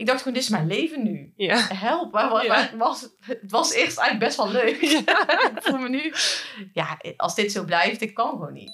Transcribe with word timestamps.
ik 0.00 0.06
dacht 0.06 0.18
gewoon, 0.18 0.32
dit 0.34 0.42
is 0.42 0.48
mijn 0.48 0.66
leven 0.66 1.02
nu. 1.02 1.32
Ja. 1.36 1.66
Help, 1.74 2.14
Ja. 2.14 2.46
waar- 2.48 2.72
was, 2.76 3.08
het 3.20 3.38
was 3.50 3.72
eerst 3.72 3.98
eigenlijk 3.98 4.18
best 4.18 4.36
wel 4.36 4.50
leuk. 4.50 4.76
ik 5.56 5.62
voel 5.62 5.78
me 5.78 5.88
nu, 5.88 6.12
ja, 6.72 6.98
als 7.16 7.34
dit 7.34 7.52
zo 7.52 7.64
blijft, 7.64 8.00
ik 8.00 8.14
kan 8.14 8.30
gewoon 8.30 8.52
niet. 8.52 8.70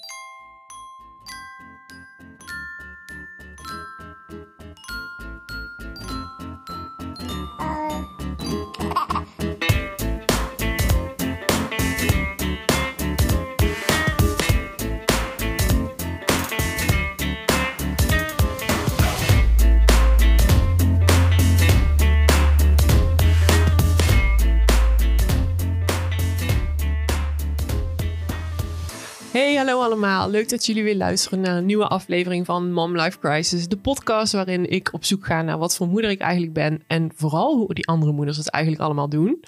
Hallo 29.67 29.83
allemaal. 29.83 30.29
Leuk 30.29 30.49
dat 30.49 30.65
jullie 30.65 30.83
weer 30.83 30.95
luisteren 30.95 31.39
naar 31.39 31.57
een 31.57 31.65
nieuwe 31.65 31.87
aflevering 31.87 32.45
van 32.45 32.71
Mom 32.71 32.95
Life 32.97 33.19
Crisis. 33.19 33.67
De 33.67 33.77
podcast 33.77 34.33
waarin 34.33 34.69
ik 34.69 34.93
op 34.93 35.05
zoek 35.05 35.25
ga 35.25 35.41
naar 35.41 35.57
wat 35.57 35.75
voor 35.75 35.87
moeder 35.87 36.09
ik 36.09 36.19
eigenlijk 36.19 36.53
ben. 36.53 36.83
En 36.87 37.11
vooral 37.15 37.55
hoe 37.55 37.73
die 37.73 37.87
andere 37.87 38.11
moeders 38.11 38.37
het 38.37 38.49
eigenlijk 38.49 38.83
allemaal 38.83 39.09
doen. 39.09 39.43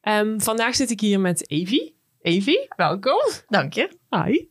Ehm, 0.00 0.38
vandaag 0.38 0.74
zit 0.74 0.90
ik 0.90 1.00
hier 1.00 1.20
met 1.20 1.50
Evie. 1.50 1.96
Evie, 2.22 2.66
welkom. 2.76 3.20
Dank 3.48 3.72
je. 3.72 3.88
Hi. 4.10 4.46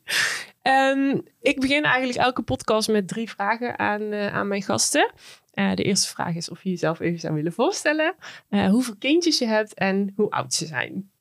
Ehm, 0.62 1.20
ik 1.42 1.60
begin 1.60 1.84
eigenlijk 1.84 2.20
elke 2.20 2.42
podcast 2.42 2.90
met 2.90 3.08
drie 3.08 3.30
vragen 3.30 3.80
aan, 3.80 4.02
eh, 4.02 4.34
aan 4.34 4.48
mijn 4.48 4.64
gasten. 4.64 5.12
Eh, 5.54 5.74
de 5.74 5.84
eerste 5.84 6.10
vraag 6.10 6.36
is 6.36 6.50
of 6.50 6.64
je 6.64 6.70
jezelf 6.70 7.00
even 7.00 7.20
zou 7.20 7.34
willen 7.34 7.54
voorstellen. 7.54 8.16
Eh, 8.50 8.70
hoeveel 8.70 8.96
kindjes 9.00 9.40
je 9.40 9.48
hebt 9.48 9.74
en 9.74 10.14
hoe 10.16 10.30
oud 10.30 10.54
ze 10.54 10.66
zijn. 10.66 11.12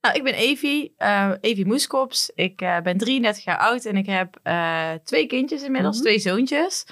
Nou, 0.00 0.14
ik 0.16 0.22
ben 0.22 0.34
Evie, 0.34 0.94
eh 0.96 1.32
Evie 1.40 1.66
Moeskops. 1.66 2.30
Ik 2.34 2.60
eh, 2.60 2.80
ben 2.80 2.96
33 2.98 3.44
jaar 3.44 3.58
oud 3.58 3.84
en 3.84 3.96
ik 3.96 4.06
heb 4.06 4.38
eh, 4.42 4.92
twee 5.04 5.26
kindjes 5.26 5.62
inmiddels, 5.62 5.94
Mhm. 5.96 6.04
twee 6.04 6.18
zoontjes. 6.18 6.84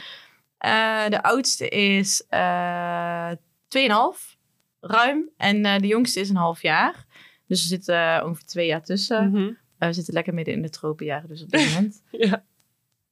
De 1.09 1.19
oudste 1.23 1.69
is 1.69 2.25
eh 2.29 3.31
2,5, 3.69 4.37
ruim. 4.81 5.31
En 5.37 5.63
de 5.81 5.87
jongste 5.87 6.21
is 6.21 6.29
een 6.29 6.37
half 6.37 6.63
jaar. 6.63 7.07
Dus 7.47 7.61
er 7.61 7.67
zitten 7.69 8.25
ongeveer 8.25 8.45
twee 8.47 8.67
jaar 8.67 8.83
tussen. 8.83 9.31
Mhm. 9.31 9.53
We 9.79 9.93
zitten 9.93 10.15
lekker 10.15 10.35
midden 10.35 10.55
in 10.55 10.63
de 10.63 10.71
tropenjaren, 10.71 11.29
dus 11.29 11.43
op 11.43 11.49
dit 11.51 11.67
moment. 11.75 12.03
Ja. 12.11 12.45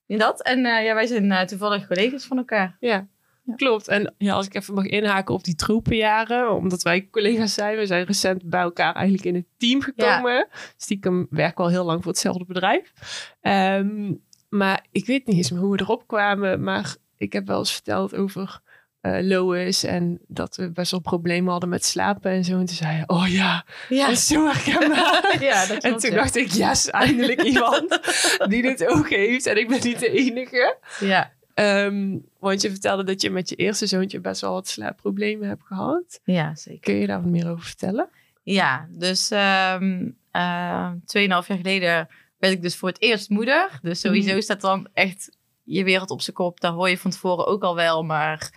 In 0.07 0.19
dat. 0.19 0.43
En 0.43 0.61
ja, 0.61 0.95
wij 0.95 1.07
zijn 1.07 1.47
toevallig 1.47 1.87
collega's 1.87 2.25
van 2.27 2.37
elkaar. 2.37 2.77
Ja, 2.81 3.07
Ja. 3.47 3.55
klopt. 3.55 3.89
En 3.89 4.15
ja, 4.19 4.35
als 4.35 4.47
ik 4.47 4.55
even 4.55 4.75
mag 4.75 4.85
inhaken 4.85 5.35
op 5.35 5.45
die 5.45 5.55
troepenjaren, 5.55 6.53
omdat 6.53 6.83
wij 6.83 7.09
collega's 7.11 7.55
zijn, 7.55 7.77
we 7.77 7.87
zijn 7.87 8.05
recent 8.05 8.49
bij 8.49 8.61
elkaar 8.61 8.95
eigenlijk 8.95 9.25
in 9.25 9.35
het 9.35 9.47
team 9.57 9.81
gekomen. 9.81 10.49
Stiekem 10.77 11.27
werken 11.31 11.57
we 11.57 11.63
al 11.63 11.69
heel 11.69 11.85
lang 11.85 12.03
voor 12.03 12.13
hetzelfde 12.13 12.45
bedrijf. 12.45 12.93
Ehm, 13.41 14.13
maar 14.49 14.87
ik 14.91 15.07
weet 15.07 15.27
niet 15.27 15.37
eens 15.37 15.51
meer 15.51 15.61
hoe 15.61 15.73
we 15.73 15.81
erop 15.81 16.07
kwamen, 16.07 16.63
maar 16.63 16.97
ik 17.17 17.33
heb 17.33 17.47
wel 17.47 17.59
eens 17.59 17.73
verteld 17.73 18.15
over 18.15 18.61
eh, 19.07 19.19
Lois 19.23 19.85
en 19.85 20.21
dat 20.27 20.57
we 20.57 20.71
best 20.71 20.91
wel 20.91 21.01
problemen 21.01 21.51
hadden 21.51 21.69
met 21.69 21.85
slapen 21.85 22.31
en 22.31 22.45
zo. 22.45 22.53
En 22.53 22.65
toen 22.65 22.77
zei 22.77 22.97
je, 22.97 23.03
oh 23.07 23.29
ja, 23.29 23.65
Ja, 23.89 24.07
dat 24.07 24.17
is 24.17 24.27
zo 24.27 24.47
herkenbaar. 24.47 25.37
ja 25.41 25.67
dat 25.67 25.83
En 25.83 25.97
toen 25.97 26.11
ja. 26.11 26.17
dacht 26.17 26.37
ik, 26.37 26.51
yes, 26.51 26.91
eindelijk 26.91 27.43
iemand 27.53 28.01
die 28.49 28.63
dit 28.63 28.87
ook 28.87 29.09
heeft. 29.09 29.47
En 29.47 29.59
ik 29.59 29.69
ben 29.69 29.81
niet 29.83 29.99
de 29.99 30.11
enige. 30.11 30.77
Ja, 31.01 31.33
Ehm, 31.57 32.19
want 32.39 32.61
je 32.63 32.71
vertelde 32.71 33.05
dat 33.05 33.21
je 33.23 33.31
met 33.31 33.49
je 33.49 33.57
eerste 33.57 33.87
zoontje 33.87 34.21
best 34.21 34.41
wel 34.41 34.53
wat 34.53 34.69
slaapproblemen 34.69 35.49
hebt 35.49 35.63
gehad. 35.65 36.21
ja, 36.25 36.55
zeker. 36.55 36.81
Kun 36.81 36.95
je 36.95 37.07
daar 37.07 37.23
wat 37.23 37.31
meer 37.31 37.51
over 37.51 37.65
vertellen? 37.65 38.09
Ja, 38.43 38.87
dus 38.91 39.31
ehm 39.31 40.09
eh, 40.31 40.91
2,5 41.05 41.47
jaar 41.47 41.57
geleden 41.57 42.09
werd 42.39 42.53
ik 42.55 42.63
dus 42.63 42.77
voor 42.77 42.89
het 42.89 43.01
eerst 43.01 43.31
moeder. 43.31 43.79
Dus 43.83 44.01
sowieso 44.01 44.33
Mhm. 44.33 44.41
staat 44.41 44.61
dan 44.61 44.89
echt 44.93 45.37
je 45.63 45.85
wereld 45.85 46.11
op 46.11 46.21
zijn 46.21 46.37
kop. 46.37 46.61
Daar 46.61 46.73
hoor 46.73 46.89
je 46.89 46.99
van 46.99 47.11
tevoren 47.11 47.47
ook 47.47 47.63
al 47.63 47.75
wel, 47.75 48.03
maar 48.03 48.51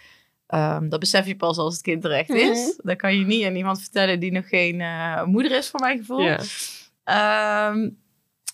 dat 0.90 1.00
besef 1.00 1.26
je 1.28 1.36
pas 1.36 1.58
als 1.58 1.74
het 1.74 1.84
kind 1.84 2.02
terecht 2.02 2.30
is. 2.30 2.76
Mhm. 2.78 2.88
Dat 2.88 2.98
kan 2.98 3.18
je 3.18 3.26
niet 3.26 3.46
aan 3.46 3.56
iemand 3.56 3.80
vertellen 3.82 4.20
die 4.20 4.32
nog 4.32 4.48
geen 4.50 4.82
eh, 4.82 5.24
moeder 5.24 5.52
is, 5.52 5.70
voor 5.70 5.80
mijn 5.80 5.98
gevoel. 5.98 6.36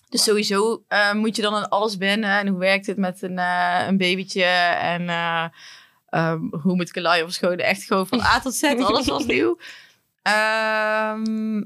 Dus 0.08 0.22
sowieso 0.22 0.84
eh, 0.88 1.12
moet 1.12 1.36
je 1.36 1.42
dan 1.42 1.54
aan 1.54 1.68
alles 1.68 1.96
wennen. 1.96 2.38
En 2.38 2.46
hoe 2.46 2.58
werkt 2.58 2.86
het 2.86 2.96
met 2.96 3.22
een, 3.22 3.38
eh, 3.38 3.84
een 3.86 3.96
babytje? 3.96 4.44
En 4.44 5.08
eh, 5.08 5.44
ehm, 6.08 6.40
hoe 6.50 6.74
moet 6.74 6.88
ik 6.88 6.96
een 6.96 7.02
laai? 7.02 7.24
Echt 7.56 7.82
gewoon 7.82 8.06
van 8.06 8.20
A 8.20 8.40
tot 8.40 8.54
Z, 8.54 8.62
alles 8.78 9.06
was 9.06 9.26
nieuw. 9.26 9.58
Ehm, 10.22 11.62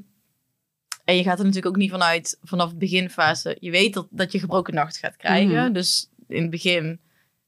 en 1.05 1.17
je 1.17 1.23
gaat 1.23 1.39
er 1.39 1.45
natuurlijk 1.45 1.67
ook 1.75 1.77
niet 1.77 1.91
vanuit 1.91 2.39
vanaf 2.43 2.71
de 2.71 2.77
beginfase. 2.77 3.57
Je 3.61 3.71
weet 3.71 3.95
dat, 3.95 4.07
dat 4.11 4.33
je 4.33 4.39
gebroken 4.39 4.75
nacht 4.75 4.97
gaat 4.97 5.17
krijgen. 5.17 5.63
Mhm. 5.65 5.73
Dus 5.73 6.11
in 6.29 6.43
het 6.43 6.51
begin 6.51 7.01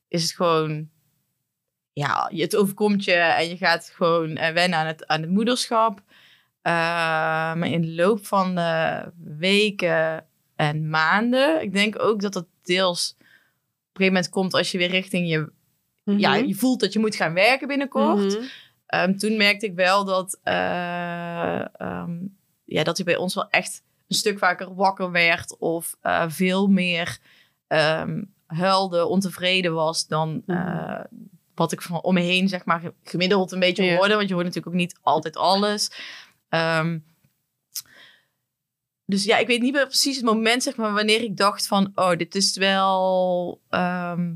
is 0.08 0.22
het 0.22 0.32
gewoon... 0.32 0.90
Ja, 1.94 2.30
het 2.34 2.56
overkomt 2.56 3.04
je 3.04 3.12
en 3.12 3.48
je 3.48 3.56
gaat 3.56 3.92
gewoon 3.94 4.34
wennen 4.34 4.78
aan 4.78 4.86
het, 4.86 5.06
aan 5.06 5.20
het 5.20 5.30
moederschap. 5.30 6.02
Eh, 6.62 6.72
maar 7.54 7.68
in 7.68 7.80
de 7.80 7.94
loop 7.94 8.26
van 8.26 8.54
de 8.54 9.04
weken 9.38 10.26
en 10.62 10.88
maanden... 10.88 11.62
Ik 11.62 11.72
denk 11.72 12.02
ook 12.02 12.20
dat 12.20 12.32
dat 12.32 12.46
deels 12.62 13.14
op 13.18 13.20
een 13.20 13.26
gegeven 13.92 14.12
moment 14.14 14.28
komt 14.28 14.54
als 14.54 14.72
je 14.72 14.78
weer 14.78 14.90
richting 14.90 15.28
je... 15.28 15.50
Ja, 16.04 16.34
je 16.34 16.54
voelt 16.54 16.80
dat 16.80 16.92
je 16.92 16.98
moet 16.98 17.14
gaan 17.14 17.32
werken 17.32 17.68
binnenkort. 17.68 18.38
Mhm. 18.38 18.44
Ehm, 18.86 19.16
toen 19.16 19.36
merkte 19.36 19.66
ik 19.66 19.74
wel 19.74 20.04
dat, 20.04 20.38
ehm, 20.42 22.16
ja, 22.64 22.82
dat 22.82 22.96
hij 22.96 23.04
bij 23.04 23.16
ons 23.16 23.34
wel 23.34 23.50
echt 23.50 23.82
een 24.08 24.16
stuk 24.16 24.38
vaker 24.38 24.74
wakker 24.74 25.10
werd 25.10 25.56
of 25.58 25.96
eh, 26.00 26.24
veel 26.28 26.66
meer 26.66 27.18
ehm, 27.66 28.22
huilde, 28.46 29.06
ontevreden 29.06 29.74
was 29.74 30.06
dan 30.06 30.42
eh, 30.46 31.00
wat 31.54 31.72
ik 31.72 31.82
van 31.82 32.02
om 32.02 32.14
me 32.14 32.20
heen 32.20 32.48
zeg 32.48 32.64
maar 32.64 32.82
gemiddeld 33.02 33.52
een 33.52 33.60
beetje 33.60 33.84
Ja. 33.84 33.96
hoorde. 33.96 34.14
Want 34.14 34.28
je 34.28 34.34
hoort 34.34 34.46
natuurlijk 34.46 34.74
ook 34.74 34.80
niet 34.80 34.98
altijd 35.02 35.36
alles. 35.36 35.90
Dus 39.06 39.24
ja, 39.24 39.36
ik 39.38 39.46
weet 39.46 39.60
niet 39.60 39.72
meer 39.72 39.86
precies 39.86 40.16
het 40.16 40.24
moment 40.24 40.62
zeg 40.62 40.76
maar 40.76 40.92
wanneer 40.92 41.22
ik 41.22 41.36
dacht 41.36 41.66
van, 41.66 41.92
oh, 41.94 42.16
dit 42.16 42.34
is 42.34 42.56
wel... 42.56 43.60
ehm, 43.70 44.32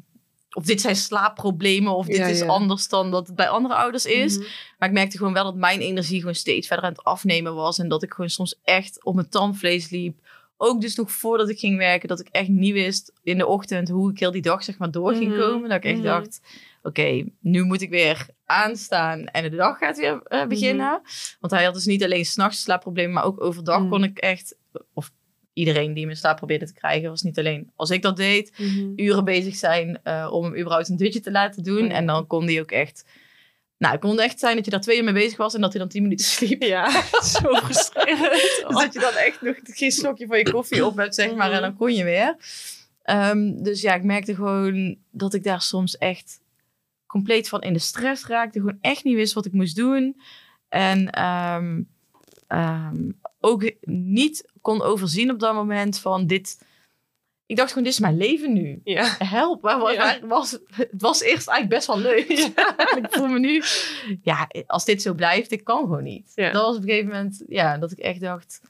of 0.51 0.65
dit 0.65 0.81
zijn 0.81 0.97
slaapproblemen, 0.97 1.97
of 1.97 2.07
dit 2.07 2.17
Ja, 2.17 2.27
is 2.27 2.39
ja. 2.39 2.47
anders 2.47 2.89
dan 2.89 3.11
dat 3.11 3.27
het 3.27 3.37
bij 3.37 3.49
andere 3.49 3.75
ouders 3.75 4.05
is. 4.07 4.37
Mhm. 4.39 4.47
Maar 4.79 4.89
ik 4.89 4.95
merkte 4.95 5.17
gewoon 5.19 5.33
wel 5.33 5.45
dat 5.45 5.55
mijn 5.57 5.81
energie 5.81 6.19
gewoon 6.19 6.35
steeds 6.35 6.67
verder 6.67 6.85
aan 6.85 6.93
het 6.93 7.05
afnemen 7.05 7.55
was. 7.55 7.79
En 7.79 7.89
dat 7.89 8.03
ik 8.03 8.13
gewoon 8.13 8.31
soms 8.31 8.59
echt 8.63 9.05
op 9.05 9.15
mijn 9.15 9.29
tandvlees 9.29 9.91
liep. 9.91 10.19
Ook 10.57 10.81
dus 10.81 10.95
nog 10.97 11.11
voordat 11.13 11.49
ik 11.49 11.59
ging 11.59 11.77
werken, 11.79 12.09
dat 12.09 12.21
ik 12.21 12.29
echt 12.31 12.49
niet 12.49 12.73
wist 12.73 13.13
in 13.23 13.39
de 13.39 13.47
ochtend 13.47 13.89
hoe 13.89 14.11
ik 14.11 14.19
heel 14.19 14.31
die 14.31 14.43
dag 14.43 14.65
zeg 14.65 14.79
maar 14.79 14.91
door 14.91 15.15
ging 15.15 15.31
Mhm. 15.31 15.41
komen. 15.41 15.69
Dat 15.69 15.79
ik 15.79 15.85
echt 15.85 15.97
Mhm. 15.97 16.05
dacht, 16.07 16.41
oké, 16.83 17.25
nu 17.41 17.63
moet 17.65 17.81
ik 17.83 17.91
weer 17.91 18.27
aanstaan 18.47 19.25
en 19.27 19.43
de 19.51 19.57
dag 19.57 19.79
gaat 19.79 19.97
weer 19.97 20.21
eh, 20.25 20.47
beginnen. 20.47 21.01
Want 21.41 21.53
hij 21.53 21.65
had 21.65 21.75
dus 21.75 21.85
niet 21.87 22.05
alleen 22.05 22.25
s'nachts 22.25 22.63
slaapproblemen, 22.63 23.13
maar 23.13 23.25
ook 23.25 23.41
overdag 23.43 23.81
Mhm. 23.81 23.89
kon 23.89 24.05
ik 24.05 24.19
echt, 24.19 24.57
of 24.95 25.11
iedereen 25.53 25.95
die 25.95 26.05
mijn 26.05 26.17
slaap 26.17 26.37
probeerde 26.37 26.67
te 26.67 26.73
krijgen, 26.75 27.09
was 27.11 27.23
niet 27.23 27.39
alleen 27.39 27.71
als 27.77 27.91
ik 27.91 28.03
dat 28.03 28.17
deed, 28.17 28.53
Mhm. 28.59 28.93
uren 28.97 29.25
bezig 29.25 29.55
zijn 29.57 30.01
eh, 30.03 30.29
om 30.33 30.45
hem 30.45 30.57
überhaupt 30.57 30.89
een 30.89 30.97
dutje 30.97 31.21
te 31.21 31.31
laten 31.31 31.63
doen. 31.63 31.91
En 31.91 32.07
dan 32.07 32.27
kon 32.27 32.45
hij 32.47 32.61
ook 32.61 32.71
echt... 32.71 33.05
Nou, 33.79 33.93
het 33.93 34.03
kon 34.03 34.21
echt 34.21 34.39
zijn 34.39 34.57
dat 34.57 34.65
je 34.65 34.71
daar 34.71 34.81
twee 34.81 34.99
uur 34.99 35.05
mee 35.05 35.13
bezig 35.15 35.37
was 35.37 35.55
en 35.55 35.61
dat 35.61 35.71
hij 35.73 35.81
dan 35.81 35.89
tien 35.91 36.03
minuten 36.03 36.27
sliep. 36.27 36.63
Ja, 36.63 36.91
zo 37.35 37.55
frustrerend. 37.55 38.21
Dus 38.69 38.77
dat 38.83 38.93
je 38.93 38.99
dan 39.01 39.15
echt 39.15 39.43
nog 39.43 39.57
geen 39.63 39.91
slokje 39.93 40.27
van 40.27 40.39
je 40.39 40.51
koffie 40.51 40.85
op 40.87 40.97
hebt, 40.97 41.15
zeg 41.15 41.35
maar. 41.35 41.53
En 41.53 41.61
dan 41.61 41.77
kon 41.77 41.95
je 41.95 42.05
weer. 42.05 42.37
Ehm, 43.03 43.63
dus 43.63 43.81
ja, 43.81 43.95
ik 43.95 44.03
merkte 44.03 44.35
gewoon 44.35 44.97
dat 45.11 45.35
ik 45.35 45.43
daar 45.45 45.61
soms 45.63 45.99
echt 45.99 46.41
compleet 47.07 47.49
van 47.49 47.61
in 47.61 47.73
de 47.73 47.79
stress 47.79 48.27
raakte. 48.27 48.59
Gewoon 48.59 48.79
echt 48.81 49.05
niet 49.05 49.15
wist 49.15 49.33
wat 49.33 49.47
ik 49.47 49.53
moest 49.53 49.77
doen. 49.77 50.21
En 50.69 51.11
ehm, 51.11 51.83
ehm, 52.47 53.11
ook 53.41 53.73
niet 53.81 54.51
kon 54.61 54.83
overzien 54.83 55.31
op 55.31 55.39
dat 55.39 55.55
moment 55.55 55.99
van 55.99 56.27
dit... 56.27 56.65
Ik 57.47 57.57
dacht 57.57 57.69
gewoon, 57.69 57.85
dit 57.85 57.93
is 57.93 57.99
mijn 57.99 58.17
leven 58.17 58.53
nu. 58.53 58.81
Ja. 58.85 59.15
Help, 59.19 59.63
Ja. 59.63 59.79
waar 59.79 60.21
was, 60.27 60.51
het 60.73 60.91
was 60.99 61.21
eerst 61.21 61.49
eigenlijk 61.49 61.69
best 61.69 61.87
wel 61.87 61.99
leuk. 61.99 62.29
ik 63.03 63.07
voel 63.11 63.27
me 63.27 63.39
nu, 63.39 63.63
ja, 64.23 64.49
als 64.67 64.85
dit 64.85 65.03
zo 65.03 65.15
blijft, 65.15 65.51
ik 65.51 65.65
kan 65.65 65.79
gewoon 65.79 66.03
niet. 66.03 66.33
Ja. 66.35 66.53
Dat 66.53 66.63
was 66.63 66.77
op 66.77 66.83
een 66.83 66.89
gegeven 66.89 67.11
moment, 67.11 67.45
ja, 67.49 67.79
dat 67.79 67.93
ik 67.93 67.99
echt 67.99 68.21
dacht, 68.21 68.61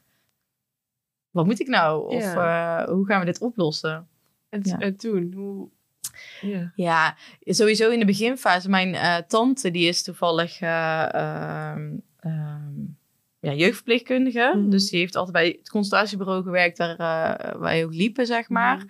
wat 1.31 1.46
moet 1.46 1.61
ik 1.61 1.69
nou? 1.69 2.14
Of 2.14 2.22
eh, 2.22 2.84
hoe 2.84 3.06
gaan 3.06 3.20
we 3.20 3.26
dit 3.26 3.40
oplossen? 3.40 4.08
En, 4.49 4.62
en 4.62 4.96
toen, 4.96 5.32
hoe... 5.37 5.69
Ja. 6.40 6.72
Ja, 6.76 7.16
sowieso 7.44 7.90
in 7.90 7.98
de 7.98 8.04
beginfase. 8.04 8.68
Mijn 8.68 8.94
eh, 8.94 9.16
tante, 9.28 9.70
die 9.70 9.88
is 9.88 10.02
toevallig 10.02 10.60
eh, 10.60 11.14
ehm, 11.14 11.90
ehm, 12.20 12.74
ja, 13.40 13.52
jeugdverpleegkundige. 13.52 14.52
Mhm. 14.56 14.70
Dus 14.70 14.90
die 14.90 14.98
heeft 14.98 15.16
altijd 15.16 15.32
bij 15.36 15.56
het 15.58 15.70
consultatiebureau 15.70 16.42
gewerkt 16.42 16.78
waar 16.78 17.36
eh, 17.36 17.60
wij 17.60 17.84
ook 17.84 17.94
liepen, 17.94 18.26
zeg 18.26 18.48
maar. 18.48 18.84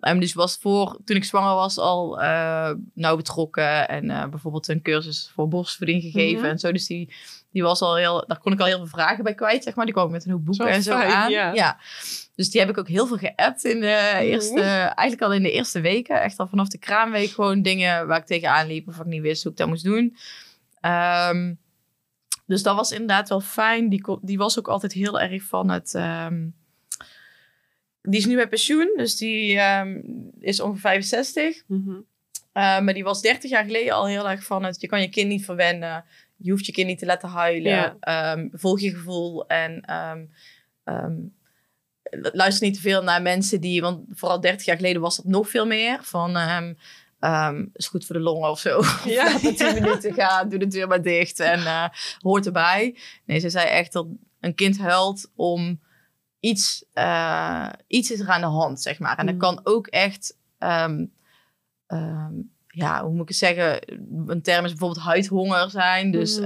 Um, 0.00 0.20
dus 0.20 0.34
was 0.34 0.58
voor, 0.60 0.98
toen 1.04 1.16
ik 1.16 1.24
zwanger 1.24 1.54
was, 1.54 1.78
al 1.78 2.22
uh, 2.22 2.70
nauw 2.94 3.16
betrokken. 3.16 3.88
En 3.88 4.04
uh, 4.04 4.26
bijvoorbeeld 4.26 4.68
een 4.68 4.82
cursus 4.82 5.30
voor 5.34 5.48
borstvoeding 5.48 6.02
gegeven 6.02 6.40
Mhm. 6.40 6.50
en 6.50 6.58
zo. 6.58 6.72
Dus 6.72 6.86
die, 6.86 7.12
die 7.50 7.62
was 7.62 7.80
al 7.80 7.96
heel, 7.96 8.24
daar 8.26 8.38
kon 8.38 8.52
ik 8.52 8.60
al 8.60 8.66
heel 8.66 8.76
veel 8.76 8.86
vragen 8.86 9.24
bij 9.24 9.34
kwijt, 9.34 9.62
zeg 9.62 9.74
maar. 9.74 9.84
Die 9.84 9.94
kwam 9.94 10.06
ik 10.06 10.12
met 10.12 10.24
een 10.24 10.30
hoop 10.30 10.44
boeken 10.44 10.64
Zo 10.66 10.70
en 10.70 10.82
zo 10.82 10.92
fijn, 10.98 11.12
aan. 11.12 11.30
ja. 11.30 11.78
Dus 12.40 12.50
die 12.50 12.60
heb 12.60 12.70
ik 12.70 12.78
ook 12.78 12.88
heel 12.88 13.06
veel 13.06 13.16
geappt 13.16 13.64
in 13.64 13.80
de 13.80 14.18
eerste, 14.20 14.60
eigenlijk 14.62 15.22
al 15.22 15.32
in 15.32 15.42
de 15.42 15.52
eerste 15.52 15.80
weken. 15.80 16.22
Echt 16.22 16.38
al 16.38 16.46
vanaf 16.46 16.68
de 16.68 16.78
kraamweek 16.78 17.30
gewoon 17.30 17.62
dingen 17.62 18.06
waar 18.06 18.18
ik 18.18 18.26
tegenaan 18.26 18.66
liep 18.66 18.88
of 18.88 18.98
ik 18.98 19.04
niet 19.04 19.22
wist 19.22 19.42
hoe 19.42 19.52
ik 19.52 19.58
dat 19.58 19.68
moest 19.68 19.84
doen. 19.84 20.16
Um, 21.30 21.58
dus 22.46 22.62
dat 22.62 22.76
was 22.76 22.92
inderdaad 22.92 23.28
wel 23.28 23.40
fijn. 23.40 23.88
Die, 23.88 24.18
die 24.20 24.38
was 24.38 24.58
ook 24.58 24.68
altijd 24.68 24.92
heel 24.92 25.20
erg 25.20 25.42
van 25.42 25.70
het. 25.70 25.94
Um, 25.94 26.54
die 28.02 28.20
is 28.20 28.26
nu 28.26 28.34
met 28.34 28.48
pensioen, 28.48 28.92
dus 28.96 29.16
die 29.16 29.58
um, 29.58 30.02
is 30.38 30.60
ongeveer 30.60 30.80
65. 30.80 31.62
Mm 31.66 31.82
-hmm. 31.84 31.94
uh, 31.94 32.80
maar 32.80 32.94
die 32.94 33.04
was 33.04 33.20
30 33.20 33.50
jaar 33.50 33.64
geleden 33.64 33.94
al 33.94 34.06
heel 34.06 34.30
erg 34.30 34.44
van 34.44 34.64
het. 34.64 34.80
Je 34.80 34.86
kan 34.86 35.00
je 35.00 35.08
kind 35.08 35.28
niet 35.28 35.44
verwennen. 35.44 36.04
Je 36.36 36.50
hoeft 36.50 36.66
je 36.66 36.72
kind 36.72 36.86
niet 36.86 36.98
te 36.98 37.06
laten 37.06 37.28
huilen. 37.28 37.96
Ja. 38.00 38.48
volg 38.52 38.80
je 38.80 38.90
gevoel 38.90 39.46
en 39.46 39.84
luister 42.32 42.66
niet 42.66 42.74
te 42.74 42.80
veel 42.80 43.02
naar 43.02 43.22
mensen 43.22 43.60
die. 43.60 43.80
Want 43.80 44.04
vooral 44.10 44.40
30 44.40 44.66
jaar 44.66 44.76
geleden 44.76 45.02
was 45.02 45.16
dat 45.16 45.24
nog 45.24 45.48
veel 45.48 45.66
meer. 45.66 45.98
Van. 46.02 46.36
Um, 47.20 47.70
is 47.72 47.86
goed 47.88 48.06
voor 48.06 48.16
de 48.16 48.22
longen 48.22 48.50
of 48.50 48.58
zo. 48.60 48.82
Ja. 49.04 49.24
Laat 49.24 49.40
het 49.40 49.56
10 49.56 49.74
minuten 49.74 50.14
gaan, 50.14 50.48
doe 50.48 50.58
de 50.58 50.66
deur 50.66 50.88
maar 50.88 51.02
dicht 51.02 51.40
en 51.40 51.60
uh, 51.60 51.88
hoort 52.18 52.46
erbij. 52.46 52.96
Nee, 53.24 53.38
ze 53.38 53.50
zei 53.50 53.66
echt 53.66 53.92
dat 53.92 54.06
een 54.40 54.54
kind 54.54 54.78
huilt 54.78 55.30
om 55.34 55.80
iets, 56.40 56.84
uh, 56.94 57.68
iets 57.86 58.10
is 58.10 58.20
er 58.20 58.28
aan 58.28 58.40
de 58.40 58.46
hand, 58.46 58.80
zeg 58.82 58.98
maar. 58.98 59.18
En 59.18 59.26
dat 59.26 59.34
Mm. 59.34 59.40
kan 59.40 59.60
ook 59.64 59.86
echt, 59.86 60.36
um, 60.58 61.12
um, 61.88 62.52
ja, 62.66 63.02
hoe 63.02 63.12
moet 63.12 63.22
ik 63.22 63.28
het 63.28 63.36
zeggen? 63.36 63.78
Een 64.26 64.42
term 64.42 64.64
is 64.64 64.70
bijvoorbeeld 64.70 65.04
huidhonger 65.06 65.70
zijn. 65.70 66.10
Dus 66.10 66.38
ik 66.38 66.44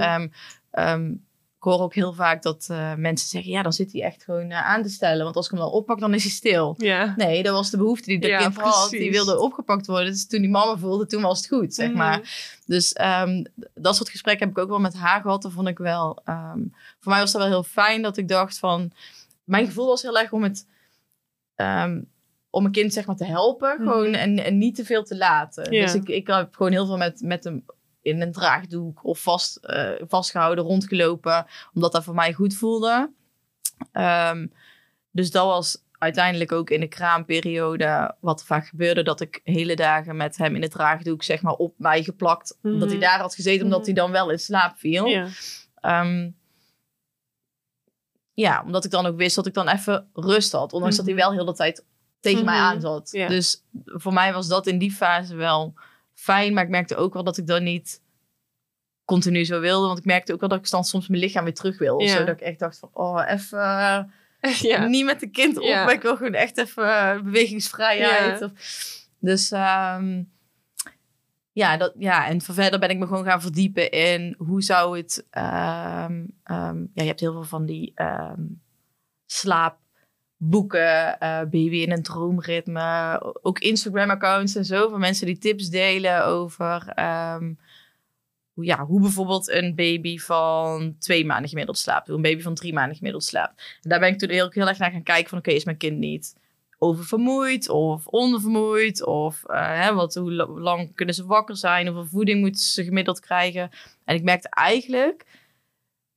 hoor 1.64 1.80
ook 1.80 1.94
heel 1.94 2.12
vaak 2.12 2.42
dat 2.42 2.68
uh, 2.70 2.94
mensen 2.94 3.28
zeggen, 3.28 3.50
ja, 3.50 3.62
dan 3.62 3.72
zit 3.72 3.92
hij 3.92 4.02
echt 4.02 4.24
gewoon 4.24 4.50
uh, 4.50 4.66
aan 4.66 4.82
te 4.82 4.88
stellen. 4.88 5.24
Want 5.24 5.36
als 5.36 5.44
ik 5.44 5.50
hem 5.50 5.60
dan 5.60 5.70
oppak, 5.70 6.00
dan 6.00 6.14
is 6.14 6.22
hij 6.22 6.32
stil. 6.32 6.74
Ja. 6.78 7.14
Nee, 7.16 7.42
dat 7.42 7.54
was 7.54 7.70
de 7.70 7.76
behoefte 7.76 8.08
die 8.08 8.18
de 8.20 8.26
Ja, 8.26 8.38
kind 8.38 8.56
had. 8.56 8.90
Die 8.90 9.10
wilde 9.10 9.38
opgepakt 9.38 9.86
worden. 9.86 10.12
Dus 10.12 10.26
toen 10.26 10.40
die 10.40 10.50
mama 10.50 10.76
voelde, 10.76 11.06
toen 11.06 11.22
was 11.22 11.38
het 11.38 11.48
goed, 11.48 11.74
zeg 11.74 11.88
Mhm. 11.88 11.96
maar. 11.96 12.20
Dus 12.66 12.96
um, 13.00 13.46
dat 13.74 13.96
soort 13.96 14.08
gesprekken 14.08 14.46
heb 14.46 14.56
ik 14.56 14.62
ook 14.62 14.68
wel 14.68 14.78
met 14.80 14.94
haar 14.94 15.20
gehad. 15.20 15.42
Dat 15.42 15.52
vond 15.52 15.68
ik 15.68 15.78
wel... 15.78 16.22
Um, 16.28 16.74
voor 17.00 17.12
mij 17.12 17.20
was 17.20 17.32
dat 17.32 17.40
wel 17.40 17.50
heel 17.50 17.62
fijn 17.62 18.02
dat 18.02 18.16
ik 18.16 18.28
dacht 18.28 18.58
van... 18.58 18.92
Mijn 19.44 19.66
gevoel 19.66 19.86
was 19.86 20.02
heel 20.02 20.18
erg 20.18 20.32
om 20.32 20.42
het... 20.42 20.66
Um, 21.56 22.12
om 22.50 22.64
een 22.64 22.72
kind 22.72 22.92
zeg 22.92 23.06
maar 23.06 23.16
te 23.16 23.24
helpen. 23.24 23.74
Mhm. 23.78 23.88
Gewoon 23.88 24.14
en, 24.14 24.44
en 24.44 24.58
niet 24.58 24.74
te 24.74 24.84
veel 24.84 25.04
te 25.04 25.16
laten. 25.16 25.70
Dus 25.70 25.94
ik, 25.94 26.08
ik 26.08 26.26
heb 26.26 26.54
gewoon 26.54 26.72
heel 26.72 26.86
veel 26.86 26.96
met, 26.96 27.20
met 27.20 27.44
hem 27.44 27.64
in 28.04 28.20
een 28.20 28.32
draagdoek 28.32 29.04
of 29.04 29.22
vast, 29.22 29.58
uh, 29.62 29.90
vastgehouden, 30.00 30.64
rondgelopen. 30.64 31.46
Omdat 31.74 31.92
dat 31.92 32.04
voor 32.04 32.14
mij 32.14 32.32
goed 32.32 32.54
voelde. 32.54 33.10
Um, 33.92 34.52
dus 35.10 35.30
dat 35.30 35.46
was 35.46 35.82
uiteindelijk 35.98 36.52
ook 36.52 36.70
in 36.70 36.80
de 36.80 36.88
kraamperiode 36.88 38.14
wat 38.20 38.40
er 38.40 38.46
vaak 38.46 38.66
gebeurde. 38.66 39.02
Dat 39.02 39.20
ik 39.20 39.40
hele 39.44 39.76
dagen 39.76 40.16
met 40.16 40.36
hem 40.36 40.54
in 40.54 40.62
het 40.62 40.70
draagdoek 40.70 41.22
zeg 41.22 41.42
maar 41.42 41.52
op 41.52 41.74
mij 41.78 42.02
geplakt. 42.02 42.58
Mhm. 42.62 42.78
Dat 42.78 42.90
hij 42.90 42.98
daar 43.00 43.20
had 43.20 43.34
gezeten 43.34 43.64
omdat 43.64 43.84
hij 43.84 43.94
dan 43.94 44.10
wel 44.10 44.30
in 44.30 44.38
slaap 44.38 44.76
viel. 44.78 45.06
Ja. 45.06 45.28
Um, 46.02 46.36
ja, 48.32 48.62
omdat 48.64 48.84
ik 48.84 48.90
dan 48.90 49.06
ook 49.06 49.16
wist 49.16 49.36
dat 49.36 49.46
ik 49.46 49.54
dan 49.54 49.68
even 49.68 50.08
rust 50.12 50.52
had. 50.52 50.72
Ondanks 50.72 50.96
dat 50.96 51.06
hij 51.06 51.14
wel 51.14 51.32
heel 51.32 51.44
de 51.44 51.54
tijd 51.54 51.84
tegen 52.20 52.44
mij 52.44 52.58
Mhm. 52.58 52.64
aan 52.64 52.80
zat. 52.80 53.10
Ja. 53.12 53.28
Dus 53.28 53.64
voor 53.84 54.12
mij 54.12 54.32
was 54.32 54.48
dat 54.48 54.66
in 54.66 54.78
die 54.78 54.92
fase 54.92 55.34
wel 55.34 55.74
fijn. 56.14 56.54
Maar 56.54 56.64
ik 56.64 56.70
merkte 56.70 56.96
ook 56.96 57.12
wel 57.12 57.24
dat 57.24 57.36
ik 57.36 57.46
dan 57.46 57.62
niet 57.62 58.02
continu 59.04 59.44
zo 59.44 59.60
wilde. 59.60 59.86
Want 59.86 59.98
ik 59.98 60.04
merkte 60.04 60.32
ook 60.32 60.40
wel 60.40 60.48
dat 60.48 60.58
ik 60.58 60.70
dan 60.70 60.84
soms 60.84 61.08
mijn 61.08 61.22
lichaam 61.22 61.44
weer 61.44 61.54
terug 61.54 61.78
wil. 61.78 62.00
Ja. 62.00 62.16
Zodat 62.16 62.34
ik 62.34 62.40
echt 62.40 62.58
dacht 62.58 62.78
van, 62.78 62.90
oh, 62.92 63.22
even... 63.26 63.58
ja. 64.70 64.86
Niet 64.86 65.04
met 65.04 65.20
de 65.20 65.30
kind 65.30 65.56
op, 65.56 65.64
Ja. 65.64 65.84
maar 65.84 65.94
ik 65.94 66.02
wil 66.02 66.16
gewoon 66.16 66.34
echt 66.34 66.58
even 66.58 66.84
uh, 66.84 67.20
bewegingsvrijheid. 67.20 68.42
Of, 68.42 68.50
dus 69.18 69.50
um, 69.50 70.32
ja, 71.52 71.76
dat, 71.76 71.92
ja, 71.98 72.26
en 72.26 72.40
verder 72.40 72.78
ben 72.78 72.90
ik 72.90 72.98
me 72.98 73.06
gewoon 73.06 73.24
gaan 73.24 73.40
verdiepen 73.40 73.90
in 73.90 74.34
hoe 74.38 74.62
zou 74.62 74.96
het... 74.96 75.26
Um, 75.30 76.14
um, 76.44 76.90
ja, 76.94 77.02
je 77.02 77.04
hebt 77.04 77.20
heel 77.20 77.32
veel 77.32 77.44
van 77.44 77.66
die 77.66 77.92
slaapboeken, 80.44 81.16
uh, 81.20 81.38
baby 81.38 81.76
in 81.76 81.92
een 81.92 82.02
droomritme. 82.02 83.20
Ook 83.42 83.58
Instagram-accounts 83.58 84.54
en 84.54 84.64
zo 84.64 84.88
van 84.88 85.00
mensen 85.00 85.26
die 85.26 85.38
tips 85.38 85.68
delen 85.68 86.24
over 86.24 86.92
hoe, 88.52 88.64
ja, 88.64 88.84
hoe 88.84 89.00
bijvoorbeeld 89.00 89.48
een 89.48 89.74
baby 89.74 90.18
van 90.18 90.96
twee 90.98 91.24
maanden 91.24 91.48
gemiddeld 91.48 91.78
slaapt. 91.78 92.06
Hoe 92.06 92.16
een 92.16 92.22
baby 92.22 92.42
van 92.42 92.54
drie 92.54 92.72
maanden 92.72 92.96
gemiddeld 92.96 93.24
slaapt. 93.24 93.78
En 93.82 93.90
daar 93.90 94.00
ben 94.00 94.08
ik 94.08 94.18
toen 94.18 94.30
heel, 94.30 94.50
heel 94.50 94.68
erg 94.68 94.78
naar 94.78 94.90
gaan 94.90 95.02
kijken 95.02 95.28
van... 95.28 95.38
oké, 95.38 95.50
is 95.50 95.64
mijn 95.64 95.76
kind 95.76 95.98
niet 95.98 96.36
oververmoeid 96.78 97.68
of 97.68 98.06
ondervermoeid? 98.06 99.04
Of 99.04 99.42
uh, 99.46 99.80
hè, 99.80 99.94
wat, 99.94 100.14
hoe 100.14 100.32
lang 100.60 100.94
kunnen 100.94 101.14
ze 101.14 101.26
wakker 101.26 101.56
zijn? 101.56 101.86
Hoeveel 101.86 102.06
voeding 102.06 102.40
moeten 102.40 102.60
ze 102.60 102.84
gemiddeld 102.84 103.20
krijgen? 103.20 103.70
En 104.04 104.14
ik 104.14 104.22
merkte 104.22 104.48
eigenlijk... 104.48 105.42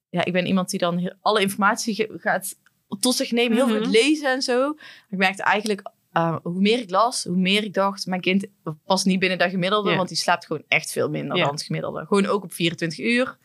Ja, 0.10 0.26
ik 0.26 0.34
ben 0.34 0.46
iemand 0.46 0.70
die 0.70 0.80
dan 0.80 1.14
alle 1.22 1.42
informatie 1.42 2.10
gaat 2.18 2.56
tot 3.00 3.16
zich 3.16 3.32
nemen. 3.32 3.58
Heel 3.58 3.68
veel 3.68 3.80
Mhm. 3.80 3.90
lezen 3.90 4.32
en 4.32 4.42
zo. 4.42 4.70
Ik 5.10 5.18
merkte 5.18 5.44
eigenlijk... 5.44 5.82
Uh, 6.14 6.36
hoe 6.44 6.60
meer 6.62 6.80
ik 6.80 6.90
las, 6.90 7.24
hoe 7.24 7.38
meer 7.38 7.64
ik 7.64 7.74
dacht... 7.74 8.06
mijn 8.06 8.22
kind 8.22 8.46
past 8.86 9.06
niet 9.06 9.20
binnen 9.20 9.38
dat 9.38 9.50
gemiddelde... 9.50 9.96
Want 9.96 10.08
die 10.08 10.18
slaapt 10.18 10.46
gewoon 10.46 10.64
echt 10.68 10.92
veel 10.92 11.10
minder 11.10 11.38
dan 11.38 11.50
het 11.52 11.64
gemiddelde. 11.64 12.06
Gewoon 12.06 12.26
ook 12.26 12.44
op 12.44 12.54
24 12.54 13.00
uur. 13.00 13.38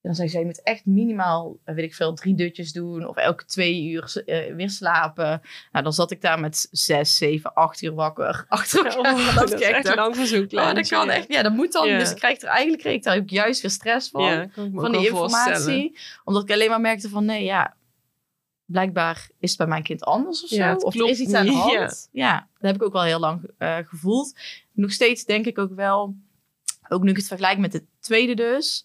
En 0.00 0.14
dan 0.14 0.14
zei 0.14 0.28
ze, 0.28 0.38
je 0.38 0.44
moet 0.44 0.62
echt 0.62 0.86
minimaal, 0.86 1.56
eh, 1.64 1.74
weet 1.74 1.84
ik 1.84 1.94
veel, 1.94 2.14
drie 2.14 2.34
dutjes 2.34 2.72
doen. 2.72 3.06
Of 3.06 3.16
elke 3.16 3.44
twee 3.44 3.82
uur 3.84 4.22
uh, 4.26 4.54
weer 4.54 4.70
slapen. 4.70 5.42
Nou, 5.72 5.84
dan 5.84 5.92
zat 5.92 6.10
ik 6.10 6.20
daar 6.20 6.40
met 6.40 6.68
zes, 6.70 7.16
zeven, 7.16 7.54
acht 7.54 7.82
uur 7.82 7.94
wakker. 7.94 8.44
Achter 8.48 8.86
elkaar. 8.86 9.14
Oh, 9.14 9.34
dat 9.36 9.52
is 9.52 9.60
echt 9.60 9.94
lang 9.94 10.16
voor 10.16 10.26
zo'n 10.26 10.48
Oh, 10.50 10.74
dat 10.74 10.88
kan 10.88 11.10
echt. 11.10 11.32
Ja, 11.32 11.42
dat 11.42 11.52
moet 11.52 11.72
dan. 11.72 11.88
Dus 11.88 12.10
ik 12.10 12.16
krijg 12.16 12.40
er 12.40 12.48
eigenlijk 12.48 12.82
kreeg 12.82 12.94
ik 12.94 13.02
daar 13.02 13.16
ook 13.16 13.30
juist 13.30 13.60
weer 13.60 13.70
stress 13.70 14.08
van. 14.10 14.50
Van 14.74 14.92
die 14.92 15.06
informatie. 15.06 15.98
Omdat 16.24 16.42
ik 16.42 16.50
alleen 16.50 16.68
maar 16.70 16.80
merkte 16.80 17.08
van, 17.08 17.24
nee, 17.24 17.44
ja... 17.44 17.76
Blijkbaar 18.68 19.28
is 19.38 19.48
het 19.48 19.58
bij 19.58 19.66
mijn 19.66 19.82
kind 19.82 20.04
anders 20.04 20.42
of 20.42 20.48
zo. 20.48 20.56
Ja, 20.56 20.74
of 20.76 20.94
er 20.94 21.08
is 21.08 21.18
iets 21.18 21.32
aan 21.32 21.46
de 21.46 21.52
hand. 21.66 22.08
Ja. 22.12 22.46
dat 22.58 22.70
heb 22.70 22.74
ik 22.74 22.82
ook 22.82 22.92
wel 22.92 23.02
heel 23.02 23.18
lang 23.18 23.50
uh, 23.58 23.76
gevoeld. 23.84 24.34
Nog 24.72 24.92
steeds 24.92 25.24
denk 25.24 25.46
ik 25.46 25.58
ook 25.58 25.74
wel... 25.74 26.14
Ook 26.88 27.02
nu 27.02 27.10
ik 27.10 27.16
het 27.16 27.26
vergelijk 27.26 27.58
met 27.58 27.72
de 27.72 27.84
tweede 28.00 28.34
dus... 28.34 28.84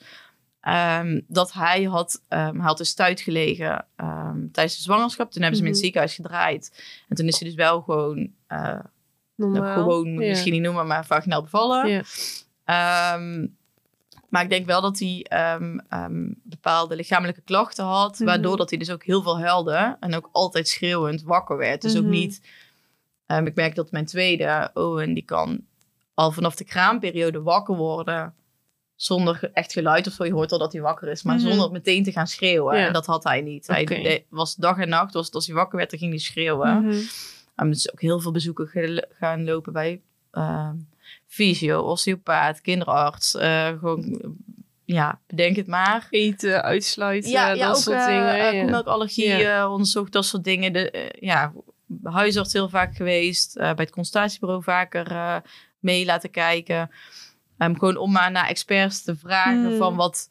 Um, 0.67 1.25
dat 1.27 1.53
hij 1.53 1.83
had, 1.83 2.21
um, 2.29 2.39
hij 2.39 2.65
had 2.65 2.77
dus 2.77 2.93
thuis 2.93 3.21
gelegen 3.21 3.85
um, 3.97 4.49
tijdens 4.51 4.75
de 4.75 4.81
zwangerschap. 4.81 5.31
Toen 5.31 5.41
hebben 5.41 5.59
ze 5.59 5.65
hem 5.65 5.73
in 5.73 5.79
het 5.79 5.91
Mhm. 5.91 6.03
ziekenhuis 6.03 6.15
gedraaid. 6.15 6.83
En 7.09 7.15
toen 7.15 7.27
is 7.27 7.39
hij 7.39 7.47
dus 7.47 7.57
wel 7.57 7.81
gewoon, 7.81 8.31
uh, 8.49 8.79
Normaal. 9.35 9.73
gewoon 9.73 10.09
Ja. 10.11 10.17
misschien 10.29 10.51
niet 10.53 10.61
noemen, 10.61 10.87
maar 10.87 11.05
vaginaal 11.05 11.41
bevallen. 11.41 12.03
Ja. 12.65 13.15
Um, 13.15 13.57
maar 14.33 14.43
ik 14.43 14.49
denk 14.49 14.65
wel 14.65 14.81
dat 14.81 14.99
hij 14.99 15.25
um, 16.05 16.35
bepaalde 16.43 16.95
lichamelijke 16.95 17.41
klachten 17.41 17.85
had. 17.85 18.13
Mhm. 18.19 18.25
Waardoor 18.25 18.57
dat 18.57 18.69
hij 18.69 18.79
dus 18.79 18.91
ook 18.91 19.03
heel 19.03 19.21
veel 19.21 19.39
huilde. 19.39 19.97
En 19.99 20.15
ook 20.15 20.29
altijd 20.31 20.67
schreeuwend 20.67 21.23
wakker 21.23 21.57
werd. 21.57 21.81
Dus 21.81 21.95
ook 21.97 22.01
Mhm. 22.03 22.11
niet... 22.11 22.41
um, 23.27 23.45
ik 23.47 23.55
merk 23.55 23.75
dat 23.75 23.91
mijn 23.91 24.05
tweede, 24.05 24.69
Owen, 24.73 25.13
die 25.13 25.23
kan 25.25 25.61
al 26.13 26.31
vanaf 26.31 26.55
de 26.55 26.63
kraamperiode 26.63 27.41
wakker 27.41 27.75
worden. 27.75 28.33
Zonder 28.95 29.49
echt 29.53 29.73
geluid 29.73 30.07
of 30.07 30.13
zo. 30.13 30.25
Je 30.25 30.33
hoort 30.33 30.51
al 30.51 30.59
dat 30.59 30.73
hij 30.73 30.81
wakker 30.81 31.07
is. 31.07 31.23
Maar 31.23 31.35
Mhm. 31.35 31.47
zonder 31.47 31.71
meteen 31.71 32.03
te 32.03 32.11
gaan 32.11 32.27
schreeuwen. 32.27 32.77
Ja. 32.77 32.87
En 32.87 32.93
dat 32.93 33.05
had 33.05 33.23
hij 33.23 33.41
niet. 33.41 33.67
Hij 33.67 34.25
was 34.29 34.55
dag 34.55 34.77
en 34.77 34.89
nacht. 34.89 35.13
Was, 35.13 35.31
als 35.31 35.45
hij 35.45 35.55
wakker 35.55 35.77
werd, 35.77 35.89
dan 35.89 35.99
ging 35.99 36.11
hij 36.11 36.19
schreeuwen. 36.21 36.85
Um, 37.55 37.69
dus 37.69 37.91
ook 37.91 38.01
heel 38.01 38.19
veel 38.19 38.31
bezoeken 38.31 38.67
gaan 39.19 39.43
lopen 39.43 39.73
bij 39.73 40.01
ehm 40.31 40.75
fysio, 41.33 41.81
osteopaat, 41.81 42.61
kinderarts. 42.61 43.35
eh, 43.35 43.67
gewoon, 43.67 44.35
ja, 44.85 45.21
bedenk 45.27 45.55
het 45.55 45.67
maar. 45.67 46.07
Eten, 46.09 46.63
uitsluiten, 46.63 47.31
ja, 47.31 47.47
dat 47.49 47.57
ja, 47.57 47.73
soort 47.73 47.97
eh, 47.97 48.05
dingen. 48.05 48.39
eh, 48.39 48.67
ja. 49.39 49.61
eh, 49.61 49.71
onderzocht, 49.71 50.11
dat 50.11 50.25
soort 50.25 50.43
dingen. 50.43 50.73
De, 50.73 51.11
ja, 51.19 51.53
huisarts 52.03 52.53
heel 52.53 52.69
vaak 52.69 52.95
geweest. 52.95 53.53
bij 53.53 53.73
het 53.75 53.91
consultatiebureau 53.91 54.63
vaker 54.63 55.41
mee 55.79 56.05
laten 56.05 56.31
kijken. 56.31 56.89
Ehm, 57.57 57.73
gewoon 57.73 57.97
om 57.97 58.11
maar 58.11 58.31
naar 58.31 58.47
experts 58.47 59.03
te 59.03 59.15
vragen 59.15 59.65
Hmm. 59.67 59.77
van 59.77 59.95
wat... 59.95 60.29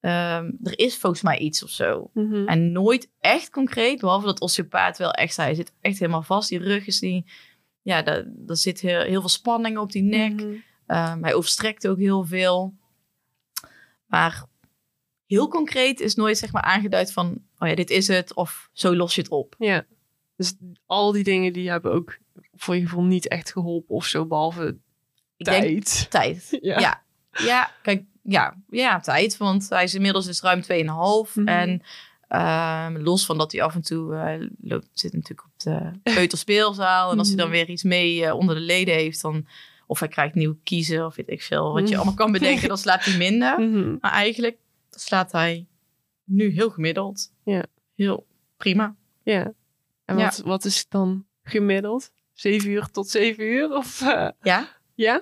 ehm, 0.00 0.50
er 0.62 0.78
is 0.78 0.96
volgens 0.96 1.22
mij 1.22 1.38
iets 1.38 1.62
of 1.64 1.70
zo. 1.70 2.10
Mhm. 2.14 2.46
En 2.48 2.72
nooit 2.72 3.10
echt 3.20 3.50
concreet, 3.50 4.00
behalve 4.00 4.26
dat 4.26 4.40
osteopaat 4.40 4.98
wel 4.98 5.10
echt 5.12 5.34
zei, 5.34 5.46
hij 5.46 5.56
zit 5.56 5.72
echt 5.80 5.98
helemaal 5.98 6.22
vast. 6.22 6.48
Die 6.48 6.58
rug 6.58 6.86
is 6.86 6.98
die, 6.98 7.24
ja, 7.86 8.02
daar, 8.02 8.24
daar 8.26 8.56
zit 8.56 8.80
heel, 8.80 9.00
heel 9.00 9.20
veel 9.20 9.28
spanning 9.28 9.78
op 9.78 9.92
die 9.92 10.02
nek. 10.02 10.32
Mhm. 10.32 10.44
Um, 10.86 11.22
hij 11.22 11.34
overstrekt 11.34 11.88
ook 11.88 11.98
heel 11.98 12.24
veel. 12.24 12.74
Maar 14.06 14.44
heel 15.26 15.48
concreet 15.48 16.00
is 16.00 16.14
nooit 16.14 16.38
zeg 16.38 16.52
maar 16.52 16.62
aangeduid 16.62 17.12
van, 17.12 17.42
oh 17.58 17.68
ja, 17.68 17.74
dit 17.74 17.90
is 17.90 18.08
het, 18.08 18.34
of 18.34 18.68
zo 18.72 18.96
los 18.96 19.14
je 19.14 19.20
het 19.20 19.30
op. 19.30 19.54
Ja. 19.58 19.84
Dus 20.36 20.54
al 20.86 21.12
die 21.12 21.24
dingen 21.24 21.52
die 21.52 21.70
hebben 21.70 21.92
ook 21.92 22.18
voor 22.54 22.76
je 22.76 22.82
gevoel 22.82 23.04
niet 23.04 23.28
echt 23.28 23.52
geholpen 23.52 23.94
of 23.94 24.04
zo, 24.04 24.26
behalve 24.26 24.78
Ik 25.36 25.46
denk 25.46 25.62
tijd. 25.62 26.10
tijd. 26.10 26.48
Ja. 26.60 26.78
Ja. 26.78 27.02
ja. 27.30 27.70
kijk, 27.82 28.04
ja, 28.22 28.56
ja, 28.68 29.00
tijd. 29.00 29.36
Want 29.36 29.68
hij 29.68 29.84
is 29.84 29.94
inmiddels 29.94 30.26
dus 30.26 30.40
ruim 30.40 30.62
2,5. 30.62 31.34
Mhm. 31.34 31.48
En 31.48 31.82
ehm, 32.28 32.96
los 32.96 33.26
van 33.26 33.38
dat 33.38 33.52
hij 33.52 33.62
af 33.62 33.74
en 33.74 33.82
toe 33.82 34.14
eh, 34.16 34.48
loopt, 34.60 34.88
zit 34.92 35.12
natuurlijk 35.12 35.44
op 35.48 35.52
de 35.60 35.90
peuterspeelzaal. 36.02 37.12
En 37.12 37.18
als 37.18 37.28
hij 37.28 37.36
dan 37.36 37.46
Mhm. 37.48 37.56
weer 37.56 37.68
iets 37.68 37.82
mee 37.82 38.24
eh, 38.24 38.34
onder 38.34 38.54
de 38.54 38.60
leden 38.60 38.94
heeft, 38.94 39.22
dan... 39.22 39.46
Of 39.88 39.98
hij 40.00 40.08
krijgt 40.08 40.34
nieuwe 40.34 40.56
kiezen, 40.62 41.06
of 41.06 41.16
weet 41.16 41.30
ik 41.30 41.42
veel. 41.42 41.72
Wat 41.72 41.80
je 41.82 41.86
Mhm. 41.86 41.94
allemaal 41.96 42.14
kan 42.14 42.32
bedenken, 42.32 42.68
dan 42.68 42.78
slaapt 42.78 43.04
hij 43.04 43.16
minder. 43.16 43.60
Mhm. 43.70 43.96
Maar 44.00 44.12
eigenlijk 44.12 44.56
slaat 44.90 45.32
hij 45.32 45.66
nu 46.24 46.48
heel 46.50 46.70
gemiddeld. 46.70 47.32
Ja. 47.44 47.64
Heel 47.94 48.26
prima. 48.56 48.94
Ja. 49.22 49.52
En 50.04 50.18
Ja. 50.18 50.24
wat, 50.24 50.38
wat 50.44 50.64
is 50.64 50.88
dan 50.88 51.24
gemiddeld? 51.42 52.12
Zeven 52.32 52.70
uur 52.70 52.90
tot 52.90 53.08
zeven 53.08 53.44
uur? 53.44 53.76
Of, 53.76 54.00
eh, 54.00 54.28
Ja? 54.42 54.68
ja? 54.94 55.18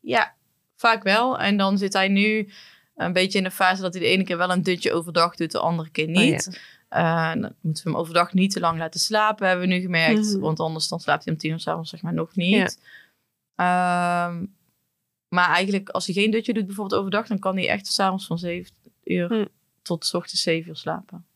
Ja, 0.00 0.34
vaak 0.76 1.02
wel. 1.02 1.38
En 1.38 1.56
dan 1.56 1.78
zit 1.78 1.92
hij 1.92 2.08
nu 2.08 2.48
een 2.94 3.12
beetje 3.12 3.38
in 3.38 3.44
de 3.44 3.50
fase 3.50 3.82
dat 3.82 3.92
hij 3.94 4.02
de 4.02 4.08
ene 4.08 4.24
keer 4.24 4.36
wel 4.36 4.50
een 4.50 4.62
dutje 4.62 4.92
overdag 4.92 5.36
doet, 5.36 5.50
de 5.52 5.58
andere 5.58 5.90
keer 5.90 6.08
niet. 6.08 6.60
Eh, 6.88 7.32
dan 7.32 7.54
moeten 7.60 7.84
we 7.84 7.90
hem 7.90 7.98
overdag 7.98 8.32
niet 8.32 8.50
te 8.52 8.60
lang 8.60 8.78
laten 8.78 9.00
slapen, 9.00 9.46
hebben 9.48 9.68
we 9.68 9.74
nu 9.74 9.80
gemerkt. 9.80 10.26
Mhm. 10.32 10.38
Want 10.40 10.60
anders 10.60 10.88
dan 10.88 11.00
slaapt 11.00 11.24
hij 11.24 11.32
om 11.32 11.38
tien 11.38 11.50
uur 11.50 11.60
s'avonds 11.60 11.90
zeg 11.90 12.02
maar 12.02 12.14
nog 12.14 12.34
niet. 12.34 12.78
Ehm, 13.54 14.44
maar 15.28 15.48
eigenlijk 15.48 15.88
als 15.88 16.06
hij 16.06 16.14
geen 16.14 16.30
dutje 16.30 16.52
doet 16.54 16.66
bijvoorbeeld 16.66 17.00
overdag, 17.00 17.26
dan 17.26 17.38
kan 17.38 17.56
hij 17.56 17.68
echt 17.68 17.86
s'avonds 17.86 18.26
van 18.26 18.38
zeven 18.38 18.74
uur 19.04 19.28
Hm. 19.28 19.44
tot 19.82 20.06
's 20.06 20.14
ochtends 20.14 20.42
zeven 20.42 20.68
uur 20.68 20.76
slapen. 20.76 21.26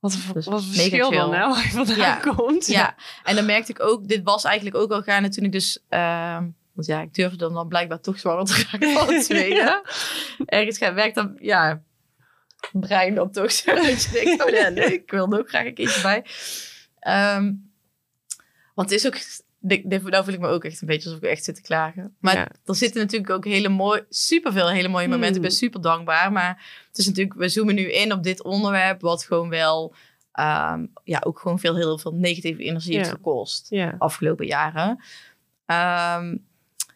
Wat 0.00 0.12
Dus 0.32 0.46
wat 0.46 0.62
een 0.62 0.68
mega 0.68 0.96
verschil 0.96 1.10
dan, 1.10 1.30
je 1.30 1.70
vandaan 1.70 1.96
Ja. 1.96 2.16
komt. 2.16 2.66
Ja, 2.66 2.94
en 3.22 3.34
dan 3.34 3.46
merkte 3.46 3.72
ik 3.72 3.80
ook, 3.82 4.08
dit 4.08 4.22
was 4.22 4.44
eigenlijk 4.44 4.76
ook 4.76 4.90
al 4.90 5.02
gaande 5.02 5.28
toen 5.28 5.44
ik 5.44 5.52
dus, 5.52 5.78
ehm, 5.88 6.48
want 6.74 6.86
ja, 6.86 7.00
ik 7.00 7.14
durfde 7.14 7.36
dan, 7.36 7.54
dan 7.54 7.68
blijkbaar 7.68 8.00
toch 8.00 8.18
zwanger 8.18 8.44
te 8.44 8.66
raken 8.70 8.92
van 8.92 9.08
het 9.14 9.24
tweede. 9.24 9.54
Ja. 9.54 9.82
Ergens 10.46 10.78
gaat 10.78 10.94
werkt 10.94 11.14
dan, 11.14 11.36
ja, 11.40 11.82
brein 12.72 13.14
dan 13.14 13.30
toch 13.30 13.52
zo. 13.52 13.74
Dat 13.74 14.02
je 14.02 14.10
denkt, 14.24 14.44
oh 14.44 14.50
ja, 14.50 14.68
nee, 14.68 14.92
ik 14.92 15.10
wil 15.10 15.32
ook 15.38 15.48
graag 15.48 15.64
een 15.66 15.74
keertje 15.74 16.02
bij. 16.02 16.24
Ehm, 16.98 17.52
want 18.74 18.90
het 18.90 18.98
is 18.98 19.06
ook, 19.06 19.18
nou 20.10 20.24
voel 20.24 20.32
ik 20.34 20.40
me 20.40 20.48
ook 20.48 20.64
echt 20.64 20.80
een 20.80 20.86
beetje 20.86 21.08
alsof 21.08 21.22
ik 21.24 21.30
echt 21.30 21.44
zit 21.44 21.54
te 21.54 21.62
klagen. 21.62 22.16
Maar 22.20 22.34
Ja. 22.36 22.48
er 22.64 22.74
zitten 22.74 23.00
natuurlijk 23.00 23.30
ook 23.30 23.44
hele 23.44 23.68
mooie, 23.68 24.06
superveel 24.08 24.70
hele 24.70 24.88
mooie 24.88 25.08
momenten. 25.08 25.34
Ik 25.36 25.40
ben 25.42 25.50
Hmm. 25.50 25.58
super 25.60 25.80
dankbaar. 25.80 26.32
Maar 26.32 26.84
het 26.88 26.98
is 26.98 27.06
natuurlijk, 27.06 27.34
we 27.36 27.48
zoomen 27.48 27.74
nu 27.74 27.92
in 27.92 28.12
op 28.12 28.22
dit 28.22 28.42
onderwerp, 28.42 29.00
wat 29.00 29.24
gewoon 29.24 29.48
wel, 29.48 29.94
ehm, 30.32 30.86
ja, 31.04 31.20
ook 31.24 31.38
gewoon 31.38 31.58
veel, 31.58 31.76
heel 31.76 31.98
veel 31.98 32.14
negatieve 32.14 32.62
energie 32.62 32.96
heeft 32.96 33.08
gekost 33.10 33.66
Ja. 33.70 33.94
afgelopen 33.98 34.46
jaren. 34.46 35.04
Ehm, 35.66 36.36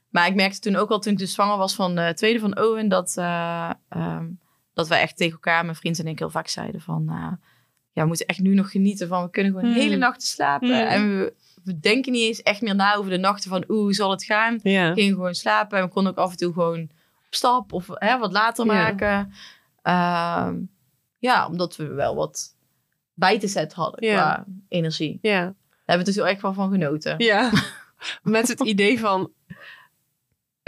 maar 0.09 0.27
ik 0.27 0.35
merkte 0.35 0.59
toen 0.61 0.77
ook 0.77 0.91
al, 0.91 0.99
toen 0.99 1.12
ik 1.12 1.19
dus 1.19 1.33
zwanger 1.33 1.57
was 1.57 1.75
van 1.75 1.95
de 1.95 2.12
tweede 2.15 2.38
van 2.38 2.59
Owen, 2.59 2.88
dat, 2.88 3.15
eh, 3.17 3.71
ehm, 3.88 4.27
dat 4.75 4.88
wij 4.88 5.00
echt 5.00 5.17
tegen 5.17 5.33
elkaar, 5.33 5.65
mijn 5.65 5.77
vriend 5.77 5.99
en 5.99 6.07
ik, 6.07 6.19
heel 6.19 6.31
vaak 6.31 6.49
zeiden 6.49 6.81
van, 6.81 7.09
eh, 7.09 7.33
ja, 7.93 8.03
we 8.03 8.07
moeten 8.07 8.27
echt 8.27 8.41
nu 8.41 8.55
nog 8.55 8.71
genieten 8.71 9.09
van, 9.09 9.23
we 9.25 9.31
kunnen 9.31 9.53
gewoon 9.53 9.71
Hmm. 9.71 9.79
hele 9.81 9.97
nachten 9.97 10.27
slapen. 10.27 10.69
Hmm. 10.69 10.87
En 10.87 11.19
we, 11.19 11.35
we 11.65 11.79
denken 11.79 12.12
niet 12.12 12.23
eens 12.27 12.43
echt 12.43 12.61
meer 12.61 12.75
na 12.75 12.95
over 12.95 13.11
de 13.11 13.19
nachten 13.19 13.50
van, 13.50 13.65
oeh, 13.69 13.81
hoe 13.81 13.95
zal 13.95 14.11
het 14.11 14.25
gaan? 14.25 14.59
Ja. 14.62 14.88
We 14.88 14.95
gingen 15.00 15.15
gewoon 15.15 15.35
slapen 15.35 15.79
en 15.79 15.85
we 15.85 15.91
konden 15.91 16.12
ook 16.12 16.19
af 16.19 16.31
en 16.31 16.37
toe 16.37 16.53
gewoon 16.53 16.81
op 17.27 17.35
stap 17.35 17.73
of 17.73 17.87
hè, 17.88 18.19
wat 18.19 18.33
later 18.33 18.67
maken. 18.67 19.33
Ehm, 19.83 20.57
ja, 21.19 21.47
omdat 21.47 21.77
we 21.77 21.87
wel 21.87 22.15
wat 22.15 22.57
bij 23.15 23.38
te 23.38 23.49
zetten 23.49 23.79
hadden 23.83 24.00
qua 24.00 24.45
energie. 24.69 25.19
Daar 25.23 25.33
Ja. 25.33 25.55
hebben 25.77 25.99
we 25.99 26.05
dus 26.05 26.15
heel 26.15 26.29
erg 26.29 26.41
wel 26.41 26.53
van 26.53 26.71
genoten. 26.71 27.15
Ja. 27.19 27.50
Met 28.23 28.49
het 28.49 28.61
idee 28.61 29.00
van... 29.00 29.33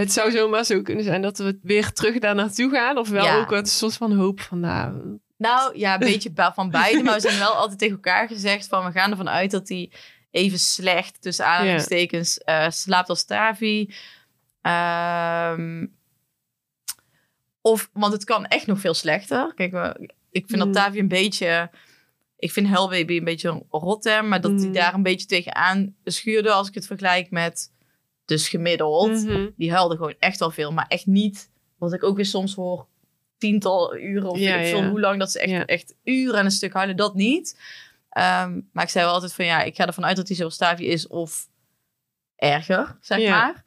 Het 0.00 0.12
zou 0.12 0.30
zomaar 0.30 0.64
zo 0.64 0.83
kunnen 0.83 1.04
zijn 1.04 1.23
dat 1.23 1.38
we 1.38 1.59
weer 1.62 1.92
terug 1.92 2.19
daar 2.19 2.35
naartoe 2.35 2.71
gaan. 2.71 2.99
Of 2.99 3.09
wel 3.09 3.25
Ja. 3.25 3.38
ook 3.40 3.50
wat 3.50 3.59
een 3.61 3.66
soort 3.66 3.95
van 3.97 4.12
hoop 4.12 4.40
van... 4.40 4.61
Nou, 4.61 5.19
Nou 5.37 5.78
ja, 5.78 5.92
een 5.95 5.99
beetje 5.99 6.30
van 6.54 6.71
beide. 6.80 7.02
Maar 7.02 7.14
we 7.14 7.21
zijn 7.21 7.38
wel 7.38 7.52
altijd 7.54 7.78
tegen 7.78 7.95
elkaar 7.95 8.28
gezegd 8.28 8.66
van 8.66 8.85
we 8.85 8.90
gaan 8.92 9.11
ervan 9.11 9.28
uit 9.28 9.50
dat 9.50 9.69
hij 9.69 9.90
even 10.30 10.59
slecht, 10.59 11.23
tussen 11.23 11.47
aanhalingstekens, 11.47 12.38
eh, 12.38 12.71
slaapt 12.71 13.09
als 13.09 13.25
Tavi. 13.25 13.95
Ehm, 14.62 15.87
of, 17.61 17.90
want 17.92 18.12
het 18.12 18.25
kan 18.25 18.47
echt 18.47 18.66
nog 18.66 18.80
veel 18.80 18.95
slechter. 18.95 19.52
Kijk, 19.54 19.73
ik 20.30 20.45
vind 20.47 20.64
Mm. 20.64 20.73
dat 20.73 20.83
Tavi 20.85 20.99
een 20.99 21.09
beetje... 21.09 21.71
Ik 22.38 22.52
vind 22.52 22.69
Hellbaby 22.69 23.16
een 23.16 23.25
beetje 23.25 23.49
een 23.49 23.66
rotterm. 23.71 24.28
Maar 24.28 24.40
dat 24.40 24.50
hij 24.50 24.66
Mm. 24.66 24.73
daar 24.73 24.95
een 24.95 25.02
beetje 25.02 25.26
tegenaan 25.26 25.95
schuurde 26.04 26.50
als 26.52 26.69
ik 26.69 26.75
het 26.75 26.87
vergelijk 26.87 27.30
met 27.30 27.71
dus 28.31 28.49
gemiddeld. 28.49 29.11
mhm. 29.25 29.49
Die 29.57 29.73
huilde 29.73 29.97
gewoon 29.97 30.15
echt 30.19 30.39
wel 30.39 30.51
veel. 30.51 30.73
Maar 30.73 30.87
echt 30.89 31.07
niet, 31.07 31.51
wat 31.79 31.93
ik 31.93 32.03
ook 32.03 32.17
weer 32.17 32.27
soms 32.27 32.55
hoor, 32.55 32.87
tiental 33.39 33.97
uren 33.97 34.31
of 34.31 34.39
Ja, 34.39 34.55
ik 34.57 34.75
ja. 34.77 34.89
hoe 34.89 35.01
lang. 35.01 35.19
Dat 35.19 35.31
ze 35.31 35.39
echt, 35.41 35.51
Ja. 35.51 35.65
echt 35.65 35.95
uren 36.05 36.39
aan 36.39 36.45
een 36.45 36.51
stuk 36.51 36.73
huilen. 36.73 36.97
Dat 36.97 37.15
niet. 37.15 37.61
Ehm, 38.11 38.61
maar 38.73 38.85
ik 38.85 38.91
zei 38.91 39.05
wel 39.05 39.15
altijd 39.15 39.33
van 39.35 39.45
ja, 39.45 39.63
ik 39.63 39.75
ga 39.77 39.87
ervan 39.87 40.05
uit 40.05 40.17
dat 40.17 40.29
hij 40.29 40.37
zoals 40.37 40.55
Stavi 40.55 40.87
is 40.87 41.07
of 41.07 41.49
erger, 42.37 42.97
zeg 43.01 43.29
maar. 43.29 43.65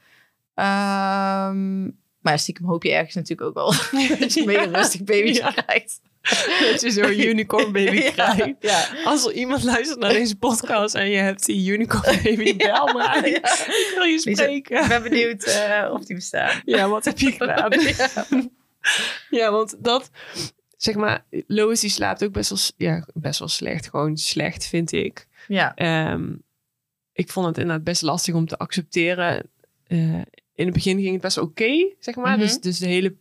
Ehm, 0.54 1.90
maar 2.24 2.40
stiekem 2.40 2.66
hoop 2.66 2.84
je 2.84 2.92
ergens 2.92 3.16
natuurlijk 3.16 3.48
ook 3.48 3.54
wel 3.54 3.72
dat 4.20 4.34
je 4.34 4.40
een 4.40 4.46
mega 4.46 4.64
rustig 4.66 5.04
babytje 5.04 5.42
Ja. 5.42 5.52
krijgt. 5.52 6.02
Dat 6.72 6.82
je 6.82 6.92
zo'n 6.92 7.20
unicorn 7.30 7.72
baby 7.72 7.96
Ja, 7.98 8.12
krijgt. 8.12 8.56
Ja. 8.60 8.88
Als 9.04 9.26
er 9.26 9.32
iemand 9.34 9.64
luistert 9.64 10.00
naar 10.00 10.14
deze 10.14 10.36
podcast 10.36 10.96
en 10.96 11.10
je 11.10 11.18
hebt 11.18 11.46
die 11.46 11.72
unicorn 11.72 12.20
baby, 12.24 12.56
bel. 12.56 12.88
Ik 12.90 13.92
wil 13.96 14.04
je 14.04 14.22
Lisa, 14.26 14.44
Ik 14.44 14.66
spreken. 14.66 14.88
ben 14.88 15.04
benieuwd 15.04 15.44
eh, 15.44 15.90
of 15.94 16.06
die 16.06 16.16
bestaan. 16.16 16.62
Ja, 16.66 16.88
wat 16.90 17.06
heb 17.06 17.20
je 17.20 17.32
gedaan? 17.32 17.72
Ja. 19.30 19.52
Want 19.52 19.76
dat, 19.80 20.10
zeg 20.78 20.96
maar, 20.96 21.26
Lois 21.48 21.80
die 21.80 21.90
slaapt 21.90 22.24
ook 22.24 22.32
best 22.32 22.50
wel, 22.50 22.60
ja, 22.90 23.08
best 23.14 23.40
wel 23.40 23.48
slecht. 23.48 23.90
Gewoon 23.90 24.18
slecht, 24.18 24.66
vind 24.68 24.92
ik. 24.92 25.28
Ja. 25.48 25.76
Ehm, 25.76 26.34
ik 27.14 27.30
vond 27.30 27.46
het 27.48 27.58
inderdaad 27.58 27.84
best 27.84 28.02
lastig 28.02 28.34
om 28.34 28.48
te 28.48 28.58
accepteren. 28.58 29.50
Eh, 29.88 30.22
in 30.56 30.66
het 30.66 30.74
begin 30.74 31.00
ging 31.00 31.12
het 31.12 31.22
best 31.22 31.38
oké, 31.38 31.94
zeg 32.00 32.16
maar. 32.16 32.32
Mhm. 32.38 32.40
dus, 32.40 32.60
dus 32.60 32.78
de 32.80 32.88
hele 32.88 33.16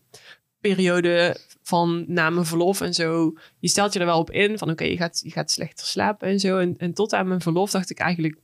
periode 0.61 1.37
van 1.63 2.05
na 2.09 2.31
mijn 2.31 2.47
verlof 2.47 2.81
en 2.81 2.95
zo. 2.95 3.35
Je 3.59 3.69
stelt 3.69 3.93
je 3.93 3.99
er 3.99 4.07
wel 4.07 4.19
op 4.19 4.31
in 4.31 4.59
van 4.59 4.71
oké, 4.71 4.85
je, 4.85 4.97
gaat, 4.97 5.21
je 5.25 5.31
gaat 5.31 5.51
slechter 5.51 5.87
slapen 5.87 6.29
en 6.29 6.41
zo. 6.41 6.59
En, 6.59 6.75
en 6.79 6.93
tot 6.93 7.13
aan 7.13 7.29
mijn 7.29 7.41
verlof 7.41 7.71
dacht 7.71 7.91
ik 7.91 7.99
eigenlijk... 7.99 8.37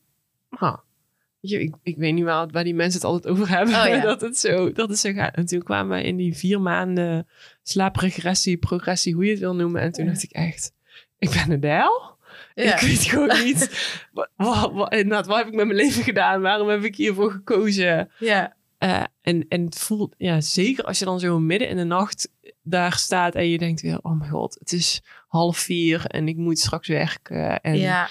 weet 1.40 1.50
je, 1.50 1.61
ik, 1.61 1.75
ik 1.83 1.97
weet 1.97 2.14
niet 2.14 2.25
waar, 2.25 2.49
waar 2.49 2.64
die 2.64 2.75
mensen 2.75 3.00
het 3.00 3.11
altijd 3.11 3.33
over 3.33 3.49
hebben. 3.49 3.75
Oh, 3.75 3.87
ja. 3.95 4.00
dat, 4.00 4.21
het 4.21 4.38
zo, 4.38 4.73
dat 4.73 4.88
het 4.88 4.99
zo 4.99 5.12
gaat. 5.12 5.35
En 5.35 5.47
toen 5.47 5.62
kwamen 5.62 5.99
we 5.99 6.04
in 6.04 6.16
die 6.16 6.37
vier 6.37 6.61
maanden 6.61 7.28
slaapregressie, 7.62 8.57
progressie, 8.57 9.14
hoe 9.14 9.25
je 9.25 9.30
het 9.30 9.40
wil 9.40 9.54
noemen. 9.54 9.80
En 9.80 9.92
toen 9.92 10.04
Ja. 10.04 10.11
dacht 10.11 10.23
ik 10.23 10.30
echt, 10.33 10.73
ik 11.18 11.30
ben 11.30 11.50
een 11.50 11.61
del. 11.61 12.16
Ja. 12.54 12.75
Ik 12.75 12.80
weet 12.80 13.02
gewoon 13.02 13.45
niet. 13.45 13.71
wat, 14.12 14.28
wat, 14.37 14.73
wat, 14.73 15.26
wat 15.26 15.37
heb 15.37 15.47
ik 15.47 15.54
met 15.54 15.66
mijn 15.66 15.78
leven 15.78 16.02
gedaan? 16.02 16.40
Waarom 16.40 16.68
heb 16.68 16.85
ik 16.85 16.97
hiervoor 16.97 17.30
gekozen? 17.30 18.11
Ja. 18.18 18.57
Eh, 18.78 19.02
en, 19.20 19.44
en 19.49 19.64
het 19.64 19.78
voelt, 19.78 20.14
ja, 20.18 20.40
zeker 20.40 20.85
als 20.85 20.99
je 20.99 21.04
dan 21.04 21.20
zo 21.20 21.38
midden 21.38 21.68
in 21.68 21.76
de 21.76 21.85
nacht 21.85 22.30
daar 22.62 22.92
staat 22.92 23.35
en 23.35 23.49
je 23.49 23.58
denkt 23.58 23.80
weer, 23.80 23.99
oh 24.02 24.18
mijn 24.18 24.30
god, 24.30 24.56
het 24.58 24.73
is 24.73 25.02
half 25.28 25.58
vier 25.58 26.04
en 26.04 26.28
ik 26.28 26.37
moet 26.37 26.58
straks 26.58 26.88
werken. 26.88 27.61
En 27.61 27.78
ja. 27.78 28.08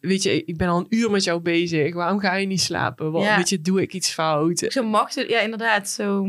weet 0.00 0.22
je, 0.22 0.44
ik 0.44 0.56
ben 0.56 0.68
al 0.68 0.78
een 0.78 0.86
uur 0.88 1.10
met 1.10 1.24
jou 1.24 1.40
bezig. 1.40 1.94
Waarom 1.94 2.18
ga 2.18 2.34
je 2.34 2.46
niet 2.46 2.60
slapen? 2.60 3.12
Wat, 3.12 3.22
Ja. 3.22 3.36
Weet 3.36 3.48
je, 3.48 3.60
doe 3.60 3.82
ik 3.82 3.92
iets 3.94 4.10
fout? 4.10 4.58
Zo 4.68 4.82
machteloos, 4.82 5.30
ja 5.30 5.40
inderdaad, 5.40 5.88
zo 5.88 6.26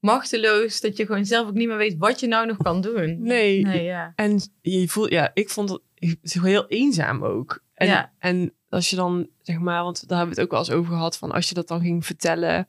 machteloos 0.00 0.80
dat 0.80 0.96
je 0.96 1.06
gewoon 1.06 1.24
zelf 1.24 1.48
ook 1.48 1.54
niet 1.54 1.68
meer 1.68 1.76
weet 1.76 1.96
wat 1.98 2.20
je 2.20 2.26
nou 2.26 2.46
nog 2.46 2.56
kan 2.56 2.80
doen. 2.80 3.22
Nee. 3.22 3.62
Nee, 3.62 3.84
ja. 3.84 4.12
En 4.14 4.40
je 4.60 4.88
voelt, 4.88 5.10
ja, 5.10 5.30
ik 5.34 5.50
vond 5.50 5.70
het 5.70 6.16
zo 6.22 6.42
heel 6.42 6.66
eenzaam 6.68 7.24
ook. 7.24 7.64
En, 7.74 7.86
Ja. 7.86 8.12
en 8.18 8.52
als 8.68 8.90
je 8.90 8.96
dan, 8.96 9.28
zeg 9.42 9.58
maar, 9.58 9.82
want 9.82 10.08
daar 10.08 10.18
hebben 10.18 10.34
we 10.36 10.40
het 10.42 10.50
ook 10.52 10.58
wel 10.58 10.66
eens 10.68 10.80
over 10.80 10.92
gehad, 10.94 11.16
van 11.18 11.32
als 11.32 11.48
je 11.48 11.54
dat 11.54 11.68
dan 11.68 11.80
ging 11.80 12.06
vertellen, 12.06 12.68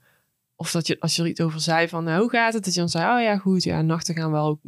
of 0.55 0.71
dat 0.71 0.87
je, 0.87 0.97
als 0.99 1.15
je 1.15 1.21
er 1.21 1.27
iets 1.27 1.41
over 1.41 1.59
zei 1.59 1.87
van, 1.87 2.03
nou, 2.03 2.21
hoe 2.21 2.29
gaat 2.29 2.53
het? 2.53 2.63
Dat 2.63 2.73
je 2.73 2.79
dan 2.79 2.89
zei, 2.89 3.15
oh 3.17 3.21
ja, 3.23 3.37
goed, 3.37 3.63
ja, 3.63 3.81
nachten 3.81 4.15
gaan 4.15 4.31
wel, 4.31 4.59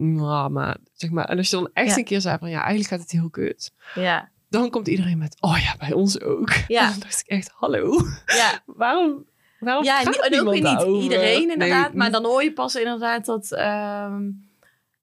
maar, 0.50 0.78
zeg 0.94 1.10
maar. 1.10 1.26
En 1.26 1.38
als 1.38 1.50
je 1.50 1.56
dan 1.56 1.70
echt 1.74 1.90
Ja. 1.90 1.98
een 1.98 2.04
keer 2.04 2.22
zei 2.22 2.38
van, 2.38 2.50
ja, 2.50 2.58
eigenlijk 2.60 2.90
gaat 2.90 3.00
het 3.00 3.12
heel 3.12 3.30
kut. 3.30 3.74
Ja. 3.96 4.30
Dan 4.50 4.70
komt 4.70 4.88
iedereen 4.88 5.18
met, 5.18 5.38
oh 5.40 5.58
ja, 5.58 5.76
bij 5.80 5.94
ons 5.94 6.22
ook. 6.22 6.50
Ja. 6.68 6.84
En 6.86 6.90
dan 6.92 7.00
dacht 7.00 7.20
ik 7.20 7.28
echt, 7.28 7.52
hallo, 7.56 7.98
Ja, 8.26 8.62
waarom, 8.66 9.26
waarom 9.60 9.84
ja 9.84 10.00
en 10.02 10.08
ook 10.08 10.52
weer 10.54 10.62
niet 10.62 11.04
iedereen 11.04 11.48
Nee, 11.48 11.52
inderdaad. 11.52 11.94
maar 11.94 12.12
dan 12.12 12.26
hoor 12.26 12.44
je 12.44 12.54
pas 12.54 12.76
inderdaad 12.76 13.26
dat... 13.26 13.52
ehm, 13.52 14.30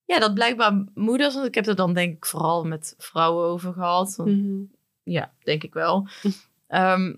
ja, 0.04 0.18
dat 0.18 0.34
blijkbaar 0.34 0.84
moeders... 0.94 1.34
Want 1.34 1.46
ik 1.46 1.54
heb 1.54 1.66
er 1.66 1.76
dan 1.76 1.92
denk 1.94 2.16
ik 2.16 2.26
vooral 2.26 2.64
met 2.64 2.94
vrouwen 2.98 3.46
over 3.46 3.72
gehad. 3.72 4.16
Want 4.16 4.30
Mhm. 4.30 4.62
Ja, 5.10 5.32
denk 5.42 5.62
ik 5.64 5.72
wel. 5.74 6.08
Ehm, 6.68 7.14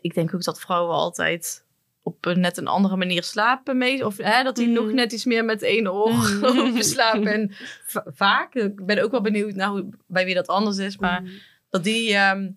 ik 0.00 0.14
denk 0.14 0.34
ook 0.34 0.42
dat 0.44 0.60
vrouwen 0.60 0.94
altijd 0.94 1.64
op 2.02 2.26
een 2.26 2.40
net 2.40 2.56
een 2.56 2.66
andere 2.66 2.96
manier 2.96 3.22
slapen 3.22 3.78
mee. 3.78 4.06
Of 4.06 4.16
hè, 4.16 4.42
dat 4.42 4.56
hij 4.56 4.66
Mhm. 4.66 4.74
nog 4.74 4.92
net 4.92 5.12
iets 5.12 5.24
meer 5.24 5.44
met 5.44 5.62
één 5.62 5.92
oor 5.92 6.12
Mhm. 6.12 6.80
slaapt. 6.82 7.26
En 7.26 7.50
va- 7.86 8.04
vaak, 8.06 8.54
ik 8.54 8.86
ben 8.86 9.02
ook 9.02 9.10
wel 9.10 9.20
benieuwd 9.20 9.54
naar 9.54 9.68
hoe, 9.68 9.88
bij 10.06 10.24
wie 10.24 10.34
dat 10.34 10.46
anders 10.46 10.76
is. 10.78 10.96
Maar 10.98 11.22
dat 11.70 11.84
die 11.84 12.14
ehm, 12.14 12.50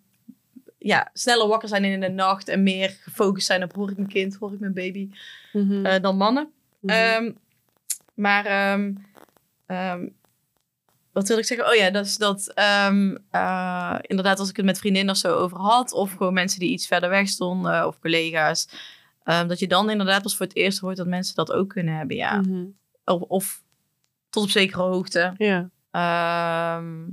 ja, 0.77 1.09
sneller 1.13 1.47
wakker 1.47 1.69
zijn 1.69 1.83
in 1.83 1.99
de 1.99 2.09
nacht. 2.09 2.47
En 2.47 2.63
meer 2.63 2.89
gefocust 2.89 3.45
zijn 3.47 3.63
op 3.63 3.73
hoor 3.73 3.89
ik 3.89 3.97
mijn 3.97 4.09
kind, 4.09 4.35
hoor 4.35 4.53
ik 4.53 4.59
mijn 4.59 4.73
baby. 4.73 5.09
Mhm. 5.53 5.85
eh, 5.85 6.01
dan 6.01 6.17
mannen. 6.17 6.51
Mhm. 6.79 6.93
Ehm, 6.95 7.31
maar 8.13 8.45
ehm, 8.45 8.93
wat 11.15 11.27
wil 11.27 11.37
ik 11.37 11.45
zeggen? 11.45 11.67
Oh 11.69 11.75
ja, 11.75 11.89
dat 11.89 12.05
is 12.05 12.17
dat 12.17 12.47
ehm, 12.53 13.15
eh, 13.31 13.95
inderdaad 14.01 14.39
als 14.39 14.49
ik 14.49 14.55
het 14.55 14.65
met 14.65 14.77
vriendinnen 14.77 15.13
of 15.13 15.19
zo 15.19 15.35
over 15.35 15.57
had, 15.57 15.91
of 15.91 16.11
gewoon 16.11 16.33
mensen 16.33 16.59
die 16.59 16.69
iets 16.69 16.87
verder 16.87 17.09
weg 17.09 17.27
stonden, 17.27 17.87
of 17.87 17.99
collega's, 17.99 18.67
ehm, 19.23 19.47
dat 19.47 19.59
je 19.59 19.67
dan 19.67 19.89
inderdaad 19.89 20.21
pas 20.21 20.35
voor 20.35 20.45
het 20.45 20.55
eerst 20.55 20.79
hoort 20.79 20.97
dat 20.97 21.07
mensen 21.07 21.35
dat 21.35 21.51
ook 21.51 21.69
kunnen 21.69 21.95
hebben, 21.97 22.15
ja. 22.15 22.41
Mhm. 22.41 22.65
Of, 23.05 23.21
of 23.21 23.63
tot 24.29 24.43
op 24.43 24.49
zekere 24.49 24.81
hoogte. 24.81 25.33
Ja. 25.37 25.69
Ehm, 25.91 27.03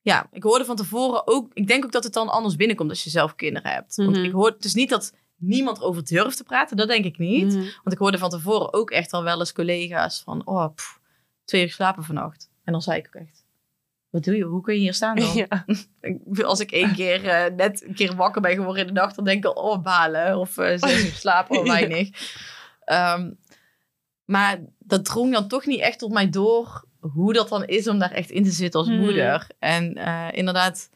ja, 0.00 0.26
ik 0.32 0.42
hoorde 0.42 0.64
van 0.64 0.76
tevoren 0.76 1.26
ook. 1.26 1.50
Ik 1.52 1.66
denk 1.66 1.84
ook 1.84 1.92
dat 1.92 2.04
het 2.04 2.12
dan 2.12 2.28
anders 2.28 2.56
binnenkomt 2.56 2.90
als 2.90 3.04
je 3.04 3.10
zelf 3.10 3.34
kinderen 3.34 3.70
hebt. 3.70 3.96
Want 3.96 4.16
Mhm. 4.16 4.24
ik 4.24 4.32
hoor 4.32 4.50
het 4.50 4.64
is 4.64 4.74
niet 4.74 4.90
dat 4.90 5.14
niemand 5.36 5.82
over 5.82 6.04
durft 6.04 6.36
te 6.36 6.44
praten. 6.44 6.76
Dat 6.76 6.88
denk 6.88 7.04
ik 7.04 7.18
niet. 7.18 7.46
Mhm. 7.46 7.56
Want 7.60 7.92
ik 7.92 7.98
hoorde 7.98 8.18
van 8.18 8.30
tevoren 8.30 8.72
ook 8.72 8.90
echt 8.90 9.12
al 9.12 9.22
wel 9.22 9.38
eens 9.38 9.52
collega's 9.52 10.22
van... 10.22 10.46
Oh, 10.46 10.74
pff, 10.74 11.00
twee 11.44 11.62
uur 11.62 11.70
slapen 11.70 12.04
vannacht. 12.04 12.49
En 12.70 12.76
dan 12.76 12.84
zei 12.84 12.98
ik 12.98 13.06
ook 13.06 13.22
echt... 13.22 13.44
Wat 14.10 14.24
doe 14.24 14.36
je? 14.36 14.44
Hoe 14.44 14.60
kun 14.62 14.74
je 14.74 14.80
hier 14.80 14.94
staan 14.94 15.16
dan? 15.16 15.32
Ja. 15.48 15.64
Als 16.44 16.60
ik 16.60 16.72
één 16.72 16.94
keer 16.94 17.28
eh, 17.28 17.54
net 17.54 17.84
een 17.84 17.94
keer 17.94 18.16
wakker 18.16 18.40
ben 18.42 18.54
geworden 18.54 18.86
in 18.86 18.94
de 18.94 19.00
nacht... 19.00 19.16
dan 19.16 19.24
denk 19.24 19.44
ik 19.44 19.56
oh, 19.56 19.82
balen. 19.82 20.38
Of 20.38 20.58
eh 20.58 20.78
zes 20.78 21.04
uur 21.04 21.12
slapen, 21.24 21.58
oh, 21.58 21.66
Ja. 21.66 21.72
weinig. 21.72 22.10
Ehm, 22.84 23.32
maar 24.24 24.60
dat 24.78 25.04
drong 25.04 25.32
dan 25.32 25.48
toch 25.48 25.66
niet 25.66 25.80
echt 25.80 25.98
tot 25.98 26.12
mij 26.12 26.30
door... 26.30 26.84
hoe 27.00 27.32
dat 27.32 27.48
dan 27.48 27.64
is 27.64 27.88
om 27.88 27.98
daar 27.98 28.12
echt 28.12 28.30
in 28.30 28.44
te 28.44 28.50
zitten 28.50 28.80
als 28.80 28.88
Hmm. 28.88 28.98
moeder. 28.98 29.46
En 29.58 29.94
eh, 29.94 30.28
inderdaad, 30.32 30.90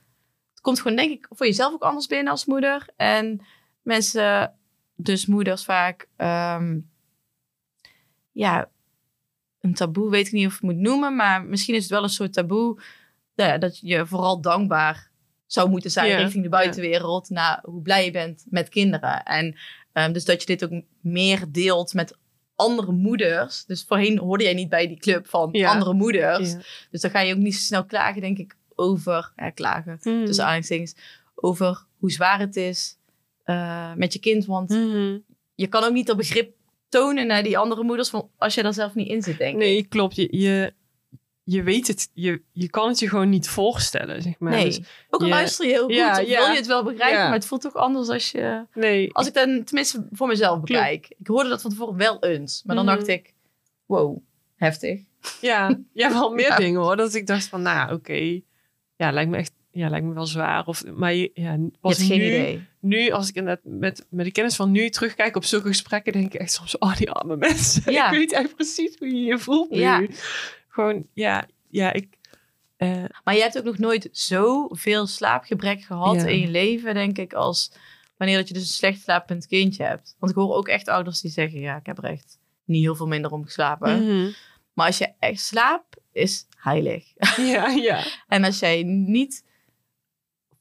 het 0.51 0.61
komt 0.61 0.81
gewoon 0.81 0.97
denk 0.97 1.11
ik 1.11 1.27
voor 1.31 1.47
jezelf 1.47 1.73
ook 1.73 1.83
anders 1.83 2.07
binnen 2.07 2.33
als 2.33 2.45
moeder. 2.45 2.87
En 2.97 3.41
mensen, 3.83 4.55
dus 4.95 5.27
moeders 5.27 5.65
vaak... 5.65 6.09
ehm, 6.17 6.79
ja, 8.33 8.69
een 9.65 9.75
taboe 9.75 10.11
weet 10.11 10.27
ik 10.27 10.33
niet 10.33 10.47
of 10.47 10.53
ik 10.55 10.61
het 10.61 10.71
moet 10.71 10.81
noemen, 10.81 11.17
maar 11.17 11.45
misschien 11.45 11.75
is 11.75 11.83
het 11.83 11.91
wel 11.91 12.03
een 12.03 12.09
soort 12.09 12.33
taboe 12.33 12.81
nou 13.35 13.51
ja, 13.51 13.59
dat 13.59 13.79
je 13.79 14.07
vooral 14.07 14.41
dankbaar 14.41 15.11
zou 15.47 15.69
moeten 15.71 15.91
zijn 15.91 16.09
Ja, 16.09 16.17
richting 16.17 16.43
de 16.43 16.49
buitenwereld 16.49 17.29
naar 17.31 17.59
hoe 17.63 17.83
blij 17.83 18.05
je 18.05 18.11
bent 18.11 18.45
met 18.49 18.69
kinderen. 18.69 19.23
En 19.23 19.57
ehm, 19.93 20.13
dus 20.13 20.25
dat 20.25 20.41
je 20.41 20.47
dit 20.47 20.65
ook 20.65 20.83
meer 21.01 21.45
deelt 21.49 21.95
met 21.95 22.17
andere 22.57 22.93
moeders. 22.93 23.65
Dus 23.65 23.85
voorheen 23.85 24.19
hoorde 24.19 24.45
jij 24.45 24.55
niet 24.55 24.69
bij 24.69 24.89
die 24.89 24.99
club 24.99 25.29
van 25.29 25.53
andere 25.65 25.93
moeders. 25.95 26.53
Dus 26.91 27.01
dan 27.01 27.11
ga 27.11 27.21
je 27.21 27.35
ook 27.35 27.41
niet 27.41 27.55
zo 27.55 27.61
snel 27.61 27.85
klagen, 27.85 28.21
denk 28.21 28.39
ik, 28.39 28.57
over, 28.75 29.33
ja, 29.37 29.51
klagen, 29.51 29.99
Mhm. 30.03 30.25
tussen 30.25 30.43
aanhalingstekens, 30.45 30.95
over 31.35 31.85
hoe 31.99 32.11
zwaar 32.11 32.39
het 32.41 32.57
is 32.57 32.99
eh, 33.45 33.95
met 33.95 34.13
je 34.13 34.19
kind. 34.19 34.45
Want 34.47 34.69
Mhm. 34.71 35.19
je 35.55 35.67
kan 35.67 35.85
ook 35.85 35.93
niet 35.93 36.07
dat 36.07 36.17
begrip 36.17 36.55
tonen 37.01 37.27
naar 37.27 37.43
die 37.43 37.59
andere 37.59 37.83
moeders 37.83 38.09
van 38.11 38.31
als 38.39 38.55
je 38.55 38.63
daar 38.63 38.75
zelf 38.75 38.95
niet 38.95 39.09
in 39.09 39.23
zit, 39.23 39.39
denk 39.39 39.53
ik. 39.53 39.59
Nee, 39.59 39.87
klopt. 39.89 40.17
Je, 40.17 40.27
je, 40.39 40.73
je 41.45 41.63
weet 41.63 41.87
het. 41.87 42.11
Je, 42.15 42.43
je 42.53 42.71
kan 42.71 42.89
het 42.89 42.99
je 42.99 43.09
gewoon 43.09 43.29
niet 43.29 43.49
voorstellen, 43.49 44.23
zeg 44.23 44.39
maar. 44.39 44.53
Nee. 44.53 44.65
Dus, 44.65 44.81
ook 45.11 45.21
al 45.21 45.27
je- 45.27 45.33
luister 45.33 45.67
je 45.67 45.73
heel 45.73 45.85
goed, 45.85 45.95
Ja, 45.95 46.15
wil 46.17 46.27
je 46.27 46.57
het 46.57 46.67
wel 46.67 46.85
begrijpen, 46.85 47.19
Ja. 47.19 47.25
maar 47.25 47.35
het 47.35 47.47
voelt 47.47 47.61
toch 47.63 47.75
anders 47.75 48.09
als 48.09 48.31
je... 48.31 48.67
nee. 48.75 49.13
Als 49.15 49.27
ik 49.27 49.35
dan 49.35 49.65
tenminste 49.65 50.07
voor 50.13 50.27
mezelf 50.27 50.61
bekijk. 50.61 51.15
Ik 51.19 51.27
hoorde 51.27 51.49
dat 51.49 51.61
van 51.63 51.71
tevoren 51.71 51.97
wel 51.97 52.19
eens, 52.25 52.63
maar 52.65 52.77
dan 52.77 52.85
Mhm. 52.85 52.95
dacht 52.95 53.09
ik, 53.09 53.33
wow, 53.87 54.19
heftig. 54.57 55.01
Ja, 55.41 55.79
ja, 55.93 56.13
wel 56.13 56.31
meer 56.35 56.57
dingen 56.57 56.81
hoor. 56.81 56.97
Dat 56.97 57.15
ik 57.15 57.27
dacht 57.27 57.47
van, 57.49 57.63
nou 57.63 57.93
oké. 57.95 58.41
Ja, 58.97 59.11
lijkt 59.13 59.31
me 59.31 59.37
echt, 59.37 59.53
ja, 59.71 59.89
lijkt 59.89 60.07
me 60.07 60.13
wel 60.15 60.27
zwaar. 60.27 60.67
Of, 60.67 60.85
maar 60.95 61.15
je- 61.15 61.31
ja, 61.35 61.53
Je 61.53 61.71
pas 61.81 61.97
hebt 61.97 62.09
geen 62.11 62.21
idee. 62.21 62.67
Nu, 62.85 63.11
als 63.11 63.29
ik 63.29 63.35
inderdaad 63.35 63.65
met, 63.65 64.07
met 64.11 64.25
de 64.25 64.33
kennis 64.33 64.57
van 64.57 64.71
nu 64.71 64.89
terugkijk 64.91 65.37
op 65.37 65.45
zulke 65.45 65.67
gesprekken, 65.69 66.13
denk 66.13 66.35
ik 66.35 66.41
echt 66.41 66.53
soms, 66.53 66.79
oh, 66.79 66.97
die 66.97 67.11
arme 67.11 67.37
mensen. 67.37 67.93
Ja. 67.93 68.11
ik 68.11 68.19
weet 68.19 68.33
echt 68.33 68.55
precies 68.55 68.97
hoe 68.99 69.09
je 69.09 69.23
je 69.25 69.39
voelt 69.39 69.71
nu. 69.71 69.79
Ja. 69.81 70.07
Gewoon, 70.69 71.07
ja, 71.13 71.47
ja, 71.69 71.93
ik... 71.93 72.09
eh, 72.77 73.05
Maar 73.25 73.35
je 73.35 73.41
hebt 73.41 73.59
ook 73.59 73.65
nog 73.65 73.79
nooit 73.79 74.09
zoveel 74.13 75.07
slaapgebrek 75.07 75.83
gehad 75.83 76.15
Ja. 76.15 76.27
in 76.27 76.39
je 76.41 76.49
leven, 76.49 76.95
denk 76.95 77.19
ik, 77.19 77.33
als 77.33 77.73
wanneer 78.17 78.37
dat 78.37 78.49
je 78.49 78.55
dus 78.55 78.63
een 78.63 78.69
slecht 78.69 79.01
slapend 79.03 79.47
kindje 79.47 79.85
hebt. 79.85 80.17
Want 80.19 80.33
ik 80.33 80.39
hoor 80.39 80.55
ook 80.55 80.69
echt 80.69 80.89
ouders 80.89 81.21
die 81.21 81.31
zeggen, 81.31 81.61
ja, 81.61 81.77
ik 81.77 81.87
heb 81.87 81.99
er 81.99 82.05
echt 82.05 82.39
niet 82.65 82.83
heel 82.83 82.95
veel 82.97 83.07
minder 83.07 83.31
om 83.31 83.45
geslapen. 83.45 84.05
mhm. 84.05 84.31
Maar 84.73 84.87
als 84.87 84.99
je 84.99 85.13
echt 85.19 85.41
slaapt, 85.41 85.97
is 86.13 86.47
heilig. 86.57 87.05
Ja, 87.37 87.69
ja. 87.69 88.05
En 88.29 88.45
als 88.45 88.59
jij 88.59 88.83
niet 88.83 89.45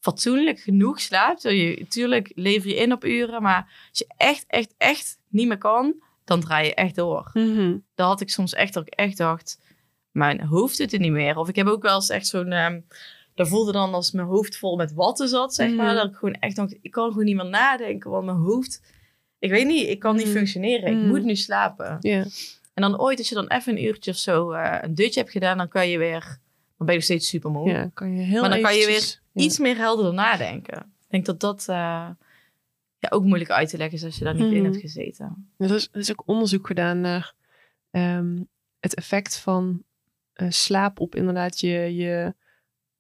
fatsoenlijk 0.04 0.60
genoeg 0.60 1.00
slaapt, 1.02 1.42
je, 1.42 1.76
natuurlijk 1.80 2.32
lever 2.36 2.70
je 2.70 2.76
in 2.76 2.92
op 2.92 3.06
uren, 3.06 3.42
maar 3.42 3.88
als 3.90 4.00
je 4.00 4.08
echt, 4.18 4.44
echt, 4.48 4.74
echt 4.78 5.18
niet 5.30 5.48
meer 5.48 5.58
kan, 5.58 5.96
dan 6.26 6.40
draai 6.42 6.66
je 6.68 6.74
echt 6.74 6.96
door. 6.96 7.30
Mhm. 7.34 7.78
Dat 7.96 8.08
had 8.08 8.22
ik 8.22 8.30
soms 8.30 8.54
echt, 8.54 8.74
dat 8.74 8.88
ik 8.88 8.94
echt 8.94 9.18
dacht, 9.18 9.60
mijn 10.12 10.42
hoofd 10.42 10.78
doet 10.78 10.92
het 10.92 11.02
niet 11.02 11.12
meer. 11.12 11.38
Of 11.38 11.50
ik 11.50 11.56
heb 11.56 11.68
ook 11.68 11.82
wel 11.84 11.96
eens 11.96 12.10
echt 12.10 12.28
zo'n, 12.28 12.84
dat 13.36 13.48
voelde 13.48 13.72
dan 13.72 13.94
als 13.94 14.12
mijn 14.12 14.28
hoofd 14.28 14.58
vol 14.58 14.76
met 14.76 14.94
watten 14.94 15.28
zat, 15.28 15.54
zeg 15.56 15.74
maar. 15.74 15.86
Mhm. 15.86 15.96
Dat 15.96 16.10
ik 16.10 16.16
gewoon 16.16 16.34
echt 16.36 16.56
dacht, 16.56 16.76
ik 16.82 16.92
kan 16.92 17.08
gewoon 17.10 17.26
niet 17.26 17.36
meer 17.36 17.50
nadenken, 17.50 18.10
want 18.12 18.26
mijn 18.26 18.38
hoofd, 18.38 18.82
ik 19.40 19.50
weet 19.50 19.68
niet, 19.68 19.88
ik 19.88 20.00
kan 20.00 20.16
niet 20.16 20.26
Mhm. 20.26 20.36
functioneren. 20.36 20.90
Ik 20.92 20.98
Mhm. 20.98 21.08
moet 21.08 21.24
nu 21.24 21.36
slapen. 21.36 21.98
En 22.74 22.82
dan 22.82 23.00
ooit, 23.00 23.18
als 23.18 23.30
je 23.30 23.36
dan 23.36 23.48
even 23.48 23.78
een 23.78 23.84
uurtje 23.84 24.12
of 24.12 24.18
zo 24.18 24.52
eh, 24.52 24.78
een 24.82 24.96
dutje 24.96 25.20
hebt 25.20 25.32
gedaan, 25.32 25.58
dan 25.58 25.68
kan 25.68 25.90
je 25.90 25.98
weer, 25.98 26.20
dan 26.78 26.86
ben 26.86 26.88
je 26.88 26.94
nog 26.94 27.04
steeds 27.04 27.28
super 27.28 27.52
moe. 27.52 27.70
ja, 27.70 27.90
kan 27.94 28.16
je 28.16 28.22
heel 28.24 28.42
Maar 28.42 28.50
dan 28.50 28.62
kan 28.62 28.76
je 28.76 28.92
ja. 28.92 29.22
Iets 29.34 29.60
meer 29.60 29.76
helderder 29.78 30.14
nadenken. 30.14 30.78
Ik 30.78 31.10
denk 31.10 31.26
dat 31.26 31.40
dat 31.40 31.60
eh, 31.70 32.10
ja, 33.00 33.10
ook 33.10 33.24
moeilijk 33.24 33.50
uit 33.52 33.70
te 33.70 33.78
leggen 33.78 33.98
is 33.98 34.04
als 34.04 34.18
je 34.18 34.24
daar 34.24 34.34
niet 34.34 34.52
in 34.52 34.54
Mhm. 34.54 34.64
hebt 34.64 34.78
gezeten. 34.82 35.52
Er 35.58 35.76
is, 35.76 35.90
er 35.92 36.00
is 36.00 36.12
ook 36.12 36.24
onderzoek 36.26 36.68
gedaan 36.68 37.02
naar 37.02 37.34
ehm, 37.92 38.42
het 38.80 38.94
effect 38.96 39.38
van 39.38 39.84
eh, 40.34 40.50
slaap 40.50 41.00
op 41.00 41.16
inderdaad 41.16 41.60
je, 41.60 41.96
je, 41.96 42.36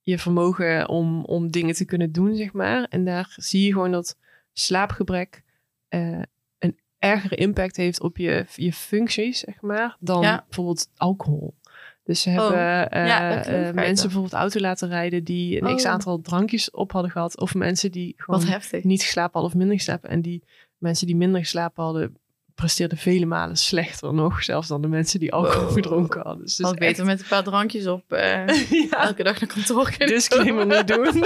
je 0.02 0.19
vermogen 0.19 0.89
om, 0.89 1.26
om 1.26 1.52
dingen 1.52 1.76
te 1.76 1.86
kunnen 1.86 2.12
doen, 2.12 2.36
zeg 2.36 2.54
maar. 2.54 2.84
En 2.84 3.06
daar 3.06 3.34
zie 3.36 3.65
je 3.65 3.72
gewoon 3.72 3.91
dat 3.91 4.17
slaapgebrek 4.54 5.43
eh, 5.88 6.22
een 6.60 6.80
ergere 6.98 7.36
impact 7.36 7.76
heeft 7.76 8.02
op 8.02 8.17
je, 8.17 8.46
je 8.56 8.74
functies, 8.74 9.39
zeg 9.39 9.62
maar, 9.62 9.98
dan 10.00 10.22
Ja. 10.22 10.43
bijvoorbeeld 10.48 10.89
alcohol. 10.96 11.54
Dus 12.03 12.21
ze 12.21 12.29
Oh, 12.29 12.35
hebben 12.35 12.89
eh, 12.89 13.07
ja, 13.07 13.35
dat 13.35 13.45
eh, 13.45 13.67
ik 13.67 13.73
mensen 13.73 14.03
bijvoorbeeld 14.05 14.33
auto 14.41 14.59
laten 14.59 14.89
rijden 14.89 15.23
die 15.23 15.61
een 15.61 15.75
x 15.75 15.83
Oh. 15.85 15.91
aantal 15.91 16.21
drankjes 16.21 16.71
op 16.71 16.91
hadden 16.91 17.11
gehad. 17.11 17.39
Of 17.39 17.53
mensen 17.55 17.91
die 17.91 18.13
gewoon 18.17 18.39
Wat 18.39 18.49
heftig. 18.49 18.83
niet 18.83 19.01
geslapen 19.03 19.31
hadden 19.33 19.51
of 19.51 19.57
minder 19.57 19.77
geslapen. 19.77 20.09
En 20.09 20.21
die 20.21 20.43
mensen 20.77 21.07
die 21.07 21.15
minder 21.15 21.39
geslapen 21.41 21.83
hadden, 21.83 22.17
presteerden 22.55 22.97
vele 22.97 23.25
malen 23.25 23.57
slechter 23.57 24.13
nog. 24.13 24.43
Zelfs 24.43 24.67
dan 24.67 24.81
de 24.81 24.87
mensen 24.87 25.19
die 25.19 25.33
alcohol 25.33 25.63
Wow. 25.63 25.73
gedronken 25.73 26.21
hadden. 26.21 26.43
Dus 26.43 26.57
het 26.57 26.65
Had 26.65 26.75
is 26.75 26.81
ik 26.81 26.87
beter 26.87 27.05
met 27.05 27.19
een 27.21 27.27
paar 27.27 27.43
drankjes 27.43 27.87
op 27.87 28.11
eh, 28.11 28.47
ja, 28.89 29.03
elke 29.05 29.23
dag 29.23 29.39
naar 29.39 29.49
kantoor 29.53 29.89
kunnen 29.89 30.15
disclaimer 30.15 30.65
niet 30.65 30.87
doen. 30.87 31.23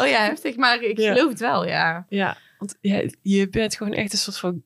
Oh 0.00 0.06
ja, 0.06 0.18
heftig. 0.24 0.56
Maar 0.56 0.82
ik 0.82 0.98
Ja. 0.98 1.12
geloof 1.12 1.30
het 1.30 1.40
wel, 1.40 1.66
ja. 1.66 2.06
ja, 2.08 2.36
want 2.58 2.76
ja, 2.80 3.02
je 3.22 3.48
bent 3.48 3.76
gewoon 3.76 3.92
echt 3.92 4.12
een 4.12 4.18
soort 4.18 4.38
van 4.38 4.54
eh, 4.54 4.60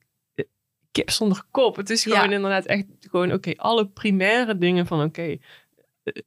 kip 0.93 1.11
zonder 1.11 1.43
kop. 1.51 1.77
Het 1.77 1.91
is 1.91 2.03
gewoon 2.03 2.29
Ja. 2.29 2.35
inderdaad 2.37 2.65
echt 2.67 2.85
gewoon, 3.01 3.33
oké, 3.33 3.53
alle 3.57 3.87
primaire 3.89 4.59
dingen 4.59 4.87
van, 4.87 5.03
oké, 5.03 5.23
eh, 5.23 5.39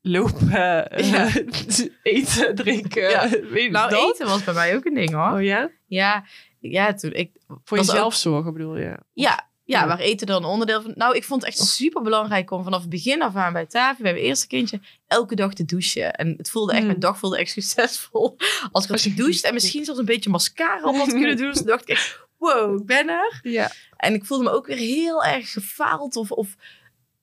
lopen, 0.02 0.50
eh, 0.52 1.12
Ja. 1.12 1.30
eten, 2.04 2.56
drinken, 2.56 3.10
Ja. 3.10 3.30
weet 3.52 3.64
je 3.64 3.70
Nou, 3.70 3.90
dat? 3.90 4.14
eten 4.14 4.28
was 4.28 4.44
bij 4.44 4.54
mij 4.54 4.76
ook 4.76 4.86
een 4.86 4.94
ding, 4.94 5.12
hoor. 5.14 5.32
Oh 5.32 5.44
ja? 5.44 5.70
Ja, 5.88 6.26
ja, 6.60 6.94
toen 6.94 7.12
ik... 7.14 7.32
Voor 7.64 7.78
jezelf 7.78 8.16
zorgen 8.16 8.54
bedoel 8.54 8.78
je? 8.78 8.84
Ja, 8.84 9.00
ja, 9.14 9.80
Ja. 9.82 9.88
waar 9.88 10.00
eten 10.00 10.28
dan 10.28 10.46
onderdeel 10.46 10.82
van... 10.82 10.92
Nou, 10.96 11.16
ik 11.16 11.24
vond 11.24 11.42
het 11.46 11.50
echt 11.50 11.60
super 11.68 12.02
belangrijk 12.02 12.52
om 12.52 12.64
vanaf 12.64 12.82
het 12.82 12.90
begin 12.90 13.22
af 13.22 13.36
aan 13.36 13.54
bij 13.54 13.66
Tavi, 13.66 14.02
bij 14.04 14.14
mijn 14.14 14.26
eerste 14.26 14.48
kindje, 14.48 14.80
elke 15.08 15.36
dag 15.36 15.54
te 15.54 15.66
douchen. 15.66 16.14
En 16.14 16.34
het 16.38 16.50
voelde 16.50 16.72
echt, 16.72 16.82
Mm. 16.82 16.88
mijn 16.88 17.00
dag 17.00 17.18
voelde 17.18 17.38
echt 17.38 17.52
succesvol. 17.62 18.36
Als 18.72 18.84
ik 18.84 18.90
had 18.90 19.02
gedoucht 19.02 19.44
en 19.44 19.54
misschien 19.54 19.86
zelfs 19.86 20.00
een 20.00 20.06
beetje 20.06 20.30
mascara 20.30 20.84
op 20.90 20.96
had 20.96 21.08
kunnen 21.10 21.38
doen. 21.38 21.52
Dus 21.52 21.62
dacht 21.62 21.90
ik 21.90 22.25
wow, 22.54 22.80
ik 22.80 22.86
ben 22.86 23.10
er. 23.10 23.40
Ja. 23.42 23.72
En 23.98 24.14
ik 24.14 24.26
voelde 24.26 24.44
me 24.44 24.50
ook 24.50 24.68
weer 24.68 24.78
heel 24.78 25.24
erg 25.24 25.52
gefaald 25.52 26.16
of, 26.16 26.32
of 26.32 26.56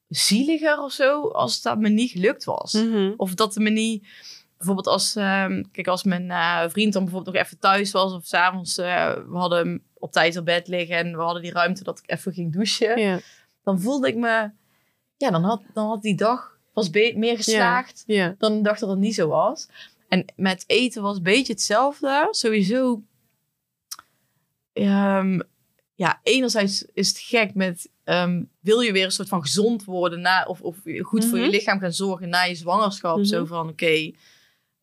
zieliger 0.08 0.78
of 0.82 0.92
zo, 0.92 1.28
als 1.28 1.62
dat 1.62 1.78
me 1.78 1.88
niet 1.88 2.10
gelukt 2.10 2.44
was. 2.44 2.72
Mhm. 2.72 3.12
Of 3.16 3.34
dat 3.34 3.56
me 3.56 3.70
niet... 3.70 4.06
Bijvoorbeeld 4.56 4.94
als, 4.94 5.16
ehm, 5.16 5.62
kijk, 5.72 5.86
als 5.86 6.02
mijn 6.02 6.30
eh, 6.30 6.64
vriend 6.68 6.92
dan 6.92 7.04
bijvoorbeeld 7.04 7.34
nog 7.34 7.44
even 7.44 7.58
thuis 7.58 7.90
was 7.90 8.12
of 8.12 8.26
s'avonds, 8.26 8.78
eh 8.78 9.14
we 9.14 9.36
hadden 9.36 9.58
hem 9.58 9.82
op 9.98 10.12
tijd 10.12 10.36
op 10.36 10.44
bed 10.44 10.68
liggen 10.68 10.96
en 10.96 11.16
we 11.16 11.22
hadden 11.22 11.42
die 11.42 11.52
ruimte 11.52 11.84
dat 11.84 11.98
ik 11.98 12.10
even 12.10 12.32
ging 12.32 12.52
douchen. 12.52 13.00
Ja. 13.00 13.20
Dan 13.64 13.80
voelde 13.80 14.08
ik 14.08 14.16
me, 14.16 14.50
ja, 15.16 15.30
dan 15.30 15.44
had, 15.44 15.62
dan 15.74 15.86
had 15.88 16.02
die 16.02 16.16
dag 16.16 16.58
was 16.72 16.90
meer 16.90 17.36
geslaagd 17.36 18.04
Ja. 18.06 18.34
dan 18.38 18.56
de 18.56 18.62
dag 18.62 18.78
dat 18.78 18.88
het 18.88 18.98
niet 18.98 19.14
zo 19.14 19.28
was. 19.28 19.68
En 20.08 20.24
met 20.36 20.64
eten 20.66 21.02
was 21.02 21.16
een 21.16 21.22
beetje 21.22 21.52
hetzelfde. 21.52 22.28
Sowieso, 22.30 23.02
ehm, 24.72 25.40
ja, 25.94 26.20
enerzijds 26.22 26.84
is 26.92 27.08
het 27.08 27.18
gek 27.18 27.54
met, 27.54 27.90
ehm, 28.04 28.42
wil 28.60 28.80
je 28.80 28.92
weer 28.92 29.04
een 29.04 29.10
soort 29.12 29.28
van 29.28 29.42
gezond 29.42 29.84
worden 29.84 30.20
na, 30.20 30.44
of, 30.44 30.60
of 30.60 30.76
goed 31.00 31.24
voor 31.24 31.38
je 31.38 31.44
Mhm. 31.44 31.52
lichaam 31.54 31.78
gaan 31.80 31.92
zorgen 31.92 32.28
na 32.28 32.42
je 32.42 32.54
zwangerschap. 32.54 33.16
Mhm. 33.16 33.24
Zo 33.26 33.44
van, 33.44 33.68
oké, 33.68 34.10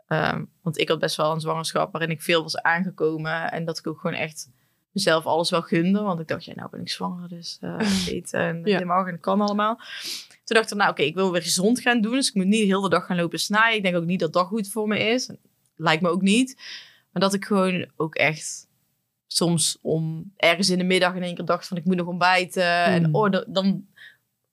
ehm, 0.08 0.44
want 0.62 0.78
ik 0.78 0.90
had 0.90 1.00
best 1.00 1.16
wel 1.16 1.32
een 1.32 1.40
zwangerschap 1.42 1.92
waarin 1.92 2.10
ik 2.12 2.22
veel 2.22 2.42
was 2.44 2.58
aangekomen 2.62 3.52
en 3.52 3.66
dat 3.66 3.78
ik 3.78 3.88
ook 3.88 4.00
gewoon 4.00 4.16
echt 4.16 4.50
mezelf 4.92 5.26
alles 5.26 5.50
wel 5.50 5.62
gunde. 5.62 6.02
Want 6.02 6.20
ik 6.20 6.28
dacht, 6.28 6.46
ja, 6.46 6.54
nou 6.56 6.70
ben 6.70 6.82
ik 6.82 6.90
zwanger, 6.90 7.30
dus 7.30 7.58
eh, 7.62 8.08
eten 8.16 8.40
en 8.40 8.62
Ja. 8.66 8.74
helemaal 8.74 9.06
en 9.06 9.12
dat 9.12 9.20
kan 9.22 9.42
allemaal. 9.42 9.76
Toen 10.44 10.58
dacht 10.58 10.72
ik, 10.72 10.78
nou 10.78 10.90
oké, 10.92 11.02
ik 11.02 11.16
wil 11.16 11.32
weer 11.32 11.42
gezond 11.42 11.80
gaan 11.82 12.02
doen. 12.02 12.12
Dus 12.14 12.28
ik 12.28 12.34
moet 12.34 12.46
niet 12.46 12.60
de 12.68 12.76
hele 12.76 12.90
dag 12.90 13.06
gaan 13.06 13.18
lopen 13.18 13.40
snijden. 13.40 13.78
Ik 13.78 13.84
denk 13.84 13.96
ook 13.96 14.06
niet 14.06 14.20
dat 14.20 14.34
dat 14.34 14.48
goed 14.48 14.70
voor 14.70 14.88
me 14.88 15.00
is. 15.00 15.30
Lijkt 15.76 16.02
me 16.02 16.10
ook 16.10 16.22
niet. 16.22 16.56
Maar 17.12 17.22
dat 17.22 17.34
ik 17.34 17.46
gewoon 17.46 17.86
ook 17.96 18.16
echt 18.16 18.68
soms 19.32 19.78
om 19.82 20.32
ergens 20.38 20.70
in 20.70 20.78
de 20.78 20.84
middag 20.84 21.16
in 21.16 21.24
één 21.24 21.36
keer 21.36 21.46
dacht 21.46 21.68
van 21.68 21.78
ik 21.78 21.86
moet 21.86 21.96
nog 21.96 22.08
ontbijten. 22.08 22.84
En 22.84 23.04
Hmm. 23.04 23.16
oh, 23.16 23.32
dan, 23.48 23.86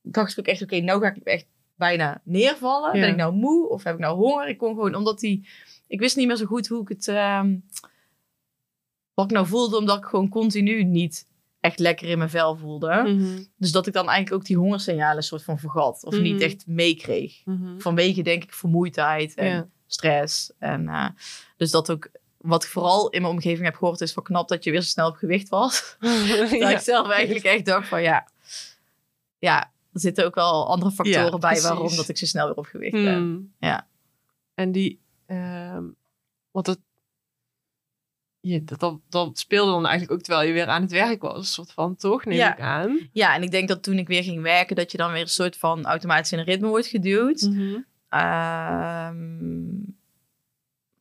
dacht 0.02 0.32
ik 0.32 0.38
ook 0.38 0.46
echt, 0.46 0.62
oké, 0.62 0.80
nou 0.80 1.00
ga 1.00 1.14
ik 1.14 1.22
echt 1.22 1.46
bijna 1.74 2.20
neervallen. 2.24 2.94
Ja. 2.94 3.00
Ben 3.00 3.10
ik 3.10 3.16
nou 3.16 3.34
moe 3.34 3.68
of 3.68 3.82
heb 3.84 3.94
ik 3.94 4.00
nou 4.00 4.16
honger? 4.16 4.48
Ik 4.48 4.58
kon 4.58 4.74
gewoon, 4.74 4.94
omdat 4.94 5.20
die, 5.20 5.48
ik 5.86 6.00
wist 6.00 6.16
niet 6.16 6.26
meer 6.26 6.36
zo 6.36 6.44
goed 6.44 6.66
hoe 6.68 6.82
ik 6.82 6.88
het, 6.88 7.08
ehm, 7.08 7.56
wat 9.14 9.24
ik 9.24 9.30
nou 9.30 9.46
voelde, 9.46 9.76
omdat 9.76 9.96
ik 9.98 10.04
gewoon 10.04 10.28
continu 10.28 10.84
niet 10.84 11.26
echt 11.60 11.78
lekker 11.78 12.08
in 12.08 12.18
mijn 12.18 12.30
vel 12.30 12.56
voelde. 12.56 13.02
Mhm. 13.06 13.42
Dus 13.56 13.72
dat 13.72 13.86
ik 13.86 13.92
dan 13.92 14.08
eigenlijk 14.08 14.40
ook 14.40 14.46
die 14.46 14.56
hongersignalen 14.56 15.22
soort 15.22 15.42
van 15.44 15.58
vergat. 15.58 16.04
Of 16.04 16.12
Mhm. 16.14 16.22
niet 16.22 16.40
echt 16.40 16.66
meekreeg. 16.66 17.42
Mhm. 17.44 17.78
Vanwege, 17.78 18.22
denk 18.22 18.42
ik, 18.42 18.52
vermoeidheid 18.52 19.34
en 19.34 19.46
Ja. 19.46 19.68
stress. 19.86 20.52
En 20.58 20.82
uh, 20.82 21.08
dus 21.56 21.70
dat 21.70 21.90
ook, 21.90 22.08
wat 22.46 22.64
ik 22.64 22.70
vooral 22.70 23.08
in 23.10 23.20
mijn 23.20 23.32
omgeving 23.32 23.64
heb 23.64 23.74
gehoord, 23.76 24.00
is 24.00 24.12
van 24.12 24.22
knap 24.22 24.48
dat 24.48 24.64
je 24.64 24.70
weer 24.70 24.80
zo 24.82 24.88
snel 24.88 25.08
op 25.08 25.16
gewicht 25.16 25.48
was. 25.48 25.96
Dat 26.28 26.50
ja. 26.50 26.70
ik 26.70 26.78
zelf 26.78 27.08
eigenlijk 27.10 27.44
echt 27.44 27.64
dacht 27.66 27.88
van 27.88 28.02
ja, 28.02 28.28
ja, 29.38 29.72
er 29.92 30.00
zitten 30.00 30.24
ook 30.24 30.34
wel 30.34 30.68
andere 30.68 30.90
factoren 30.90 31.24
Ja, 31.24 31.30
bij 31.30 31.38
precies. 31.50 31.68
waarom 31.68 31.96
dat 31.96 32.08
ik 32.08 32.18
zo 32.18 32.26
snel 32.26 32.46
weer 32.46 32.56
op 32.56 32.66
gewicht 32.66 32.92
ben. 32.92 33.16
Hmm. 33.16 33.52
Ja. 33.58 33.86
En 34.54 34.72
die, 34.72 35.00
ehm 35.26 35.84
want 36.50 36.66
dat, 36.66 36.78
ja, 38.40 38.58
dat, 38.62 38.80
dat, 38.80 38.98
dat 39.08 39.38
speelde 39.38 39.70
dan 39.70 39.86
eigenlijk 39.86 40.18
ook 40.18 40.24
terwijl 40.24 40.46
je 40.46 40.52
weer 40.52 40.66
aan 40.66 40.82
het 40.82 40.90
werk 40.90 41.22
was, 41.22 41.36
een 41.36 41.44
soort 41.44 41.72
van, 41.72 41.96
toch? 41.96 42.24
Neem 42.24 42.36
Ja. 42.36 42.52
ik 42.52 42.60
aan. 42.60 43.08
Ja, 43.12 43.34
en 43.34 43.42
ik 43.42 43.50
denk 43.50 43.68
dat 43.68 43.82
toen 43.82 43.98
ik 43.98 44.08
weer 44.08 44.22
ging 44.22 44.42
werken, 44.42 44.76
dat 44.76 44.92
je 44.92 44.98
dan 44.98 45.12
weer 45.12 45.20
een 45.20 45.28
soort 45.28 45.56
van 45.56 45.84
automatisch 45.84 46.32
in 46.32 46.38
een 46.38 46.44
ritme 46.44 46.68
wordt 46.68 46.86
geduwd. 46.86 47.50
Ehm, 48.08 49.64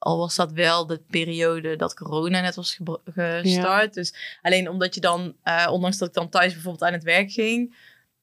al 0.05 0.17
was 0.17 0.35
dat 0.35 0.51
wel 0.51 0.85
de 0.87 1.01
periode 1.09 1.75
dat 1.75 1.93
corona 1.93 2.41
net 2.41 2.55
was 2.55 2.79
gestart. 3.13 3.93
Dus 3.93 4.37
alleen 4.41 4.69
omdat 4.69 4.95
je 4.95 5.01
dan, 5.01 5.35
eh, 5.43 5.67
ondanks 5.71 5.97
dat 5.97 6.07
ik 6.07 6.13
dan 6.13 6.29
thuis 6.29 6.53
bijvoorbeeld 6.53 6.83
aan 6.83 6.93
het 6.93 7.03
werk 7.03 7.31
ging, 7.31 7.75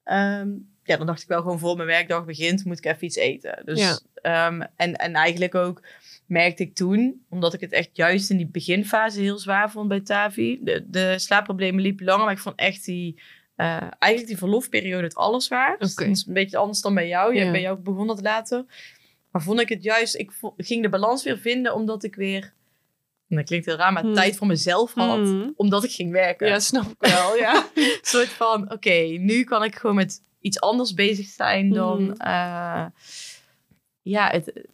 ehm, 0.04 0.48
ja, 0.84 0.96
dan 0.96 1.06
dacht 1.06 1.22
ik 1.22 1.28
wel 1.28 1.42
gewoon 1.42 1.58
voor 1.58 1.76
mijn 1.76 1.88
werkdag 1.88 2.24
begint, 2.24 2.64
moet 2.64 2.78
ik 2.78 2.84
even 2.84 3.04
iets 3.04 3.16
eten. 3.16 3.62
Dus, 3.64 3.78
Ja. 3.78 3.98
ehm, 4.14 4.62
en, 4.76 4.96
en 4.96 5.14
eigenlijk 5.14 5.54
ook 5.54 5.82
merkte 6.26 6.62
ik 6.62 6.74
toen, 6.74 7.24
omdat 7.30 7.54
ik 7.54 7.60
het 7.60 7.72
echt 7.72 7.90
juist 7.92 8.30
in 8.30 8.36
die 8.36 8.48
beginfase 8.52 9.20
heel 9.20 9.38
zwaar 9.38 9.70
vond 9.70 9.88
bij 9.88 10.00
Tavi. 10.00 10.58
De, 10.62 10.84
de 10.86 11.18
slaapproblemen 11.18 11.82
liepen 11.82 12.04
langer, 12.04 12.24
maar 12.24 12.34
ik 12.34 12.40
vond 12.40 12.56
echt 12.58 12.84
die, 12.84 13.20
eh, 13.56 13.66
eigenlijk 13.98 14.26
die 14.26 14.38
verlofperiode 14.38 15.02
het 15.04 15.14
allerzwaarst. 15.14 15.92
Oké. 15.92 16.04
Dat 16.08 16.16
is 16.16 16.26
een 16.26 16.34
beetje 16.34 16.56
anders 16.56 16.80
dan 16.80 16.94
bij 16.94 17.08
jou. 17.08 17.34
Jij, 17.34 17.44
Ja. 17.44 17.50
Bij 17.50 17.60
jou 17.60 17.78
begon 17.78 18.06
dat 18.06 18.20
later. 18.22 18.64
Maar 19.32 19.42
vond 19.42 19.60
ik 19.60 19.68
het 19.68 19.82
juist, 19.82 20.14
ik 20.14 20.30
ging 20.56 20.82
de 20.82 20.88
balans 20.88 21.24
weer 21.24 21.38
vinden 21.38 21.74
omdat 21.74 22.04
ik 22.04 22.14
weer, 22.14 22.52
en 23.28 23.36
dat 23.36 23.44
klinkt 23.46 23.66
heel 23.66 23.76
raar, 23.76 23.92
maar 23.92 24.02
Hmm. 24.02 24.14
tijd 24.14 24.36
voor 24.36 24.46
mezelf 24.46 24.94
had. 24.94 25.18
Mhm. 25.18 25.48
Omdat 25.56 25.84
ik 25.84 25.90
ging 25.92 26.12
werken. 26.12 26.48
Ja, 26.48 26.58
snap 26.58 26.84
ik 26.90 26.96
wel, 26.98 27.36
ja. 27.36 27.66
Een 27.74 27.98
soort 28.02 28.28
van, 28.28 28.72
oké, 28.72 29.00
nu 29.18 29.44
kan 29.44 29.64
ik 29.64 29.74
gewoon 29.74 29.96
met 29.96 30.22
iets 30.40 30.60
anders 30.60 30.94
bezig 30.94 31.26
zijn 31.26 31.70
dan... 31.72 32.02
Mhm. 32.02 32.12
eh, 32.12 32.84
ja, 34.02 34.28
het, 34.30 34.66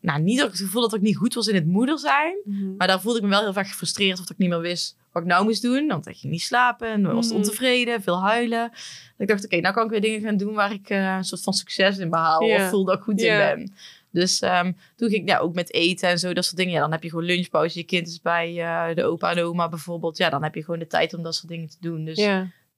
nou, 0.00 0.20
niet 0.22 0.36
dat 0.38 0.46
ik 0.46 0.52
het 0.52 0.62
gevoel 0.62 0.82
dat 0.82 0.94
ik 0.94 1.00
niet 1.00 1.16
goed 1.16 1.34
was 1.34 1.46
in 1.46 1.54
het 1.54 1.66
moeder 1.66 1.98
zijn. 1.98 2.36
Mhm. 2.44 2.76
Maar 2.76 2.86
daar 2.86 3.00
voelde 3.00 3.18
ik 3.18 3.24
me 3.24 3.30
wel 3.30 3.40
heel 3.42 3.52
vaak 3.52 3.66
gefrustreerd 3.68 4.12
of 4.12 4.18
dat 4.18 4.30
ik 4.30 4.38
niet 4.38 4.48
meer 4.48 4.60
wist 4.60 4.96
wat 5.12 5.22
ik 5.22 5.28
nou 5.28 5.44
moest 5.44 5.62
doen. 5.62 5.86
Want 5.88 6.06
ik 6.06 6.16
ging 6.16 6.32
niet 6.32 6.42
slapen 6.42 6.88
en 6.88 7.14
was 7.14 7.26
Mhm. 7.28 7.36
ontevreden, 7.36 8.02
veel 8.02 8.22
huilen. 8.22 8.68
Dat 8.70 8.78
ik 9.18 9.28
dacht, 9.28 9.44
oké, 9.44 9.60
nou 9.60 9.74
kan 9.74 9.84
ik 9.84 9.90
weer 9.90 10.00
dingen 10.00 10.20
gaan 10.20 10.36
doen 10.36 10.54
waar 10.54 10.72
ik 10.72 10.88
eh, 10.90 11.14
een 11.16 11.24
soort 11.24 11.42
van 11.42 11.52
succes 11.52 11.98
in 11.98 12.10
behaal. 12.10 12.38
Of 12.38 12.68
voel 12.68 12.84
dat 12.84 12.96
ik 12.96 13.02
goed 13.02 13.20
in 13.20 13.36
ben. 13.36 13.74
Dus 14.10 14.40
ehm, 14.40 14.72
toen 14.96 15.08
ging 15.08 15.22
ik 15.22 15.28
ja, 15.28 15.38
ook 15.38 15.54
met 15.54 15.72
eten 15.72 16.08
en 16.08 16.18
zo, 16.18 16.32
dat 16.32 16.44
soort 16.44 16.56
dingen. 16.56 16.72
Ja, 16.72 16.80
dan 16.80 16.92
heb 16.92 17.02
je 17.02 17.08
gewoon 17.08 17.24
lunchpauze. 17.24 17.78
Je 17.78 17.84
kind 17.84 18.06
is 18.08 18.20
bij 18.20 18.60
eh, 18.62 18.94
de 18.94 19.04
opa 19.04 19.30
en 19.30 19.36
de 19.36 19.42
oma 19.42 19.68
bijvoorbeeld. 19.68 20.16
Ja, 20.16 20.30
dan 20.30 20.42
heb 20.42 20.54
je 20.54 20.64
gewoon 20.64 20.78
de 20.80 20.86
tijd 20.86 21.14
om 21.14 21.22
dat 21.22 21.34
soort 21.34 21.48
dingen 21.48 21.68
te 21.68 21.76
doen. 21.80 22.04
Dus. 22.04 22.18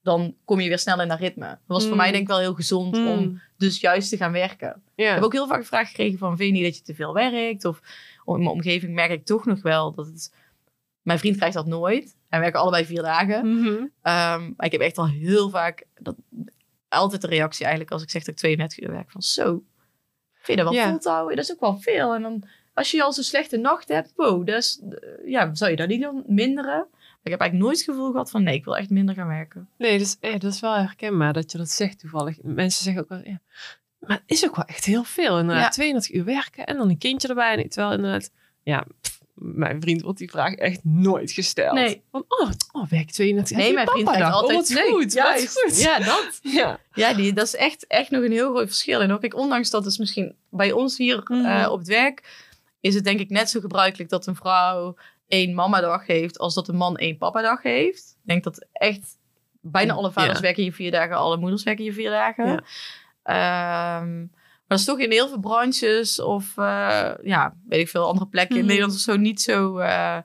Dan 0.05 0.35
kom 0.45 0.59
je 0.59 0.67
weer 0.67 0.79
snel 0.79 1.01
in 1.01 1.07
dat 1.07 1.19
ritme. 1.19 1.45
Dat 1.47 1.57
was 1.65 1.81
voor 1.83 1.91
Mm. 1.91 1.97
mij 1.97 2.11
denk 2.11 2.21
ik 2.21 2.27
wel 2.27 2.39
heel 2.39 2.53
gezond 2.53 2.95
om 2.95 3.19
Mm. 3.19 3.41
dus 3.57 3.79
juist 3.79 4.09
te 4.09 4.17
gaan 4.17 4.31
werken. 4.31 4.81
Ik 4.95 5.05
heb 5.05 5.23
ook 5.23 5.33
heel 5.33 5.47
vaak 5.47 5.59
de 5.59 5.65
vraag 5.65 5.87
gekregen 5.87 6.17
van, 6.17 6.37
vind 6.37 6.49
je 6.49 6.55
niet 6.55 6.63
dat 6.63 6.77
je 6.77 6.83
te 6.83 6.95
veel 6.95 7.13
werkt? 7.13 7.65
Of 7.65 7.79
in 8.25 8.33
mijn 8.37 8.47
omgeving 8.47 8.93
merk 8.93 9.11
ik 9.11 9.25
toch 9.25 9.45
nog 9.45 9.61
wel 9.61 9.93
dat 9.93 10.05
het... 10.05 10.33
Mijn 11.01 11.19
vriend 11.19 11.37
krijgt 11.37 11.55
dat 11.55 11.65
nooit. 11.65 12.03
En 12.29 12.37
we 12.37 12.39
werken 12.39 12.59
allebei 12.59 12.85
vier 12.85 13.01
dagen. 13.01 13.47
Mhm. 13.59 13.67
Ehm, 14.01 14.51
maar 14.57 14.65
ik 14.65 14.71
heb 14.71 14.81
echt 14.81 14.97
al 14.97 15.07
heel 15.07 15.49
vaak... 15.49 15.85
Dat, 15.99 16.15
altijd 16.87 17.21
de 17.21 17.27
reactie 17.27 17.63
eigenlijk 17.65 17.93
als 17.93 18.03
ik 18.03 18.09
zeg 18.09 18.21
dat 18.23 18.29
ik 18.33 18.37
32 18.37 18.79
uur 18.79 18.91
werk. 18.91 19.11
Van 19.11 19.21
zo, 19.21 19.63
vind 20.33 20.59
je 20.59 20.65
dat 20.65 20.73
wel 20.73 20.97
te 20.99 21.09
houden? 21.09 21.35
Dat 21.35 21.45
is 21.45 21.51
ook 21.51 21.59
wel 21.59 21.77
veel. 21.77 22.13
En 22.13 22.21
dan 22.21 22.43
als 22.73 22.91
je 22.91 23.03
al 23.03 23.13
zo'n 23.13 23.23
slechte 23.23 23.57
nacht 23.57 23.87
hebt, 23.87 24.13
wow, 24.15 24.45
dat 24.47 24.57
is, 24.57 24.81
ja, 25.25 25.55
zou 25.55 25.71
je 25.71 25.77
dat 25.77 25.87
niet 25.87 26.01
dan 26.01 26.23
minderen? 26.27 26.87
Ik 27.25 27.31
heb 27.31 27.39
eigenlijk 27.39 27.69
nooit 27.69 27.85
het 27.85 27.95
gevoel 27.95 28.11
gehad 28.11 28.29
van 28.31 28.43
nee, 28.43 28.55
ik 28.55 28.65
wil 28.65 28.77
echt 28.77 28.89
minder 28.89 29.15
gaan 29.15 29.27
werken. 29.27 29.69
Nee, 29.77 29.91
dat 29.97 30.07
is, 30.07 30.17
ja, 30.21 30.37
dat 30.37 30.53
is 30.53 30.59
wel 30.59 30.73
herkenbaar 30.75 31.33
dat 31.33 31.51
je 31.51 31.57
dat 31.57 31.69
zegt 31.69 31.99
toevallig. 31.99 32.37
Mensen 32.41 32.83
zeggen 32.83 33.01
ook 33.03 33.09
wel, 33.09 33.21
ja, 33.23 33.39
maar 33.99 34.17
het 34.25 34.31
is 34.37 34.45
ook 34.45 34.55
wel 34.55 34.65
echt 34.65 34.85
heel 34.85 35.03
veel. 35.03 35.39
Inderdaad, 35.39 35.63
Ja. 35.63 35.69
32 35.69 36.13
uur 36.13 36.25
werken 36.25 36.65
en 36.65 36.77
dan 36.77 36.89
een 36.89 36.97
kindje 36.97 37.27
erbij. 37.27 37.57
En 37.63 37.69
terwijl 37.69 37.93
inderdaad, 37.95 38.31
ja, 38.63 38.85
pff, 39.01 39.19
mijn 39.33 39.81
vriend 39.81 40.01
wordt 40.01 40.17
die 40.19 40.29
vraag 40.29 40.53
echt 40.53 40.79
nooit 40.83 41.31
gesteld. 41.31 41.73
Nee. 41.73 42.01
Van, 42.11 42.25
oh, 42.27 42.49
oh 42.71 42.89
werk 42.89 43.11
32 43.11 43.57
Nee, 43.57 43.65
Heb 43.65 43.69
je 43.69 43.75
mijn 43.75 43.87
vriend 43.87 44.05
papadag? 44.05 44.33
altijd 44.33 44.69
Oh, 44.69 44.75
nee, 44.75 44.91
goed, 44.91 45.13
juist. 45.13 45.61
goed. 45.61 45.81
Ja, 45.81 45.99
dat. 45.99 46.39
Ja. 46.59 46.79
Ja, 46.93 47.13
die, 47.13 47.33
dat 47.33 47.45
is 47.45 47.55
echt, 47.55 47.87
echt 47.87 48.09
nog 48.11 48.23
een 48.23 48.31
heel 48.31 48.49
groot 48.51 48.67
verschil. 48.67 49.01
En 49.01 49.11
ook 49.11 49.23
ik, 49.23 49.35
ondanks 49.35 49.69
dat 49.69 49.85
is 49.85 49.97
misschien 49.97 50.35
bij 50.49 50.71
ons 50.71 50.97
hier 50.97 51.21
Mhm. 51.27 51.45
eh, 51.45 51.71
op 51.71 51.77
het 51.79 51.87
werk, 51.87 52.43
is 52.79 52.95
het 52.95 53.03
denk 53.03 53.19
ik 53.19 53.29
net 53.29 53.49
zo 53.49 53.59
gebruikelijk 53.59 54.09
dat 54.09 54.27
een 54.27 54.35
vrouw 54.35 54.95
één 55.27 55.53
mamadag 55.53 56.05
heeft 56.07 56.39
als 56.39 56.53
dat 56.53 56.67
een 56.67 56.75
man 56.75 56.97
één 56.97 57.17
papadag 57.17 57.61
heeft. 57.61 58.15
Ik 58.21 58.27
denk 58.27 58.43
dat 58.43 58.67
echt 58.71 59.17
bijna 59.61 59.93
alle 59.93 60.11
vaders 60.11 60.35
Ja. 60.37 60.41
werken 60.43 60.63
hier 60.63 60.73
vier 60.73 60.91
dagen, 60.91 61.15
alle 61.15 61.37
moeders 61.37 61.63
werken 61.63 61.83
hier 61.83 61.93
vier 61.93 62.09
dagen. 62.09 62.45
Ja. 62.47 62.63
Ehm, 63.23 64.17
maar 64.19 64.77
dat 64.77 64.79
is 64.79 64.85
toch 64.85 64.99
in 64.99 65.11
heel 65.11 65.27
veel 65.27 65.39
branches 65.39 66.19
of 66.21 66.57
eh, 66.57 67.11
ja, 67.23 67.55
weet 67.67 67.79
ik 67.79 67.89
veel, 67.89 68.07
andere 68.07 68.27
plekken 68.27 68.55
in 68.55 68.61
Mhm. 68.61 68.69
Nederland 68.71 68.95
of 68.97 69.01
zo 69.03 69.15
niet 69.15 69.41
zo 69.41 69.77
eh, 69.77 70.17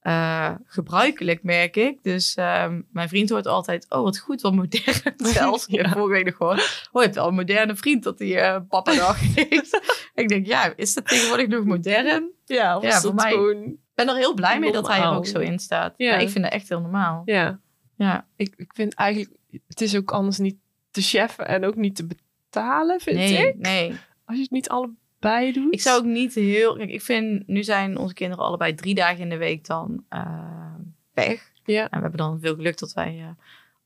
eh, 0.00 0.54
gebruikelijk, 0.66 1.42
merk 1.42 1.76
ik. 1.76 2.02
Dus 2.02 2.34
ehm, 2.34 2.80
mijn 2.92 3.08
vriend 3.08 3.30
hoort 3.30 3.46
altijd, 3.46 3.86
oh 3.88 4.02
wat 4.02 4.18
goed, 4.18 4.40
wat 4.40 4.54
modern 4.54 4.94
zelfs. 5.34 5.66
Ik 5.66 5.74
Ja. 5.74 5.88
vorige 5.92 6.12
week 6.12 6.24
nog 6.24 6.36
gehoord, 6.36 6.88
oh 6.92 7.00
je 7.02 7.08
hebt 7.08 7.14
wel 7.14 7.28
een 7.28 7.34
moderne 7.34 7.76
vriend 7.76 8.02
dat 8.02 8.18
hij 8.18 8.60
papa 8.68 8.94
dag 8.94 9.18
heeft. 9.34 9.80
ik 10.14 10.28
denk, 10.28 10.46
ja, 10.46 10.72
is 10.76 10.94
dat 10.94 11.08
tegenwoordig 11.08 11.46
nog 11.48 11.64
modern? 11.64 12.30
Ja, 12.44 12.76
of 12.76 12.82
Ja, 12.82 12.96
is 12.96 13.02
dat 13.02 13.14
mij- 13.14 13.30
gewoon... 13.30 13.76
Ik 13.98 14.04
ben 14.06 14.14
er 14.14 14.20
heel 14.20 14.34
blij 14.34 14.58
mee 14.58 14.72
dat 14.72 14.88
hij 14.88 15.00
er 15.00 15.10
ook 15.10 15.26
zo 15.26 15.38
in 15.38 15.58
staat. 15.58 15.94
Ja. 15.96 16.06
Ja. 16.12 16.16
ik 16.18 16.28
vind 16.28 16.44
het 16.44 16.54
echt 16.54 16.68
heel 16.68 16.80
normaal. 16.80 17.22
Ja, 17.24 17.58
Ja. 17.96 18.26
ik, 18.36 18.54
ik 18.56 18.72
vind 18.74 18.94
eigenlijk, 18.94 19.36
het 19.68 19.80
is 19.80 19.96
ook 19.96 20.10
anders 20.10 20.38
niet 20.38 20.56
te 20.90 21.00
cheffen 21.02 21.46
en 21.48 21.64
ook 21.64 21.74
niet 21.76 21.96
te 21.96 22.06
betalen, 22.06 23.00
vind 23.00 23.16
Nee, 23.16 23.48
ik. 23.48 23.56
nee. 23.58 23.88
Als 24.24 24.36
je 24.36 24.42
het 24.42 24.50
niet 24.50 24.68
allebei 24.68 25.52
doet. 25.52 25.72
Ik 25.72 25.80
zou 25.80 25.98
ook 25.98 26.04
niet 26.04 26.34
heel... 26.34 26.76
Kijk, 26.76 26.90
ik 26.90 27.02
vind... 27.02 27.46
Nu 27.46 27.62
zijn 27.64 27.96
onze 27.98 28.14
kinderen 28.14 28.44
allebei 28.44 28.74
drie 28.74 28.94
dagen 28.94 29.18
in 29.18 29.28
de 29.28 29.36
week 29.36 29.66
dan 29.66 30.04
eh, 30.08 30.74
weg. 31.14 31.50
Ja. 31.64 31.82
En 31.82 31.88
we 31.96 32.00
hebben 32.00 32.18
dan 32.18 32.40
veel 32.40 32.54
geluk 32.54 32.78
dat 32.78 32.92
wij 32.92 33.18
eh, 33.18 33.26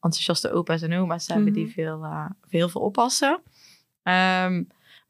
enthousiaste 0.00 0.50
opa's 0.52 0.82
en 0.82 0.92
oma's 0.98 1.26
hebben 1.26 1.44
Mhm. 1.46 1.54
die 1.54 1.68
veel, 1.72 2.02
eh, 2.04 2.26
veel 2.48 2.68
oppassen. 2.68 3.40
Ehm, 4.02 4.54
maar 4.54 4.64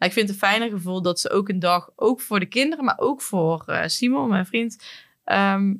ik 0.04 0.12
vind 0.12 0.28
het 0.28 0.36
een 0.42 0.48
fijner 0.48 0.70
gevoel 0.70 1.02
dat 1.02 1.20
ze 1.20 1.30
ook 1.30 1.48
een 1.48 1.58
dag, 1.58 1.90
ook 1.96 2.20
voor 2.20 2.40
de 2.40 2.46
kinderen, 2.46 2.84
maar 2.84 2.98
ook 2.98 3.22
voor 3.22 3.62
eh, 3.66 3.86
Simon, 3.86 4.28
mijn 4.28 4.46
vriend, 4.46 4.82
ehm, 5.24 5.74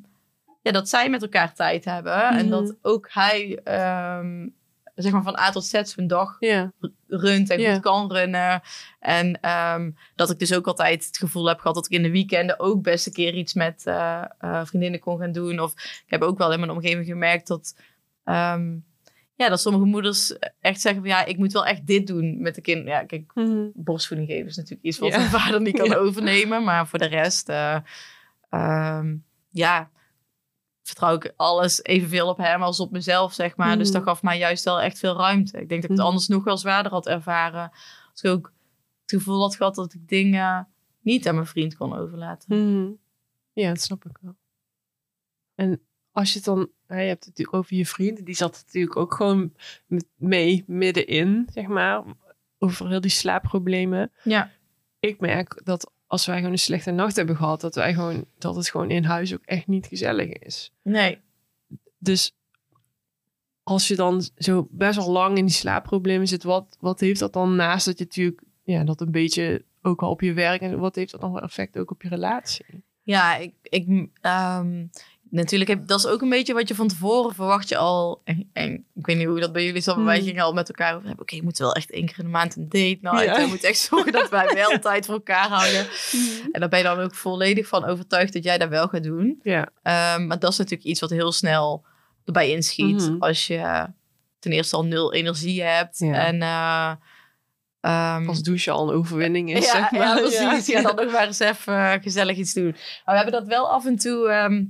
ja, 0.61 0.71
dat 0.71 0.89
zij 0.89 1.09
met 1.09 1.21
elkaar 1.21 1.53
tijd 1.53 1.85
hebben. 1.85 2.21
En 2.29 2.45
Mhm. 2.47 2.49
dat 2.49 2.75
ook 2.81 3.07
hij, 3.11 3.59
ehm, 3.63 4.47
zeg 4.95 5.11
maar 5.11 5.23
van 5.23 5.37
A 5.39 5.51
tot 5.51 5.65
Z 5.65 5.81
zijn 5.81 6.07
dag 6.07 6.37
runt 7.07 7.49
en 7.49 7.59
goed 7.73 7.81
kan 7.81 8.11
runnen. 8.11 8.61
En 8.99 9.39
ehm, 9.41 9.91
dat 10.15 10.29
ik 10.29 10.39
dus 10.39 10.53
ook 10.53 10.67
altijd 10.67 11.05
het 11.05 11.17
gevoel 11.17 11.47
heb 11.47 11.59
gehad 11.59 11.75
dat 11.75 11.85
ik 11.85 11.91
in 11.91 12.03
de 12.03 12.11
weekenden 12.11 12.59
ook 12.59 12.81
best 12.81 13.07
een 13.07 13.13
keer 13.13 13.33
iets 13.33 13.53
met 13.53 13.85
eh, 13.85 14.23
eh, 14.39 14.65
vriendinnen 14.65 14.99
kon 14.99 15.19
gaan 15.19 15.31
doen. 15.31 15.59
Of 15.59 15.71
ik 15.73 16.03
heb 16.05 16.21
ook 16.21 16.37
wel 16.37 16.51
in 16.53 16.59
mijn 16.59 16.71
omgeving 16.71 17.05
gemerkt 17.05 17.47
dat, 17.47 17.75
ja, 19.35 19.49
dat 19.49 19.61
sommige 19.61 19.85
moeders 19.85 20.37
echt 20.59 20.81
zeggen 20.81 21.01
van 21.01 21.09
ja, 21.09 21.25
ik 21.25 21.37
moet 21.37 21.53
wel 21.53 21.65
echt 21.65 21.85
dit 21.87 22.07
doen 22.07 22.41
met 22.41 22.55
de 22.55 22.61
kinderen. 22.61 22.91
Ja, 22.91 23.03
kijk, 23.05 23.31
Mhm. 23.35 23.67
borstvoeding 23.73 24.29
geven 24.29 24.47
is 24.47 24.55
natuurlijk 24.55 24.83
iets 24.85 24.99
wat 24.99 25.11
Ja. 25.11 25.23
een 25.23 25.29
vader 25.29 25.61
niet 25.61 25.77
kan 25.77 25.89
Ja. 25.89 25.95
overnemen. 25.95 26.63
Maar 26.63 26.87
voor 26.87 26.99
de 26.99 27.05
rest, 27.05 27.49
eh, 27.49 27.77
ehm, 28.49 29.15
ja, 29.49 29.91
vertrouw 30.81 31.15
ik 31.15 31.33
alles 31.35 31.83
evenveel 31.83 32.27
op 32.27 32.37
hem 32.37 32.63
als 32.63 32.79
op 32.79 32.91
mezelf, 32.91 33.33
zeg 33.33 33.55
maar. 33.55 33.77
Dus 33.77 33.87
Mhm. 33.89 33.97
dat 33.97 34.03
gaf 34.07 34.21
mij 34.23 34.37
juist 34.37 34.63
wel 34.63 34.81
echt 34.81 34.99
veel 34.99 35.15
ruimte. 35.17 35.51
Ik 35.61 35.69
denk 35.69 35.81
dat 35.81 35.83
ik 35.83 35.89
het 35.89 35.97
Mhm. 35.97 36.07
anders 36.07 36.27
nog 36.27 36.43
wel 36.43 36.57
zwaarder 36.57 36.91
had 36.91 37.07
ervaren. 37.07 37.69
Als 38.11 38.21
ik 38.21 38.31
ook 38.31 38.53
het 39.01 39.11
gevoel 39.11 39.41
had 39.41 39.55
gehad 39.55 39.75
dat 39.75 39.93
ik 39.93 40.07
dingen 40.07 40.67
niet 41.01 41.27
aan 41.27 41.35
mijn 41.35 41.47
vriend 41.47 41.75
kon 41.75 41.97
overlaten. 41.97 42.99
Ja, 43.53 43.67
dat 43.67 43.81
snap 43.81 44.05
ik 44.05 44.17
wel. 44.21 44.35
En 45.55 45.81
als 46.11 46.29
je 46.29 46.35
het 46.35 46.45
dan, 46.45 46.69
je 47.01 47.07
hebt 47.07 47.25
het 47.25 47.27
natuurlijk 47.27 47.57
over 47.57 47.75
je 47.75 47.85
vriend, 47.85 48.25
die 48.25 48.35
zat 48.35 48.63
natuurlijk 48.65 48.95
ook 48.95 49.13
gewoon 49.13 49.53
mee 50.15 50.63
middenin, 50.67 51.47
zeg 51.53 51.67
maar, 51.67 52.03
over 52.59 52.89
heel 52.89 53.01
die 53.01 53.11
slaapproblemen. 53.11 54.11
Ja. 54.23 54.51
Ik 54.99 55.19
merk 55.19 55.61
dat 55.63 55.91
als 56.07 56.25
wij 56.25 56.37
gewoon 56.37 56.51
een 56.51 56.59
slechte 56.59 56.91
nacht 56.91 57.15
hebben 57.15 57.35
gehad, 57.35 57.61
dat 57.61 57.75
wij 57.75 57.93
gewoon, 57.93 58.25
dat 58.37 58.55
het 58.55 58.69
gewoon 58.69 58.89
in 58.89 59.03
huis 59.03 59.33
ook 59.33 59.45
echt 59.45 59.67
niet 59.67 59.85
gezellig 59.85 60.29
is. 60.29 60.71
Nee. 60.81 61.19
Dus 61.97 62.35
als 63.63 63.87
je 63.87 63.95
dan 63.95 64.21
zo 64.35 64.67
best 64.71 64.97
wel 64.97 65.11
lang 65.11 65.37
in 65.37 65.45
die 65.45 65.53
slaapproblemen 65.53 66.27
zit, 66.27 66.43
wat, 66.43 66.77
wat 66.79 66.99
heeft 66.99 67.19
dat 67.19 67.33
dan 67.33 67.55
naast 67.55 67.85
dat 67.85 67.97
je 67.97 68.03
natuurlijk, 68.03 68.41
ja, 68.63 68.83
dat 68.83 69.01
een 69.01 69.11
beetje 69.11 69.65
ook 69.81 70.01
al 70.01 70.09
op 70.09 70.21
je 70.21 70.33
werk 70.33 70.61
en 70.61 70.79
wat 70.79 70.95
heeft 70.95 71.11
dat 71.11 71.21
dan 71.21 71.31
voor 71.31 71.41
effect 71.41 71.77
ook 71.77 71.91
op 71.91 72.01
je 72.01 72.09
relatie? 72.09 72.83
Ja, 73.03 73.35
ik, 73.35 73.53
ik 73.61 74.09
ehm, 74.21 74.85
natuurlijk 75.33 75.69
heb 75.69 75.87
dat 75.87 75.99
is 75.99 76.07
ook 76.07 76.21
een 76.21 76.29
beetje 76.29 76.53
wat 76.53 76.67
je 76.67 76.75
van 76.75 76.87
tevoren 76.87 77.35
verwacht 77.35 77.69
je 77.69 77.77
al. 77.77 78.21
En, 78.23 78.49
en 78.53 78.85
ik 78.93 79.05
weet 79.05 79.17
niet 79.17 79.27
hoe 79.27 79.39
dat 79.39 79.53
bij 79.53 79.63
jullie 79.63 79.77
is, 79.77 79.85
maar 79.85 80.03
wij 80.03 80.17
Hmm. 80.17 80.25
gingen 80.25 80.43
al 80.43 80.53
met 80.53 80.67
elkaar 80.69 80.93
over 80.95 81.05
hebben. 81.07 81.21
Oké, 81.23 81.35
je 81.35 81.43
moet 81.43 81.57
wel 81.57 81.73
echt 81.73 81.91
één 81.91 82.05
keer 82.05 82.17
in 82.17 82.23
de 82.25 82.29
maand 82.31 82.55
een 82.55 82.69
date 82.69 82.97
nou 83.01 83.23
Ja. 83.23 83.41
We 83.41 83.47
moeten 83.47 83.69
echt 83.69 83.79
zorgen 83.79 84.11
dat 84.11 84.29
wij 84.29 84.51
wel 84.53 84.79
tijd 84.89 85.05
voor 85.05 85.13
elkaar 85.15 85.47
houden. 85.47 85.87
En 86.51 86.59
daar 86.59 86.69
ben 86.69 86.79
je 86.79 86.85
dan 86.85 86.99
ook 86.99 87.15
volledig 87.15 87.67
van 87.67 87.85
overtuigd 87.85 88.33
dat 88.33 88.43
jij 88.43 88.57
dat 88.57 88.69
wel 88.69 88.87
gaat 88.87 89.03
doen. 89.03 89.39
Ja. 89.43 89.67
Ehm, 89.83 90.27
maar 90.27 90.39
dat 90.39 90.51
is 90.51 90.57
natuurlijk 90.57 90.89
iets 90.89 90.99
wat 90.99 91.09
heel 91.09 91.31
snel 91.31 91.83
erbij 92.25 92.49
inschiet. 92.49 93.09
Mhm. 93.09 93.15
Als 93.19 93.47
je 93.47 93.85
ten 94.39 94.51
eerste 94.51 94.75
al 94.75 94.85
nul 94.85 95.13
energie 95.13 95.63
hebt. 95.63 95.99
Ja. 95.99 96.13
En 96.25 96.41
eh, 96.41 96.91
ehm, 97.81 98.27
Als 98.27 98.41
douche 98.41 98.71
al 98.71 98.89
een 98.89 98.95
overwinning 98.95 99.55
is, 99.55 99.65
ja, 99.65 99.71
zeg 99.71 99.91
maar. 99.91 100.01
ja, 100.01 100.15
precies. 100.15 100.65
Ja, 100.67 100.81
dan 100.81 100.95
nog 100.95 101.11
maar 101.11 101.25
eens 101.27 101.39
even 101.39 101.73
eh, 101.77 102.01
gezellig 102.01 102.37
iets 102.37 102.53
doen. 102.53 102.71
Maar 103.05 103.15
we 103.15 103.21
hebben 103.21 103.31
dat 103.33 103.47
wel 103.47 103.69
af 103.69 103.85
en 103.85 103.95
toe, 103.95 104.29
ehm, 104.29 104.63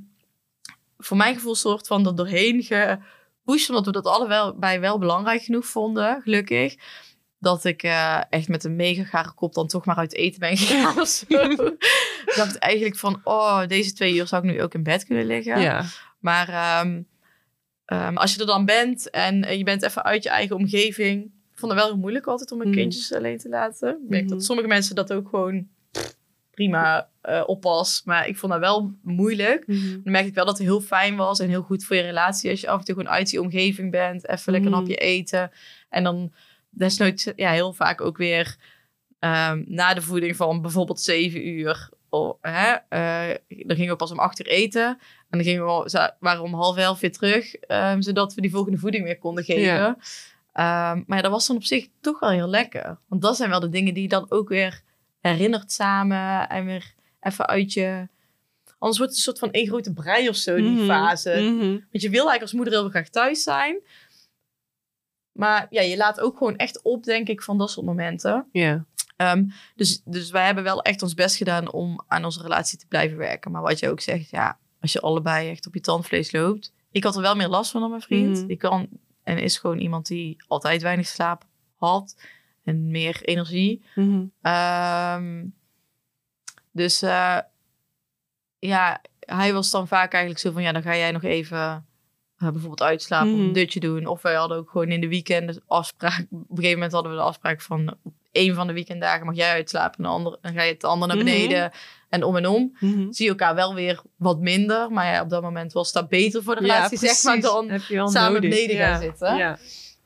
voor 1.05 1.17
mijn 1.17 1.33
gevoel, 1.35 1.55
soort 1.55 1.87
van 1.87 2.07
er 2.07 2.15
doorheen 2.15 2.63
gepusht. 2.63 3.69
Omdat 3.69 3.85
we 3.85 3.91
dat 3.91 4.05
allebei 4.05 4.79
wel 4.79 4.99
belangrijk 4.99 5.41
genoeg 5.41 5.65
vonden, 5.65 6.21
gelukkig. 6.21 6.75
Dat 7.39 7.63
ik 7.65 7.83
eh, 7.83 8.21
echt 8.29 8.47
met 8.47 8.63
een 8.63 8.75
mega 8.75 9.03
gare 9.03 9.33
kop 9.33 9.53
dan 9.53 9.67
toch 9.67 9.85
maar 9.85 9.95
uit 9.95 10.13
eten 10.13 10.39
ben 10.39 10.57
gegaan 10.57 10.99
of 11.01 11.07
zo. 11.07 11.25
ik 12.25 12.33
dacht 12.35 12.57
eigenlijk 12.57 12.95
van, 12.95 13.21
oh, 13.23 13.67
deze 13.67 13.93
twee 13.93 14.15
uur 14.15 14.27
zou 14.27 14.47
ik 14.47 14.51
nu 14.53 14.61
ook 14.61 14.73
in 14.73 14.83
bed 14.83 15.05
kunnen 15.05 15.25
liggen. 15.25 15.61
Ja. 15.61 15.83
Maar 16.19 16.49
ehm, 16.49 17.01
ehm, 17.85 18.15
als 18.17 18.33
je 18.33 18.39
er 18.39 18.45
dan 18.45 18.65
bent 18.65 19.09
en 19.09 19.43
eh, 19.43 19.57
je 19.57 19.63
bent 19.63 19.83
even 19.83 20.03
uit 20.03 20.23
je 20.23 20.29
eigen 20.29 20.55
omgeving. 20.55 21.23
Ik 21.23 21.59
vond 21.59 21.71
het 21.71 21.81
wel 21.81 21.89
heel 21.91 21.99
moeilijk 21.99 22.25
altijd 22.27 22.51
om 22.51 22.57
mijn 22.57 22.69
Mhm. 22.69 22.79
kindjes 22.79 23.13
alleen 23.13 23.37
te 23.37 23.49
laten. 23.49 23.89
Ik 23.89 24.09
merk 24.09 24.29
dat 24.29 24.43
sommige 24.43 24.67
mensen 24.67 24.95
dat 24.95 25.13
ook 25.13 25.29
gewoon 25.29 25.67
prima 26.53 27.09
eh 27.21 27.43
oppas. 27.45 28.01
Maar 28.05 28.27
ik 28.27 28.37
vond 28.37 28.51
dat 28.51 28.61
wel 28.61 28.93
moeilijk. 29.01 29.63
Dan 29.67 30.01
merk 30.03 30.25
ik 30.25 30.33
wel 30.33 30.45
dat 30.45 30.57
het 30.57 30.67
heel 30.67 30.81
fijn 30.81 31.15
was 31.15 31.39
en 31.39 31.49
heel 31.49 31.61
goed 31.61 31.83
voor 31.85 31.95
je 31.95 32.01
relatie. 32.01 32.49
Als 32.49 32.61
je 32.61 32.67
af 32.69 32.79
en 32.79 32.85
toe 32.85 32.95
gewoon 32.95 33.09
uit 33.11 33.29
die 33.29 33.41
omgeving 33.41 33.91
bent. 33.91 34.27
Even 34.27 34.51
lekker 34.51 34.71
een 34.71 34.77
Mhm. 34.77 34.87
hapje 34.89 35.05
eten. 35.05 35.51
En 35.89 36.03
dan 36.03 36.33
desnoods 36.69 37.31
ja, 37.35 37.51
heel 37.51 37.73
vaak 37.73 38.01
ook 38.01 38.17
weer 38.17 38.55
ehm, 39.19 39.63
na 39.67 39.93
de 39.93 40.01
voeding 40.01 40.35
van 40.35 40.61
bijvoorbeeld 40.61 40.99
zeven 41.01 41.47
uur. 41.47 41.89
Oh, 42.09 42.37
hè, 42.41 42.73
eh, 42.89 43.35
dan 43.47 43.75
gingen 43.75 43.91
we 43.91 43.95
pas 43.95 44.11
om 44.11 44.19
acht 44.19 44.39
uur 44.39 44.47
eten. 44.47 44.87
En 45.29 45.37
dan 45.39 45.43
gingen 45.43 45.65
we, 45.65 46.11
waren 46.19 46.39
we 46.41 46.45
om 46.47 46.53
half 46.53 46.77
elf 46.77 46.99
weer 46.99 47.11
terug. 47.11 47.55
ehm, 47.55 48.01
zodat 48.01 48.33
we 48.33 48.41
die 48.41 48.51
volgende 48.51 48.77
voeding 48.77 49.03
weer 49.03 49.17
konden 49.19 49.43
geven. 49.43 49.61
Ja. 49.61 49.97
Ehm, 50.53 51.01
maar 51.07 51.17
ja, 51.17 51.21
dat 51.21 51.31
was 51.31 51.47
dan 51.47 51.55
op 51.55 51.63
zich 51.63 51.87
toch 52.01 52.19
wel 52.19 52.29
heel 52.29 52.47
lekker. 52.47 52.97
Want 53.07 53.21
dat 53.21 53.35
zijn 53.37 53.49
wel 53.49 53.59
de 53.59 53.69
dingen 53.69 53.93
die 53.93 54.03
je 54.03 54.09
dan 54.09 54.25
ook 54.31 54.49
weer 54.49 54.81
herinnert 55.31 55.71
samen. 55.71 56.49
En 56.49 56.65
weer 56.65 56.93
even 57.19 57.45
uit 57.47 57.73
je... 57.73 58.07
Anders 58.79 58.97
wordt 59.01 59.13
het 59.13 59.25
een 59.25 59.33
soort 59.33 59.39
van 59.39 59.51
één 59.51 59.67
grote 59.67 59.93
brei 59.93 60.29
of 60.29 60.35
zo, 60.35 60.55
die 60.55 60.69
Mhm. 60.69 60.85
fase. 60.85 61.29
Mhm. 61.29 61.59
Want 61.69 61.81
je 61.91 61.99
wil 62.09 62.11
eigenlijk 62.29 62.41
als 62.41 62.53
moeder 62.53 62.73
heel 62.73 62.89
graag 62.89 63.09
thuis 63.09 63.43
zijn. 63.43 63.79
Maar 65.31 65.67
ja, 65.69 65.81
je 65.81 65.97
laat 65.97 66.19
ook 66.19 66.37
gewoon 66.37 66.55
echt 66.55 66.81
op, 66.81 67.03
denk 67.03 67.27
ik, 67.27 67.41
van 67.41 67.57
dat 67.57 67.71
soort 67.71 67.85
momenten. 67.85 68.47
Ja. 68.51 68.85
Ehm, 69.17 69.45
dus, 69.75 70.01
dus 70.05 70.31
wij 70.31 70.45
hebben 70.45 70.63
wel 70.63 70.81
echt 70.81 71.01
ons 71.01 71.13
best 71.13 71.35
gedaan 71.35 71.71
om 71.71 72.03
aan 72.07 72.25
onze 72.25 72.41
relatie 72.41 72.77
te 72.77 72.87
blijven 72.87 73.17
werken. 73.17 73.51
Maar 73.51 73.61
wat 73.61 73.79
je 73.79 73.89
ook 73.89 73.99
zegt, 74.01 74.29
ja, 74.29 74.57
als 74.81 74.93
je 74.93 74.99
allebei 75.01 75.49
echt 75.49 75.67
op 75.67 75.73
je 75.73 75.79
tandvlees 75.81 76.31
loopt. 76.31 76.73
Ik 76.91 77.03
had 77.03 77.15
er 77.15 77.21
wel 77.21 77.35
meer 77.35 77.47
last 77.47 77.71
van 77.71 77.81
dan 77.81 77.89
mijn 77.89 78.01
vriend. 78.01 78.37
Mhm. 78.37 78.47
Die 78.47 78.57
kan 78.57 78.87
en 79.23 79.37
is 79.37 79.57
gewoon 79.57 79.77
iemand 79.79 80.07
die 80.07 80.37
altijd 80.47 80.81
weinig 80.81 81.07
slaap 81.07 81.43
had. 81.75 82.15
En 82.63 82.91
meer 82.91 83.19
energie. 83.21 83.83
Mhm. 83.95 84.23
Ehm, 84.41 85.45
dus 86.71 87.01
eh, 87.01 87.37
ja, 88.59 89.01
hij 89.19 89.53
was 89.53 89.69
dan 89.71 89.87
vaak 89.87 90.11
eigenlijk 90.13 90.43
zo 90.43 90.51
van, 90.51 90.61
ja, 90.61 90.71
dan 90.71 90.81
ga 90.81 90.95
jij 90.97 91.11
nog 91.11 91.23
even 91.23 91.85
eh, 92.37 92.49
bijvoorbeeld 92.49 92.81
uitslapen 92.81 93.31
of 93.31 93.37
Mhm. 93.37 93.47
een 93.47 93.53
dutje 93.53 93.79
doen. 93.79 94.05
Of 94.05 94.21
wij 94.21 94.33
hadden 94.33 94.57
ook 94.57 94.69
gewoon 94.69 94.91
in 94.91 95.01
de 95.01 95.07
weekenden 95.07 95.63
afspraak. 95.67 96.19
Op 96.31 96.31
een 96.31 96.45
gegeven 96.49 96.73
moment 96.73 96.91
hadden 96.91 97.11
we 97.11 97.17
de 97.17 97.23
afspraak 97.23 97.61
van, 97.61 97.95
op 98.03 98.13
één 98.31 98.55
van 98.55 98.67
de 98.67 98.73
weekenddagen 98.73 99.25
mag 99.25 99.35
jij 99.35 99.51
uitslapen. 99.51 99.97
En 99.97 100.03
de 100.03 100.09
andere, 100.09 100.37
dan 100.41 100.53
ga 100.53 100.61
je 100.63 100.73
het 100.73 100.83
ander 100.83 101.07
naar 101.07 101.17
Mhm. 101.17 101.25
beneden 101.25 101.71
en 102.09 102.23
om 102.23 102.35
en 102.37 102.47
om. 102.47 102.77
Mhm. 102.79 103.11
Zie 103.11 103.25
je 103.25 103.31
elkaar 103.31 103.55
wel 103.55 103.73
weer 103.75 104.01
wat 104.17 104.39
minder. 104.39 104.91
Maar 104.91 105.05
ja, 105.13 105.21
op 105.21 105.29
dat 105.29 105.41
moment 105.41 105.73
was 105.73 105.91
dat 105.91 106.09
beter 106.09 106.43
voor 106.43 106.55
de 106.55 106.65
Ja, 106.65 106.73
relatie, 106.73 106.97
zeg 106.97 107.23
maar, 107.23 107.39
dan 107.41 107.79
samen 108.09 108.33
nodig. 108.33 108.49
beneden 108.49 108.75
gaan 108.77 108.89
Ja. 108.89 108.99
zitten. 108.99 109.35
Ja. 109.35 109.57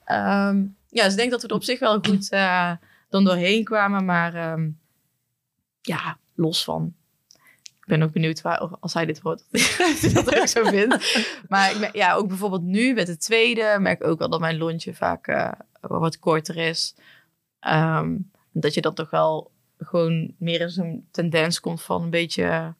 Ehm, 0.03 0.65
ja, 0.89 1.03
dus 1.03 1.11
ik 1.11 1.17
denk 1.17 1.31
dat 1.31 1.41
we 1.41 1.47
er 1.47 1.53
op 1.55 1.63
zich 1.63 1.79
wel 1.79 1.99
goed 2.01 2.29
eh, 2.31 2.71
dan 3.09 3.23
doorheen 3.23 3.63
kwamen. 3.63 4.05
Maar 4.05 4.33
ehm, 4.35 4.69
ja, 5.81 6.17
los 6.35 6.63
van. 6.63 6.93
Ik 7.63 7.93
ben 7.93 8.01
ook 8.03 8.11
benieuwd 8.11 8.41
waar, 8.41 8.57
als 8.59 8.93
hij 8.93 9.05
dit 9.05 9.19
hoort, 9.19 9.45
of 9.51 9.77
hij 10.01 10.13
dat 10.13 10.35
ook 10.39 10.47
zo 10.47 10.63
vindt. 10.63 11.25
Maar 11.49 11.71
ik 11.71 11.79
merk- 11.79 11.95
ja, 11.95 12.13
ook 12.13 12.27
bijvoorbeeld 12.27 12.63
nu 12.63 12.93
met 12.93 13.07
het 13.07 13.19
tweede 13.19 13.77
merk 13.79 14.01
ik 14.01 14.07
ook 14.07 14.19
wel 14.19 14.29
dat 14.29 14.39
mijn 14.39 14.57
lontje 14.57 14.93
vaak 14.93 15.27
eh, 15.27 15.51
wat 15.81 16.19
korter 16.19 16.55
is. 16.57 16.95
Ehm, 17.59 18.17
dat 18.51 18.73
je 18.73 18.81
dan 18.81 18.93
toch 18.93 19.09
wel 19.09 19.51
gewoon 19.77 20.33
meer 20.37 20.61
in 20.61 20.69
zo'n 20.69 21.07
tendens 21.11 21.59
komt 21.59 21.81
van 21.81 22.01
een 22.01 22.09
beetje 22.09 22.73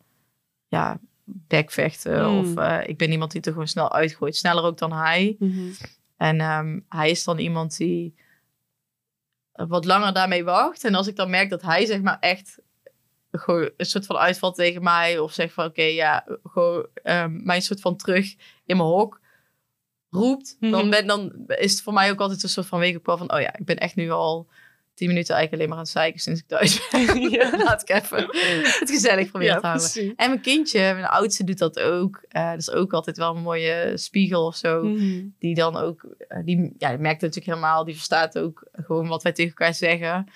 ja, 0.67 0.99
bekvechten. 1.23 2.31
Mm. 2.31 2.39
Of 2.39 2.55
eh, 2.55 2.79
ik 2.87 2.97
ben 2.97 3.11
iemand 3.11 3.31
die 3.31 3.41
er 3.41 3.51
gewoon 3.51 3.67
snel 3.67 3.91
uitgooit. 3.93 4.35
Sneller 4.35 4.63
ook 4.63 4.77
dan 4.77 4.91
hij. 4.93 5.35
Mhm. 5.39 5.71
En 6.17 6.41
ehm, 6.41 6.80
hij 6.89 7.10
is 7.10 7.23
dan 7.23 7.38
iemand 7.38 7.77
die 7.77 8.15
wat 9.51 9.86
langer 9.86 10.13
daarmee 10.13 10.43
wacht. 10.43 10.84
En 10.84 10.95
als 10.95 11.08
ik 11.08 11.15
dan 11.15 11.30
merk 11.30 11.49
dat 11.49 11.62
hij 11.62 11.86
zeg 11.86 12.01
maar 12.01 12.19
echt 12.19 12.60
gewoon 13.32 13.69
een 13.77 13.86
soort 13.86 14.06
van 14.06 14.15
uitvalt 14.15 14.56
tegen 14.56 14.84
mij. 14.84 15.19
Of 15.19 15.34
zegt 15.34 15.53
van 15.53 15.65
oké, 15.65 15.82
ja, 15.82 16.25
gewoon 16.43 16.88
ehm 16.93 17.43
mijn 17.43 17.62
soort 17.62 17.82
van 17.82 17.95
terug 17.95 18.36
in 18.65 18.77
mijn 18.77 18.89
hok 18.89 19.21
roept. 20.10 20.58
Mhm. 20.60 20.71
dan, 20.71 20.89
ben, 20.89 21.08
dan 21.08 21.43
is 21.47 21.71
het 21.71 21.82
voor 21.82 21.93
mij 21.93 22.12
ook 22.12 22.19
altijd 22.19 22.43
een 22.43 22.49
soort 22.49 22.67
van 22.67 22.80
week 22.80 22.99
van 23.03 23.34
oh 23.34 23.41
ja, 23.41 23.58
ik 23.58 23.65
ben 23.65 23.77
echt 23.77 23.95
nu 23.95 24.10
al 24.12 24.47
tien 24.97 25.07
minuten 25.07 25.36
eigenlijk 25.36 25.53
alleen 25.53 25.67
maar 25.67 25.77
aan 25.77 25.83
het 25.83 25.93
zeiken 25.93 26.19
sinds 26.19 26.39
ik 26.41 26.47
thuis 26.47 26.89
ben. 26.91 27.21
Ja. 27.39 27.57
Laat 27.63 27.81
ik 27.81 27.89
even 27.89 28.17
het 28.79 28.89
gezellig 28.91 29.29
proberen 29.29 29.53
Ja, 29.53 29.60
te 29.60 29.67
houden. 29.67 29.89
precies. 29.91 30.13
En 30.15 30.29
mijn 30.29 30.41
kindje, 30.41 30.79
mijn 30.79 31.05
oudste 31.05 31.43
doet 31.43 31.57
dat 31.57 31.79
ook. 31.79 32.23
Eh, 32.29 32.49
dat 32.49 32.60
is 32.60 32.71
ook 32.71 32.93
altijd 32.93 33.17
wel 33.17 33.36
een 33.36 33.41
mooie 33.41 33.91
spiegel 33.95 34.45
of 34.45 34.55
zo 34.55 34.83
Mhm. 34.83 35.25
die 35.39 35.55
dan 35.55 35.75
ook, 35.77 36.05
eh, 36.27 36.39
die, 36.43 36.73
ja, 36.77 36.89
die 36.89 36.97
merkt 36.97 37.21
het 37.21 37.36
natuurlijk 37.36 37.45
helemaal, 37.60 37.83
die 37.86 37.93
verstaat 37.95 38.38
ook 38.39 38.67
gewoon 38.71 39.07
wat 39.07 39.23
wij 39.23 39.31
tegen 39.31 39.51
elkaar 39.57 39.73
zeggen. 39.73 40.27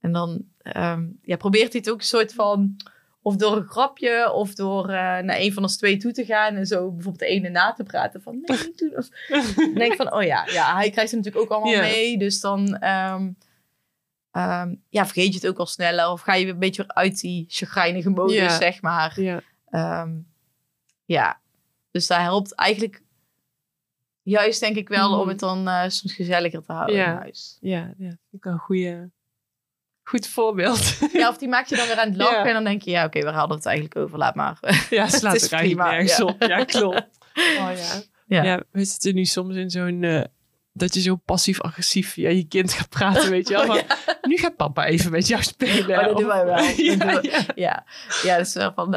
En 0.00 0.12
dan 0.12 0.44
ehm, 0.62 1.06
ja, 1.22 1.36
probeert 1.36 1.72
hij 1.72 1.80
het 1.84 1.90
ook 1.90 1.98
een 1.98 2.04
soort 2.04 2.34
van, 2.34 2.76
of 3.22 3.36
door 3.36 3.56
een 3.56 3.66
grapje, 3.68 4.32
of 4.32 4.54
door 4.54 4.84
eh, 4.88 4.94
naar 5.18 5.36
een 5.38 5.52
van 5.52 5.62
ons 5.62 5.76
twee 5.76 5.96
toe 5.96 6.12
te 6.12 6.24
gaan 6.24 6.54
en 6.54 6.66
zo 6.66 6.90
bijvoorbeeld 6.90 7.18
de 7.18 7.26
ene 7.26 7.48
na 7.48 7.72
te 7.72 7.82
praten 7.82 8.22
van, 8.22 8.40
nee, 8.44 8.58
niet 8.58 8.78
doen. 8.78 8.96
Of, 8.96 9.08
dan 9.56 9.74
denk 9.74 9.92
ik 9.92 9.96
van, 9.96 10.12
oh 10.14 10.22
ja, 10.22 10.46
ja, 10.50 10.74
hij 10.76 10.90
krijgt 10.90 11.10
het 11.10 11.24
natuurlijk 11.24 11.52
ook 11.52 11.58
allemaal 11.58 11.80
mee, 11.80 12.18
dus 12.18 12.40
dan 12.40 12.76
ehm, 12.76 13.28
ehm, 14.42 14.74
ja, 14.88 15.04
vergeet 15.04 15.28
je 15.32 15.34
het 15.40 15.46
ook 15.48 15.58
al 15.58 15.66
sneller, 15.66 16.08
of 16.10 16.20
ga 16.20 16.34
je 16.34 16.44
weer 16.44 16.52
een 16.52 16.58
beetje 16.58 16.94
uit 16.94 17.20
die 17.20 17.44
chagrijnige 17.48 18.10
modus, 18.10 18.34
Ja. 18.36 18.56
zeg 18.56 18.82
maar. 18.82 19.20
Ja. 19.20 19.40
Ehm, 19.70 20.10
ja, 21.04 21.40
dus 21.90 22.06
dat 22.06 22.18
helpt 22.18 22.54
eigenlijk 22.54 23.02
juist 24.22 24.60
denk 24.60 24.76
ik 24.76 24.88
wel 24.88 25.20
om 25.20 25.28
het 25.28 25.38
dan 25.38 25.68
eh, 25.68 25.82
soms 25.88 26.12
gezelliger 26.14 26.62
te 26.62 26.72
houden 26.72 26.96
Ja. 26.96 27.10
in 27.12 27.16
huis. 27.16 27.58
Ja, 27.60 27.94
ja. 27.98 28.16
ik 28.30 28.44
een 28.44 28.58
goede, 28.58 29.10
goed 30.02 30.26
voorbeeld. 30.28 30.98
Ja, 31.12 31.28
of 31.28 31.38
die 31.38 31.48
maakt 31.48 31.68
je 31.68 31.76
dan 31.76 31.86
weer 31.86 31.98
aan 31.98 32.08
het 32.08 32.16
lachen 32.26 32.44
en 32.44 32.52
dan 32.52 32.64
denk 32.64 32.82
je, 32.82 32.90
ja 32.90 33.04
oké, 33.04 33.20
we 33.20 33.30
hadden 33.30 33.56
het 33.56 33.66
eigenlijk 33.66 33.96
over, 33.96 34.18
laat 34.18 34.34
maar. 34.34 34.58
Ja, 34.90 35.08
slaat 35.08 35.34
ook 35.44 35.50
eigenlijk 35.50 35.90
nergens 35.90 36.16
ja. 36.16 36.24
op. 36.24 36.42
Ja, 36.42 36.64
klopt. 36.64 37.18
Oh 37.34 37.70
ja. 37.76 38.02
Ja. 38.26 38.42
Ja. 38.42 38.62
we 38.70 38.84
zitten 38.84 39.14
nu 39.14 39.24
soms 39.24 39.54
in 39.56 39.70
zo'n... 39.70 40.02
eh, 40.02 40.24
dat 40.78 40.94
je 40.94 41.00
zo 41.00 41.16
passief-agressief 41.16 42.12
via 42.12 42.30
je 42.30 42.48
kind 42.48 42.72
gaat 42.72 42.88
praten, 42.88 43.30
weet 43.30 43.48
je 43.48 43.54
wel. 43.54 43.66
Oh, 43.78 44.14
Nu 44.22 44.36
gaat 44.36 44.56
papa 44.56 44.86
even 44.86 45.10
met 45.10 45.26
jou 45.26 45.42
spelen. 45.42 45.98
Oh, 45.98 46.04
dat 46.04 46.16
doen 46.16 46.26
wij 46.26 46.44
wel. 46.44 46.58
Ja, 46.76 47.20
ja. 47.22 47.44
Ja, 47.54 47.84
ja 48.22 48.36
dat 48.36 48.46
is 48.46 48.54
wel 48.54 48.72
van, 48.74 48.90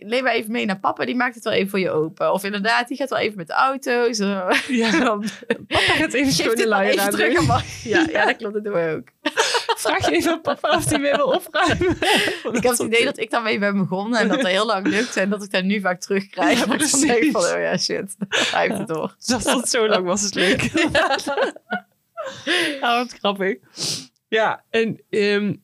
neem 0.00 0.22
maar 0.22 0.32
even 0.32 0.52
mee 0.52 0.66
naar 0.66 0.78
papa, 0.78 1.04
die 1.04 1.14
maakt 1.14 1.34
het 1.34 1.44
wel 1.44 1.52
even 1.52 1.70
voor 1.70 1.78
je 1.78 1.90
open. 1.90 2.32
Of 2.32 2.44
inderdaad, 2.44 2.88
die 2.88 2.96
gaat 2.96 3.10
wel 3.10 3.18
even 3.18 3.36
met 3.36 3.46
de 3.46 3.52
auto. 3.52 4.12
Zo. 4.12 4.48
Ja, 4.68 4.90
dan 4.90 5.24
papa 5.66 5.92
gaat 5.92 6.12
even 6.12 6.32
schone 6.32 6.68
luier 6.68 7.00
aan 7.00 7.10
terug 7.10 7.84
Ja, 7.84 8.06
ja, 8.12 8.24
dat 8.24 8.36
klopt, 8.36 8.54
dat 8.54 8.64
doen 8.64 8.72
we 8.72 8.96
ook. 8.96 9.08
Vraag 9.80 10.06
je 10.06 10.16
even 10.16 10.32
aan 10.32 10.40
papa 10.40 10.76
of 10.76 10.84
hij 10.84 11.00
weer 11.00 11.16
wil 11.16 11.26
opruimen. 11.26 11.90
Ik 12.56 12.62
heb 12.62 12.62
het 12.62 12.78
idee 12.78 13.04
dat 13.04 13.18
ik 13.18 13.30
daarmee 13.30 13.58
ben 13.58 13.76
begonnen 13.76 14.20
en 14.20 14.28
dat 14.28 14.40
dat 14.40 14.50
heel 14.50 14.66
lang 14.66 14.86
lukt 14.86 15.16
en 15.16 15.30
dat 15.30 15.44
ik 15.44 15.50
daar 15.50 15.64
nu 15.64 15.80
vaak 15.80 16.00
terugkrijg. 16.00 16.58
Ja, 16.58 16.66
Maar 16.66 16.80
ik 16.80 17.00
denk 17.00 17.30
van, 17.30 17.42
oh 17.42 17.60
ja, 17.60 17.76
shit, 17.76 18.16
hij 18.52 18.66
heeft 18.66 18.78
het 18.78 18.88
door. 18.88 19.14
Dat 19.26 19.42
tot 19.42 19.68
zo 19.68 19.88
lang 19.88 20.06
was 20.06 20.22
het 20.22 20.34
leuk. 20.34 20.70
Ah, 22.80 22.96
wat 22.96 23.12
grappig. 23.12 23.56
Ja, 24.28 24.64
en 24.70 25.00
ehm, 25.10 25.54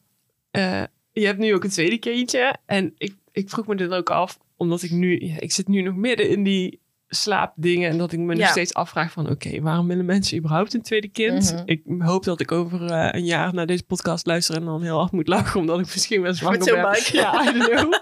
eh, 0.51 0.83
je 1.13 1.27
hebt 1.27 1.39
nu 1.39 1.55
ook 1.55 1.65
een 1.65 1.71
tweede 1.71 1.99
kindje. 1.99 2.57
En 2.67 2.95
ik, 2.99 3.15
ik 3.33 3.51
vroeg 3.51 3.67
me 3.67 3.75
dit 3.75 3.91
ook 3.91 4.11
af, 4.11 4.39
omdat 4.57 4.83
ik 4.83 4.91
nu... 4.91 5.21
Ja, 5.21 5.41
ik 5.41 5.53
zit 5.53 5.69
nu 5.69 5.83
nog 5.83 5.95
midden 5.95 6.29
in 6.29 6.43
die 6.43 6.81
slaapdingen. 7.23 7.91
En 7.91 7.99
dat 7.99 8.13
ik 8.13 8.19
me 8.19 8.25
nog 8.35 8.43
Ja. 8.43 8.47
steeds 8.51 8.75
afvraag 8.75 9.13
van... 9.13 9.31
Oké, 9.31 9.61
waarom 9.61 9.87
willen 9.89 10.05
mensen 10.05 10.39
überhaupt 10.39 10.75
een 10.75 10.83
tweede 10.83 11.09
kind? 11.09 11.53
Mhm. 11.53 11.63
Ik 11.65 11.83
hoop 11.99 12.25
dat 12.25 12.41
ik 12.41 12.53
over 12.53 12.85
eh, 12.91 13.09
een 13.13 13.25
jaar 13.25 13.55
naar 13.55 13.67
deze 13.67 13.83
podcast 13.85 14.27
luister... 14.27 14.57
en 14.57 14.65
dan 14.65 14.83
heel 14.83 14.99
hard 14.99 15.13
moet 15.13 15.29
lachen, 15.29 15.61
omdat 15.61 15.79
ik 15.79 15.85
misschien 15.95 16.23
wel 16.23 16.35
zwanger 16.35 16.65
ben. 16.73 16.83
buik. 16.83 16.99
Ja, 16.99 17.43
I 17.43 17.59
don't 17.59 17.71
know. 17.71 17.93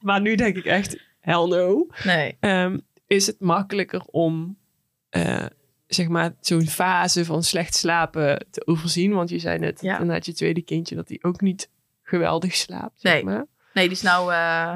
maar 0.00 0.20
nu 0.20 0.34
denk 0.34 0.56
ik 0.56 0.64
echt, 0.64 0.96
hell 1.20 1.46
no. 1.46 1.86
Nee. 2.04 2.36
Ehm, 2.40 2.78
is 3.06 3.26
het 3.26 3.40
makkelijker 3.40 4.02
om 4.10 4.56
eh, 5.10 5.46
zeg 5.86 6.08
maar 6.08 6.34
zo'n 6.40 6.66
fase 6.66 7.24
van 7.24 7.42
slecht 7.42 7.74
slapen 7.74 8.46
te 8.50 8.66
overzien? 8.66 9.12
Want 9.12 9.30
je 9.30 9.38
zei 9.38 9.58
net 9.58 9.80
Ja. 9.80 9.98
inderdaad 9.98 10.26
je 10.26 10.32
tweede 10.34 10.62
kindje 10.62 10.94
dat 10.94 11.08
hij 11.08 11.18
ook 11.22 11.40
niet 11.40 11.68
geweldig 12.02 12.54
slaapt. 12.54 13.00
Zeg 13.00 13.12
Nee. 13.12 13.24
maar. 13.24 13.46
Nee, 13.74 13.84
die 13.84 13.96
is 13.96 14.02
nou 14.02 14.32
eh, 14.32 14.74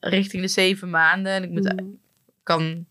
richting 0.00 0.42
de 0.42 0.48
zeven 0.48 0.90
maanden 0.90 1.32
en 1.32 1.42
ik 1.42 1.50
moet, 1.50 1.72
Mm. 1.80 1.98
kan 2.42 2.86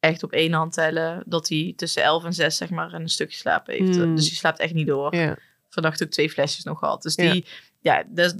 echt 0.00 0.22
op 0.22 0.32
één 0.32 0.52
hand 0.52 0.72
tellen 0.72 1.22
dat 1.26 1.48
hij 1.48 1.72
tussen 1.76 2.02
elf 2.02 2.24
en 2.24 2.32
zes 2.32 2.56
zeg 2.56 2.70
maar 2.70 2.92
een 2.92 3.08
stukje 3.08 3.36
slaap 3.36 3.66
heeft. 3.66 3.96
Mm. 3.96 4.14
Dus 4.14 4.24
die 4.28 4.36
slaapt 4.36 4.58
echt 4.58 4.74
niet 4.74 4.86
door. 4.86 5.14
Ja. 5.16 5.36
Vannacht 5.68 6.02
ook 6.02 6.10
twee 6.10 6.30
flesjes 6.30 6.64
nog 6.64 6.78
gehad. 6.78 7.02
Dus 7.02 7.16
die, 7.16 7.44
ja, 7.80 8.04
dat 8.08 8.36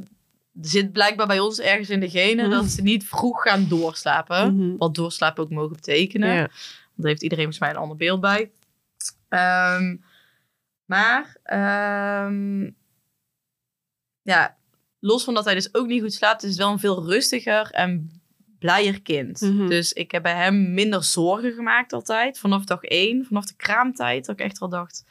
zit 0.61 0.92
blijkbaar 0.92 1.27
bij 1.27 1.40
ons 1.40 1.61
ergens 1.61 1.90
in 1.90 2.01
de 2.01 2.11
genen 2.11 2.44
Mm. 2.44 2.51
dat 2.51 2.66
ze 2.66 2.83
niet 2.83 3.05
vroeg 3.07 3.42
gaan 3.42 3.68
doorslapen. 3.68 4.55
Mhm. 4.55 4.77
Wat 4.77 4.94
doorslapen 4.94 5.42
ook 5.42 5.51
mogen 5.51 5.77
betekenen. 5.77 6.37
Want 6.37 6.51
daar 6.97 7.07
heeft 7.07 7.23
iedereen 7.23 7.44
volgens 7.44 7.64
mij 7.64 7.71
een 7.71 7.83
ander 7.83 7.97
beeld 7.97 8.21
bij. 8.21 8.51
Ehm, 9.29 9.97
maar, 10.85 11.37
ehm, 11.42 12.71
ja, 14.23 14.57
los 14.99 15.25
van 15.25 15.35
dat 15.35 15.44
hij 15.44 15.55
dus 15.55 15.75
ook 15.75 15.87
niet 15.87 16.03
goed 16.03 16.12
slaapt, 16.12 16.42
is 16.42 16.49
het 16.49 16.59
wel 16.59 16.71
een 16.71 16.79
veel 16.79 17.05
rustiger 17.05 17.71
en 17.71 18.18
blijer 18.59 19.03
kind. 19.03 19.40
Mhm. 19.40 19.66
Dus 19.66 19.92
ik 19.92 20.11
heb 20.11 20.23
bij 20.23 20.35
hem 20.35 20.75
minder 20.75 21.05
zorgen 21.05 21.53
gemaakt 21.53 21.92
altijd. 21.92 22.38
Vanaf 22.38 22.64
dag 22.64 22.83
één, 22.83 23.25
vanaf 23.25 23.47
de 23.47 23.57
kraamtijd, 23.57 24.27
dat 24.27 24.38
ik 24.40 24.47
echt 24.47 24.59
wel 24.59 24.68
dacht... 24.68 25.05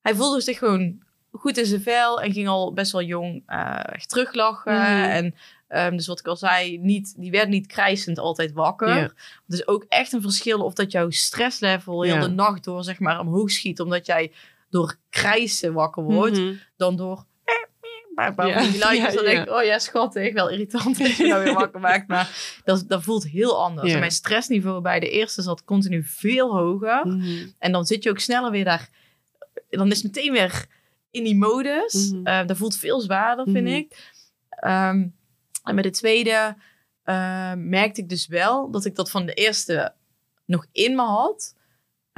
Hij 0.00 0.14
voelde 0.14 0.40
zich 0.40 0.58
gewoon 0.58 1.02
goed 1.32 1.58
in 1.58 1.66
zijn 1.66 1.82
vel 1.82 2.20
en 2.20 2.32
ging 2.32 2.48
al 2.48 2.72
best 2.72 2.92
wel 2.92 3.02
jong 3.02 3.42
eh, 3.46 3.80
echt 3.82 4.08
teruglachen. 4.08 4.72
Mhm. 4.72 5.10
En 5.10 5.34
ehm, 5.68 5.96
dus 5.96 6.06
wat 6.06 6.18
ik 6.18 6.26
al 6.26 6.36
zei, 6.36 6.78
niet, 6.78 7.14
die 7.16 7.30
werd 7.30 7.48
niet 7.48 7.66
krijsend 7.66 8.18
altijd 8.18 8.52
wakker. 8.52 8.94
Het 8.94 9.12
is 9.46 9.66
ook 9.66 9.84
echt 9.88 10.12
een 10.12 10.22
verschil 10.22 10.60
of 10.60 10.74
dat 10.74 10.92
jouw 10.92 11.10
stresslevel 11.10 12.02
heel 12.02 12.20
de 12.20 12.28
nacht 12.28 12.64
door 12.64 12.84
zeg 12.84 12.98
maar 12.98 13.20
omhoog 13.20 13.50
schiet. 13.50 13.80
Omdat 13.80 14.06
jij 14.06 14.32
door 14.70 14.96
krijsen 15.10 15.72
wakker 15.72 16.02
wordt. 16.02 16.38
Mhm. 16.38 16.54
Dan 16.76 16.96
door... 16.96 17.24
Maar 18.36 18.46
Ja. 18.48 18.60
die 18.60 18.78
Ja, 18.78 18.86
dan 18.86 19.24
ja. 19.24 19.30
denk 19.30 19.48
ik, 19.48 19.54
oh 19.54 19.62
ja, 19.62 19.78
schattig, 19.78 20.32
wel 20.32 20.48
irritant 20.50 20.98
dat 20.98 21.16
je 21.16 21.26
nou 21.26 21.44
weer 21.44 21.54
wakker 21.54 21.80
maakt. 21.80 22.08
Maar 22.08 22.58
dat, 22.64 22.84
dat 22.88 23.02
voelt 23.02 23.24
heel 23.28 23.62
anders. 23.62 23.92
Mijn 23.92 24.10
stressniveau 24.10 24.80
bij 24.80 25.00
de 25.00 25.10
eerste 25.10 25.42
zat 25.42 25.64
continu 25.64 26.02
veel 26.04 26.56
hoger. 26.56 27.06
Mhm. 27.06 27.46
En 27.58 27.72
dan 27.72 27.84
zit 27.86 28.02
je 28.02 28.10
ook 28.10 28.18
sneller 28.18 28.50
weer 28.50 28.64
daar. 28.64 28.88
Dan 29.68 29.90
is 29.90 30.02
het 30.02 30.14
meteen 30.14 30.32
weer 30.32 30.66
in 31.10 31.24
die 31.24 31.36
modus. 31.36 32.12
Eh, 32.24 32.46
dat 32.46 32.56
voelt 32.56 32.76
veel 32.76 33.00
zwaarder, 33.00 33.44
vind 33.44 33.66
Mhm. 33.66 33.74
ik. 33.74 34.12
Ehm, 34.50 35.06
en 35.64 35.74
bij 35.74 35.82
de 35.82 35.90
tweede 35.90 36.56
eh, 37.04 37.52
merkte 37.56 38.00
ik 38.00 38.08
dus 38.08 38.26
wel 38.26 38.70
dat 38.70 38.84
ik 38.84 38.94
dat 38.94 39.10
van 39.10 39.26
de 39.26 39.32
eerste 39.34 39.94
nog 40.46 40.66
in 40.72 40.94
me 40.94 41.02
had. 41.02 41.54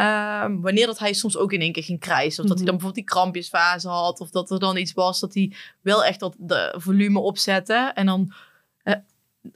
Ehm, 0.03 0.61
wanneer 0.61 0.87
dat 0.87 0.99
hij 0.99 1.13
soms 1.13 1.37
ook 1.37 1.53
in 1.53 1.61
één 1.61 1.73
keer 1.73 1.83
ging 1.83 2.01
krijsen. 2.01 2.43
Of 2.43 2.49
dat 2.49 2.59
hij 2.59 2.67
dan 2.67 2.75
Mhm. 2.75 2.85
bijvoorbeeld 2.85 2.95
die 2.95 3.05
krampjesfase 3.17 3.89
had. 3.89 4.21
Of 4.21 4.31
dat 4.31 4.51
er 4.51 4.59
dan 4.59 4.77
iets 4.77 4.93
was 4.93 5.21
dat 5.21 5.35
hij 5.35 5.53
wel 5.81 6.05
echt 6.05 6.21
dat 6.21 6.35
de 6.39 6.75
volume 6.79 7.19
opzette. 7.19 7.91
En 7.95 8.07
dan, 8.07 8.33
eh, 8.83 8.95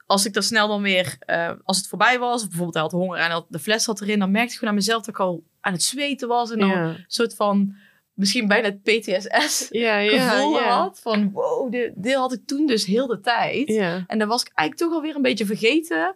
als 0.06 0.26
ik 0.26 0.32
dan 0.32 0.42
snel 0.42 0.68
dan 0.68 0.82
weer, 0.82 1.16
eh, 1.18 1.50
als 1.64 1.76
het 1.76 1.86
voorbij 1.88 2.18
was. 2.18 2.34
Of 2.42 2.46
bijvoorbeeld 2.48 2.74
hij 2.74 2.82
had 2.82 2.92
honger 2.92 3.18
en 3.18 3.30
had 3.30 3.46
de 3.48 3.58
fles 3.58 3.84
zat 3.84 4.00
erin. 4.00 4.18
Dan 4.18 4.30
merkte 4.30 4.52
ik 4.52 4.58
gewoon 4.58 4.68
aan 4.74 4.78
mezelf 4.80 4.98
dat 5.02 5.14
ik 5.14 5.20
al 5.20 5.42
aan 5.60 5.72
het 5.72 5.82
zweten 5.82 6.28
was. 6.28 6.50
En 6.50 6.58
dan 6.58 6.70
een 6.88 7.04
soort 7.06 7.34
van, 7.34 7.74
misschien 8.14 8.48
bijna 8.48 8.66
het 8.68 8.82
PTSS 8.82 9.66
ja, 9.70 9.98
gevoel 10.08 10.52
had. 10.60 11.00
Van 11.02 11.30
wow, 11.32 11.70
dit, 11.72 11.92
dit 11.96 12.14
had 12.14 12.32
ik 12.32 12.46
toen 12.46 12.66
dus 12.66 12.84
heel 12.86 13.06
de 13.06 13.20
tijd. 13.20 13.68
En 14.06 14.18
dan 14.18 14.28
was 14.28 14.42
ik 14.42 14.50
eigenlijk 14.54 14.90
toch 14.90 14.98
alweer 14.98 15.16
een 15.16 15.22
beetje 15.22 15.46
vergeten. 15.46 16.14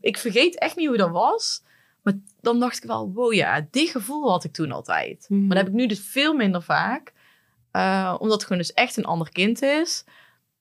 Ik 0.00 0.18
vergeet 0.18 0.58
echt 0.58 0.76
niet 0.76 0.88
hoe 0.88 0.96
dat 0.96 1.10
was. 1.10 1.62
Dan 2.40 2.60
dacht 2.60 2.76
ik 2.76 2.82
wel, 2.82 3.12
wow 3.12 3.32
ja, 3.32 3.66
dit 3.70 3.88
gevoel 3.90 4.30
had 4.30 4.44
ik 4.44 4.52
toen 4.52 4.72
altijd. 4.72 5.26
Mhm. 5.28 5.40
Maar 5.40 5.56
dat 5.56 5.64
heb 5.64 5.66
ik 5.66 5.80
nu 5.80 5.86
dus 5.86 6.00
veel 6.00 6.34
minder 6.34 6.62
vaak. 6.62 7.12
Eh, 7.70 8.14
omdat 8.18 8.32
het 8.36 8.42
gewoon 8.42 8.58
dus 8.58 8.72
echt 8.72 8.96
een 8.96 9.04
ander 9.04 9.30
kind 9.30 9.62
is. 9.62 10.04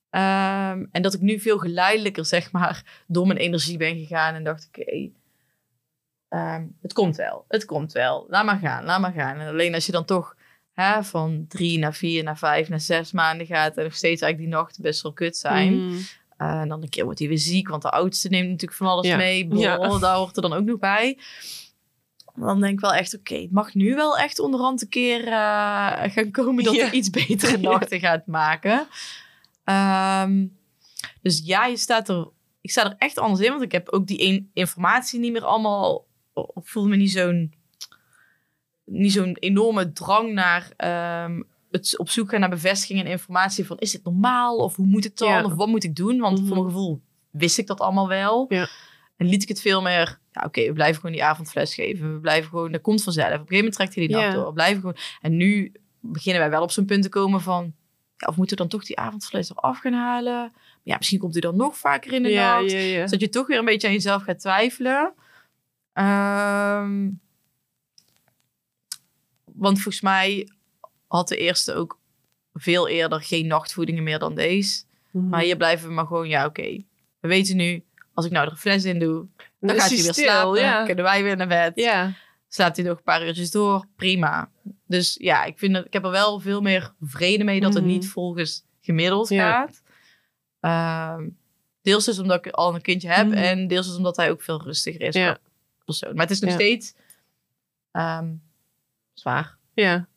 Ehm, 0.09 0.85
en 0.91 1.01
dat 1.01 1.13
ik 1.13 1.21
nu 1.21 1.39
veel 1.39 1.57
geleidelijker, 1.57 2.25
zeg 2.25 2.51
maar, 2.51 3.03
door 3.07 3.27
mijn 3.27 3.39
energie 3.39 3.77
ben 3.77 3.97
gegaan. 3.97 4.35
En 4.35 4.43
dacht, 4.43 4.67
oké, 4.67 5.09
ehm, 6.29 6.65
het 6.81 6.93
komt 6.93 7.15
wel. 7.15 7.45
Het 7.47 7.65
komt 7.65 7.91
wel. 7.91 8.25
Laat 8.29 8.45
maar 8.45 8.59
gaan, 8.59 8.83
laat 8.85 8.99
maar 8.99 9.11
gaan. 9.13 9.39
En 9.39 9.47
alleen 9.47 9.73
als 9.73 9.85
je 9.85 9.91
dan 9.91 10.05
toch 10.05 10.35
hè, 10.73 11.03
van 11.03 11.45
drie 11.47 11.79
naar 11.79 11.93
vier, 11.93 12.23
naar 12.23 12.37
vijf, 12.37 12.69
naar 12.69 12.79
zes 12.79 13.11
maanden 13.11 13.47
gaat... 13.47 13.77
en 13.77 13.83
nog 13.83 13.95
steeds 13.95 14.21
eigenlijk 14.21 14.51
die 14.51 14.59
nachten 14.61 14.81
best 14.81 15.01
wel 15.01 15.13
kut 15.13 15.37
zijn... 15.37 15.85
Mhm. 15.85 15.97
Uh, 16.41 16.59
en 16.59 16.67
dan 16.69 16.81
een 16.81 16.89
keer 16.89 17.03
wordt 17.03 17.19
hij 17.19 17.27
weer 17.27 17.37
ziek, 17.37 17.67
want 17.69 17.81
de 17.81 17.89
oudste 17.89 18.29
neemt 18.29 18.49
natuurlijk 18.49 18.77
van 18.77 18.87
alles 18.87 19.07
Ja. 19.07 19.15
mee. 19.17 19.47
Bol, 19.47 19.59
Ja. 19.59 19.97
Daar 19.99 20.15
hoort 20.15 20.35
er 20.35 20.41
dan 20.41 20.53
ook 20.53 20.63
nog 20.63 20.79
bij. 20.79 21.17
Dan 22.39 22.61
denk 22.61 22.73
ik 22.73 22.79
wel 22.79 22.93
echt, 22.93 23.17
oké, 23.17 23.35
het 23.35 23.51
mag 23.51 23.73
nu 23.73 23.95
wel 23.95 24.17
echt 24.17 24.39
onderhand 24.39 24.81
een 24.81 24.89
keer 24.89 25.27
eh, 25.27 25.31
gaan 26.11 26.31
komen 26.31 26.63
dat 26.63 26.75
Ja. 26.75 26.85
hij 26.85 26.91
iets 26.93 27.09
betere 27.09 27.57
nachten 27.69 27.99
gaat 27.99 28.25
maken. 28.27 28.87
Ehm, 29.63 30.45
dus 31.21 31.41
ja, 31.45 31.65
je 31.65 31.77
staat 31.77 32.09
er, 32.09 32.27
ik 32.61 32.71
sta 32.71 32.85
er 32.85 32.95
echt 32.97 33.17
anders 33.17 33.41
in, 33.45 33.49
want 33.51 33.61
ik 33.63 33.71
heb 33.71 33.89
ook 33.89 34.07
die 34.07 34.49
informatie 34.53 35.19
niet 35.19 35.31
meer 35.31 35.43
allemaal, 35.45 36.05
ik 36.33 36.43
voel 36.63 36.87
me 36.87 36.95
niet 36.95 37.11
zo'n, 37.11 37.53
niet 38.85 39.11
zo'n 39.11 39.37
enorme 39.39 39.91
drang 39.91 40.33
naar 40.33 40.69
ehm, 40.77 41.41
het 41.71 41.97
op 41.97 42.09
zoek 42.09 42.29
gaan 42.29 42.39
naar 42.39 42.49
bevestiging 42.49 42.99
en 42.99 43.05
informatie 43.11 43.65
van 43.65 43.77
is 43.77 43.91
dit 43.91 44.03
normaal 44.03 44.57
of 44.57 44.75
hoe 44.75 44.85
moet 44.85 45.03
het 45.03 45.17
dan 45.17 45.29
Ja. 45.29 45.43
of 45.43 45.53
wat 45.53 45.67
moet 45.67 45.83
ik 45.83 45.95
doen? 45.95 46.19
Want 46.19 46.37
Mhm. 46.37 46.47
voor 46.47 46.55
mijn 46.57 46.67
gevoel 46.69 47.01
wist 47.31 47.57
ik 47.57 47.67
dat 47.67 47.79
allemaal 47.79 48.07
wel. 48.07 48.45
Ja. 48.49 48.67
En 49.17 49.25
liet 49.27 49.41
ik 49.41 49.47
het 49.47 49.61
veel 49.61 49.81
meer, 49.81 50.19
ja 50.39 50.45
oké, 50.45 50.65
we 50.65 50.73
blijven 50.73 50.95
gewoon 50.95 51.11
die 51.11 51.23
avondfles 51.23 51.73
geven. 51.73 52.13
We 52.13 52.19
blijven 52.19 52.49
gewoon, 52.49 52.71
dat 52.71 52.81
komt 52.81 53.03
vanzelf. 53.03 53.25
Op 53.27 53.31
een 53.33 53.37
gegeven 53.39 53.57
moment 53.57 53.75
trekt 53.75 53.95
hij 53.95 54.07
die 54.07 54.15
nacht 54.15 54.33
door. 54.33 54.45
We 54.45 54.53
blijven 54.53 54.79
gewoon. 54.79 54.97
En 55.21 55.37
nu 55.37 55.71
beginnen 55.99 56.41
wij 56.41 56.49
wel 56.49 56.61
op 56.61 56.71
zo'n 56.71 56.85
punt 56.85 57.03
te 57.03 57.09
komen 57.09 57.41
van, 57.41 57.73
ja, 58.17 58.27
of 58.27 58.35
moeten 58.35 58.55
we 58.57 58.61
dan 58.61 58.71
toch 58.71 58.85
die 58.87 58.97
avondfles 58.97 59.49
eraf 59.49 59.79
gaan 59.79 59.93
halen? 59.93 60.33
Maar 60.33 60.51
ja, 60.83 60.95
misschien 60.97 61.19
komt 61.19 61.33
hij 61.33 61.41
dan 61.41 61.55
nog 61.55 61.77
vaker 61.77 62.13
in 62.13 62.23
de 62.23 62.29
Ja, 62.29 62.59
nacht. 62.59 63.11
dat 63.11 63.19
je 63.19 63.29
toch 63.29 63.47
weer 63.47 63.59
een 63.59 63.65
beetje 63.65 63.87
aan 63.87 63.93
jezelf 63.93 64.23
gaat 64.23 64.39
twijfelen. 64.39 65.13
Ehm, 65.93 67.09
want 69.45 69.81
volgens 69.81 70.01
mij 70.03 70.49
had 71.07 71.27
de 71.27 71.37
eerste 71.37 71.73
ook 71.73 71.99
veel 72.53 72.87
eerder 72.87 73.21
geen 73.21 73.47
nachtvoedingen 73.47 74.03
meer 74.03 74.19
dan 74.19 74.35
deze. 74.35 74.83
Mhm. 75.11 75.27
Maar 75.29 75.41
hier 75.41 75.57
blijven 75.57 75.87
we 75.87 75.93
maar 75.93 76.05
gewoon, 76.05 76.27
ja 76.27 76.45
oké. 76.45 76.83
We 77.19 77.27
weten 77.27 77.55
nu, 77.55 77.83
als 78.13 78.25
ik 78.25 78.31
nou 78.31 78.45
er 78.45 78.51
een 78.51 78.57
fles 78.57 78.83
in 78.83 78.99
doe, 78.99 79.25
dan, 79.59 79.75
is 79.75 79.81
gaat 79.81 79.91
hij 79.91 80.01
weer 80.01 80.13
stil, 80.13 80.23
slapen. 80.25 80.59
Ja. 80.59 80.85
Kunnen 80.85 81.03
wij 81.03 81.23
weer 81.23 81.37
naar 81.37 81.47
bed. 81.47 81.71
ja. 81.75 82.13
Slaapt 82.49 82.75
hij 82.77 82.85
nog 82.85 82.97
een 82.97 83.03
paar 83.03 83.25
uurtjes 83.25 83.51
door. 83.51 83.85
Prima. 83.95 84.51
Dus 84.85 85.15
ja, 85.19 85.43
ik, 85.43 85.57
vind 85.57 85.73
dat, 85.73 85.85
ik 85.85 85.93
heb 85.93 86.03
er 86.03 86.11
wel 86.11 86.39
veel 86.39 86.61
meer 86.61 86.93
vrede 87.01 87.43
mee 87.43 87.59
dat 87.59 87.73
het 87.73 87.83
Mhm. 87.83 87.91
niet 87.91 88.07
volgens 88.09 88.65
gemiddeld 88.81 89.27
gaat. 89.27 89.81
Ehm, 90.59 91.29
deels 91.81 92.05
dus 92.05 92.19
omdat 92.19 92.45
ik 92.45 92.51
al 92.53 92.75
een 92.75 92.81
kindje 92.81 93.09
heb. 93.09 93.25
Mhm. 93.27 93.35
En 93.37 93.67
deels 93.67 93.87
dus 93.87 93.95
omdat 93.95 94.17
hij 94.17 94.31
ook 94.31 94.41
veel 94.41 94.61
rustiger 94.63 95.01
is 95.01 95.15
Ja. 95.15 95.37
persoon. 95.85 96.11
Maar 96.13 96.21
het 96.25 96.31
is 96.31 96.39
nog 96.39 96.51
steeds 96.51 96.93
ehm, 97.91 98.33
zwaar. 99.13 99.57
Ja. 99.73 100.07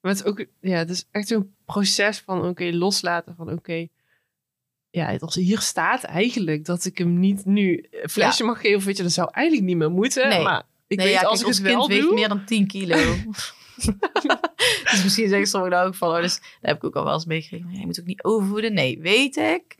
Maar 0.00 0.12
het 0.12 0.20
is 0.20 0.26
ook, 0.26 0.44
ja, 0.60 0.76
het 0.76 0.90
is 0.90 1.04
echt 1.10 1.28
zo'n 1.28 1.54
proces 1.64 2.18
van, 2.20 2.44
oké, 2.48 2.64
loslaten 2.72 3.34
van, 3.36 3.52
oké, 3.52 3.88
ja, 4.94 5.16
als 5.18 5.34
hier 5.34 5.60
staat 5.60 6.02
eigenlijk 6.02 6.64
dat 6.64 6.84
ik 6.84 6.98
hem 6.98 7.18
niet 7.18 7.44
nu 7.44 7.86
een 7.90 8.08
flesje 8.08 8.44
mag 8.44 8.60
geven, 8.60 8.86
weet 8.86 8.96
je, 8.96 9.02
dat 9.02 9.12
zou 9.12 9.28
eigenlijk 9.32 9.66
niet 9.66 9.76
meer 9.76 9.90
moeten. 9.90 10.28
Nee. 10.28 10.42
Maar 10.42 10.62
Ik 10.86 10.96
nee, 10.96 11.06
weet 11.06 11.20
ja, 11.20 11.22
als 11.22 11.42
kijk, 11.42 11.56
ik 11.56 11.62
het 11.62 11.72
wel 11.72 11.78
kind 11.78 11.92
weegt 11.92 12.02
doe... 12.02 12.14
meer 12.14 12.28
dan 12.28 12.44
10 12.44 12.66
kilo. 12.66 12.96
dus 14.90 15.02
misschien 15.02 15.28
zeggen 15.28 15.46
sommigen 15.46 15.82
ook 15.82 15.94
van, 15.94 16.08
oh, 16.08 16.20
dus 16.20 16.38
daar 16.38 16.58
heb 16.60 16.76
ik 16.76 16.84
ook 16.84 16.96
al 16.96 17.04
wel 17.04 17.12
eens 17.12 17.24
meegekregen. 17.24 17.66
maar 17.66 17.76
Je 17.76 17.86
moet 17.86 18.00
ook 18.00 18.06
niet 18.06 18.24
overvoeden. 18.24 18.74
Nee, 18.74 18.98
weet 19.00 19.36
ik. 19.36 19.76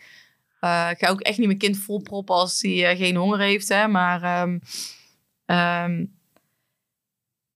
Eh, 0.60 0.88
ik 0.90 0.98
ga 0.98 1.08
ook 1.08 1.20
echt 1.20 1.38
niet 1.38 1.46
mijn 1.46 1.58
kind 1.58 1.78
volproppen 1.78 2.34
als 2.34 2.62
hij 2.62 2.90
eh, 2.90 2.98
geen 2.98 3.16
honger 3.16 3.38
heeft, 3.38 3.68
hè. 3.68 3.88
Maar 3.88 4.22
ehm, 4.22 4.58
ehm, 5.44 6.04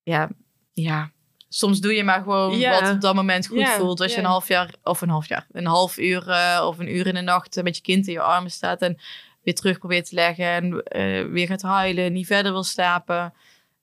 ja, 0.02 0.30
ja, 0.72 1.12
soms 1.48 1.80
doe 1.80 1.92
je 1.94 2.04
maar 2.04 2.22
gewoon 2.22 2.58
Ja. 2.58 2.80
wat 2.80 2.90
op 2.94 3.00
dat 3.00 3.14
moment 3.14 3.46
goed 3.46 3.58
Ja, 3.58 3.76
voelt. 3.76 4.00
Als 4.00 4.10
je 4.10 4.16
ja. 4.18 4.22
een 4.24 4.30
half 4.30 4.48
jaar, 4.48 4.74
of 4.82 5.00
een 5.00 5.08
half 5.08 5.28
jaar, 5.28 5.46
een 5.52 5.66
half 5.66 5.98
uur 5.98 6.28
eh, 6.28 6.64
of 6.66 6.78
een 6.78 6.96
uur 6.96 7.06
in 7.06 7.14
de 7.14 7.20
nacht 7.20 7.62
met 7.62 7.76
je 7.76 7.82
kind 7.82 8.06
in 8.06 8.12
je 8.12 8.20
armen 8.20 8.50
staat 8.50 8.82
en 8.82 8.98
weer 9.42 9.54
terug 9.54 9.78
probeert 9.78 10.08
te 10.08 10.14
leggen 10.14 10.44
en 10.46 10.82
eh, 10.82 11.26
weer 11.30 11.46
gaat 11.46 11.62
huilen, 11.62 12.12
niet 12.12 12.26
verder 12.26 12.52
wil 12.52 12.64
slapen. 12.64 13.34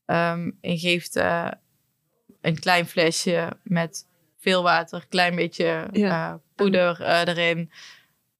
ehm, 0.05 0.51
en 0.61 0.77
geeft 0.77 1.15
eh, 1.15 1.47
een 2.41 2.59
klein 2.59 2.85
flesje 2.85 3.49
met 3.63 4.07
veel 4.39 4.63
water, 4.63 5.05
klein 5.09 5.35
beetje 5.35 5.87
poeder 6.55 7.01
erin. 7.01 7.71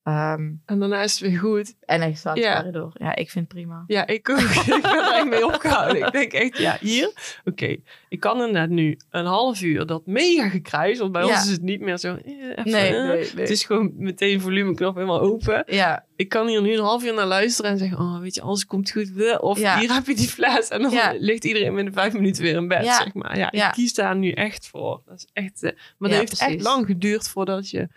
Ehm, 0.06 0.52
En 0.66 0.80
daarna 0.80 1.02
is 1.02 1.20
het 1.20 1.30
weer 1.30 1.40
goed. 1.40 1.76
en 1.86 2.02
hij 2.02 2.14
staat 2.14 2.38
Ja. 2.38 2.62
door. 2.62 2.92
Ja, 2.94 3.16
ik 3.16 3.30
vind 3.30 3.46
het 3.48 3.54
prima. 3.58 3.84
Ja, 3.88 4.08
ik 4.08 4.30
ook. 4.30 4.38
ik 4.76 4.82
ben 4.82 4.84
er 4.84 5.14
echt 5.14 5.28
mee 5.28 5.46
opgehouden. 5.46 6.06
Ik 6.06 6.12
denk 6.12 6.34
echt, 6.34 6.58
ja, 6.58 6.78
hier. 6.80 7.12
Oké, 7.46 7.76
ik 8.10 8.20
kan 8.20 8.38
inderdaad 8.40 8.70
nu 8.70 9.00
een 9.10 9.26
half 9.26 9.62
uur 9.62 9.86
dat 9.86 10.06
mega 10.06 10.50
gekruis. 10.50 11.00
Want 11.00 11.12
bij 11.12 11.22
Ja. 11.26 11.28
ons 11.28 11.46
is 11.46 11.52
het 11.52 11.62
niet 11.62 11.80
meer 11.82 11.98
zo... 11.98 12.16
eh, 12.16 12.34
even, 12.50 12.72
Nee, 12.72 12.96
eh. 12.96 13.04
nee, 13.08 13.18
nee. 13.18 13.42
Het 13.42 13.50
is 13.50 13.64
gewoon 13.64 13.92
meteen 13.96 14.42
volumeknop 14.42 14.94
helemaal 14.96 15.22
open. 15.22 15.64
Ja, 15.68 16.06
Ik 16.16 16.30
kan 16.30 16.48
hier 16.48 16.62
nu 16.62 16.74
een 16.74 16.80
half 16.84 17.04
uur 17.04 17.14
naar 17.14 17.26
luisteren 17.26 17.72
en 17.72 17.78
zeggen... 17.78 17.98
Oh, 18.00 18.20
weet 18.20 18.36
je, 18.36 18.42
alles 18.42 18.66
komt 18.66 18.92
goed. 18.92 19.40
Of 19.40 19.60
Ja. 19.60 19.80
hier 19.80 19.94
heb 19.94 20.06
je 20.06 20.16
die 20.16 20.28
fles. 20.28 20.68
En 20.70 20.82
dan 20.82 21.16
ligt 21.20 21.46
iedereen 21.46 21.76
binnen 21.76 21.94
vijf 21.94 22.14
minuten 22.14 22.44
weer 22.44 22.56
in 22.56 22.68
bed, 22.68 22.86
zeg 22.86 23.14
maar. 23.14 23.38
Ja, 23.38 23.52
ik 23.52 23.72
kies 23.74 23.94
daar 23.94 24.16
nu 24.16 24.32
echt 24.32 24.68
voor. 24.68 25.02
Dat 25.06 25.18
is 25.18 25.28
echt... 25.34 25.64
eh, 25.64 25.72
maar 25.98 26.10
dat 26.10 26.20
heeft 26.20 26.40
echt 26.42 26.62
lang 26.62 26.86
geduurd 26.86 27.28
voordat 27.30 27.70
je 27.70 27.88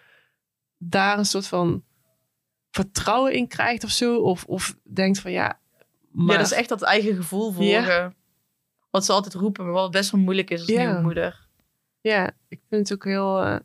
daar 0.79 1.19
een 1.19 1.25
soort 1.25 1.47
van 1.47 1.83
vertrouwen 2.71 3.33
in 3.33 3.49
krijgt 3.49 3.85
of 3.85 3.91
zo. 3.91 4.17
Of, 4.21 4.45
of 4.45 4.77
denkt 4.83 5.19
van 5.21 5.33
ja... 5.33 5.59
Maar, 6.11 6.33
ja, 6.37 6.43
dat 6.43 6.51
is 6.51 6.57
echt 6.59 6.69
dat 6.69 6.83
eigen 6.83 7.17
gevoel 7.17 7.53
volgen. 7.53 8.15
Wat 8.91 9.05
ze 9.05 9.13
altijd 9.13 9.35
roepen, 9.35 9.65
maar 9.65 9.73
wat 9.73 9.91
best 9.91 10.11
wel 10.11 10.21
moeilijk 10.21 10.51
is 10.51 10.61
als 10.61 10.69
Ja. 10.69 10.85
nieuwe 10.87 11.01
moeder. 11.03 11.47
Ja, 12.01 12.31
ik 12.49 12.61
vind 12.69 12.89
het 12.89 12.93
ook 12.99 13.05
heel. 13.05 13.41
eh, 13.43 13.57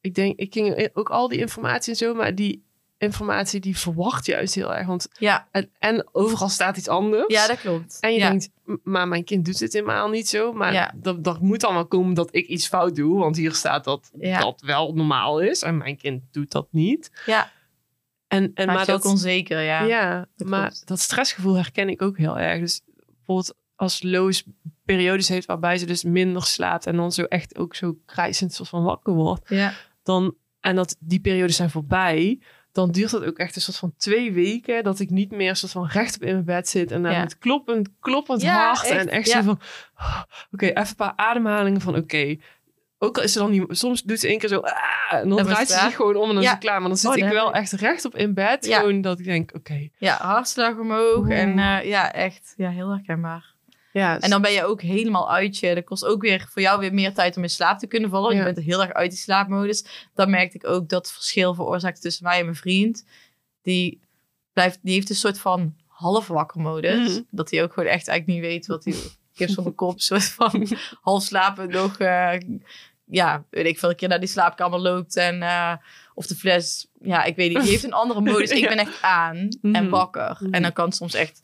ik 0.00 0.14
denk, 0.14 0.38
ik 0.38 0.52
ging 0.52 0.90
ook 0.94 1.10
al 1.10 1.28
die 1.28 1.38
informatie 1.38 1.92
en 1.92 1.98
zo, 1.98 2.14
maar 2.14 2.34
die 2.34 2.64
informatie 2.98 3.60
die 3.60 3.78
verwacht 3.78 4.26
juist 4.26 4.54
heel 4.54 4.74
erg. 4.74 4.86
Want 4.86 5.08
Ja, 5.18 5.48
en, 5.50 5.70
en 5.78 6.08
overal 6.12 6.48
staat 6.48 6.76
iets 6.76 6.88
anders. 6.88 7.32
ja 7.34 7.46
dat 7.46 7.60
klopt. 7.60 7.98
En 8.00 8.12
je 8.12 8.18
ja. 8.18 8.28
denkt, 8.28 8.48
"M- 8.64 8.74
maar 8.82 9.08
mijn 9.08 9.24
kind 9.24 9.44
doet 9.44 9.60
het 9.60 9.72
helemaal 9.72 10.08
niet 10.08 10.28
zo. 10.28 10.52
Maar 10.52 10.72
Ja. 10.72 10.92
dat, 10.94 11.24
dat 11.24 11.40
moet 11.40 11.60
dan 11.60 11.74
wel 11.74 11.86
komen 11.86 12.14
dat 12.14 12.34
ik 12.34 12.46
iets 12.46 12.68
fout 12.68 12.94
doe. 12.96 13.18
Want 13.18 13.36
hier 13.36 13.54
staat 13.54 13.84
dat 13.84 14.10
Ja. 14.18 14.40
dat 14.40 14.60
wel 14.60 14.94
normaal 14.94 15.40
is. 15.40 15.62
En 15.62 15.76
mijn 15.76 15.96
kind 15.96 16.22
doet 16.30 16.50
dat 16.50 16.66
niet. 16.70 17.10
Ja, 17.26 17.50
En, 18.32 18.50
en 18.54 18.66
maakt 18.66 18.78
maar 18.78 18.86
je 18.86 18.92
dat, 18.92 19.04
ook 19.04 19.10
onzeker, 19.10 19.60
ja. 19.60 19.82
ja, 19.82 20.26
dat 20.36 20.48
maar 20.48 20.68
klopt. 20.68 20.86
dat 20.86 21.00
stressgevoel 21.00 21.54
herken 21.54 21.88
ik 21.88 22.02
ook 22.02 22.18
heel 22.18 22.38
erg. 22.38 22.60
Dus 22.60 22.80
bijvoorbeeld 23.06 23.56
als 23.76 24.02
Lois 24.02 24.44
periodes 24.84 25.28
heeft 25.28 25.46
waarbij 25.46 25.78
ze 25.78 25.86
dus 25.86 26.04
minder 26.04 26.42
slaapt. 26.42 26.86
En 26.86 26.96
dan 26.96 27.12
zo 27.12 27.22
echt 27.22 27.58
ook 27.58 27.74
zo 27.74 27.96
krijzend 28.06 28.52
soort 28.52 28.68
van 28.68 28.82
wakker 28.82 29.12
wordt. 29.14 29.48
Ja, 29.48 29.72
dan, 30.02 30.34
en 30.60 30.76
dat 30.76 30.96
die 30.98 31.20
periodes 31.20 31.56
zijn 31.56 31.70
voorbij, 31.70 32.40
dan 32.72 32.90
duurt 32.90 33.10
dat 33.10 33.24
ook 33.24 33.38
echt 33.38 33.56
een 33.56 33.62
soort 33.62 33.76
van 33.76 33.94
twee 33.96 34.32
weken 34.32 34.84
dat 34.84 35.00
ik 35.00 35.10
niet 35.10 35.30
meer 35.30 35.48
een 35.48 35.56
soort 35.56 35.72
van 35.72 35.86
rechtop 35.86 36.22
in 36.22 36.32
mijn 36.32 36.44
bed 36.44 36.68
zit 36.68 36.90
en 36.90 37.02
dan 37.02 37.12
Ja. 37.12 37.20
met 37.22 37.38
kloppend, 37.38 37.88
kloppend 38.00 38.42
Ja, 38.42 38.66
hart 38.66 38.82
echt, 38.86 39.00
en 39.00 39.08
echt 39.08 39.28
zo 39.28 39.42
van, 39.42 39.60
oh, 39.96 40.22
oké, 40.52 40.66
even 40.66 40.80
een 40.88 40.94
paar 40.96 41.12
ademhalingen 41.16 41.80
van, 41.80 41.96
oké. 41.96 42.36
Ook 43.04 43.16
al 43.16 43.22
is 43.22 43.32
ze 43.32 43.38
dan 43.38 43.50
niet, 43.50 43.64
soms 43.68 44.02
doet 44.02 44.20
ze 44.20 44.28
één 44.28 44.38
keer 44.38 44.48
zo, 44.48 44.58
ah, 44.58 44.72
en 45.10 45.28
dan 45.28 45.38
is 45.38 45.44
draait 45.44 45.68
ze 45.70 45.78
zich 45.78 45.94
gewoon 45.96 46.16
om 46.16 46.28
en 46.28 46.34
dan 46.34 46.38
is 46.38 46.44
Ja. 46.44 46.50
het 46.50 46.60
klaar. 46.60 46.78
Maar 46.80 46.88
dan 46.88 46.98
zit 46.98 47.10
Oh, 47.10 47.16
ik 47.16 47.28
wel 47.28 47.52
echt 47.54 47.72
rechtop 47.72 48.16
in 48.16 48.34
bed, 48.34 48.66
Ja. 48.66 48.78
gewoon 48.78 49.00
dat 49.00 49.18
ik 49.18 49.24
denk, 49.24 49.50
oké. 49.54 49.88
ja 49.98 50.16
hartslag 50.16 50.78
omhoog. 50.78 51.16
Oeh. 51.16 51.38
En 51.40 51.58
eh, 51.58 51.84
ja, 51.88 52.12
echt 52.12 52.54
ja, 52.56 52.70
heel 52.70 52.88
herkenbaar. 52.88 53.50
Ja, 53.92 54.20
En 54.20 54.30
dan 54.30 54.42
ben 54.42 54.52
je 54.52 54.64
ook 54.64 54.82
helemaal 54.82 55.30
uit 55.32 55.58
je. 55.58 55.74
Dat 55.74 55.84
kost 55.84 56.04
ook 56.04 56.22
weer 56.22 56.46
voor 56.50 56.62
jou 56.62 56.80
weer 56.80 56.94
meer 56.94 57.14
tijd 57.14 57.36
om 57.36 57.42
in 57.42 57.50
slaap 57.50 57.78
te 57.78 57.86
kunnen 57.86 58.10
vallen. 58.10 58.32
Ja. 58.36 58.46
Je 58.46 58.52
bent 58.52 58.66
heel 58.66 58.82
erg 58.82 58.92
uit 58.92 59.10
die 59.10 59.18
slaapmodus. 59.18 59.84
Dan 60.14 60.30
merkte 60.30 60.56
ik 60.56 60.66
ook 60.66 60.88
dat 60.88 61.12
verschil 61.12 61.54
veroorzaakt 61.54 62.00
tussen 62.00 62.24
mij 62.24 62.38
en 62.38 62.44
mijn 62.44 62.56
vriend. 62.56 63.04
Die, 63.62 64.00
blijft, 64.52 64.78
die 64.82 64.94
heeft 64.94 65.10
een 65.10 65.16
soort 65.16 65.38
van 65.38 65.74
half 65.86 66.26
wakker 66.26 66.60
modus. 66.60 67.10
Mhm. 67.12 67.22
Dat 67.30 67.50
hij 67.50 67.62
ook 67.62 67.72
gewoon 67.72 67.88
echt 67.88 68.08
eigenlijk 68.08 68.38
niet 68.40 68.50
weet 68.50 68.66
wat 68.66 68.84
hij... 68.84 68.94
Ik 69.32 69.38
heb 69.38 69.48
zo'n 69.48 69.74
kop, 69.82 69.92
een 69.94 70.00
soort 70.00 70.24
van 70.24 70.66
half 71.00 71.22
slapen 71.22 71.68
nog... 71.70 71.98
eh, 71.98 72.32
ja, 73.12 73.44
weet 73.50 73.66
ik 73.66 73.78
veel, 73.78 73.88
een 73.90 73.96
keer 73.96 74.08
naar 74.08 74.20
die 74.20 74.28
slaapkamer 74.28 74.78
loopt 74.80 75.16
en... 75.16 75.42
eh, 75.42 75.72
of 76.14 76.26
de 76.26 76.34
fles, 76.34 76.88
ja, 77.00 77.24
ik 77.24 77.36
weet 77.36 77.48
niet. 77.52 77.60
Die 77.62 77.70
heeft 77.70 77.84
een 77.84 77.92
andere 77.92 78.20
modus. 78.30 78.50
Ik 78.50 78.68
ben 78.68 78.78
echt 78.78 79.02
aan 79.02 79.36
en 79.62 79.70
Mhm. 79.70 79.88
wakker. 79.88 80.36
Mhm. 80.40 80.52
En 80.54 80.62
dan 80.62 80.72
kan 80.72 80.84
het 80.84 80.94
soms 80.94 81.14
echt, 81.14 81.42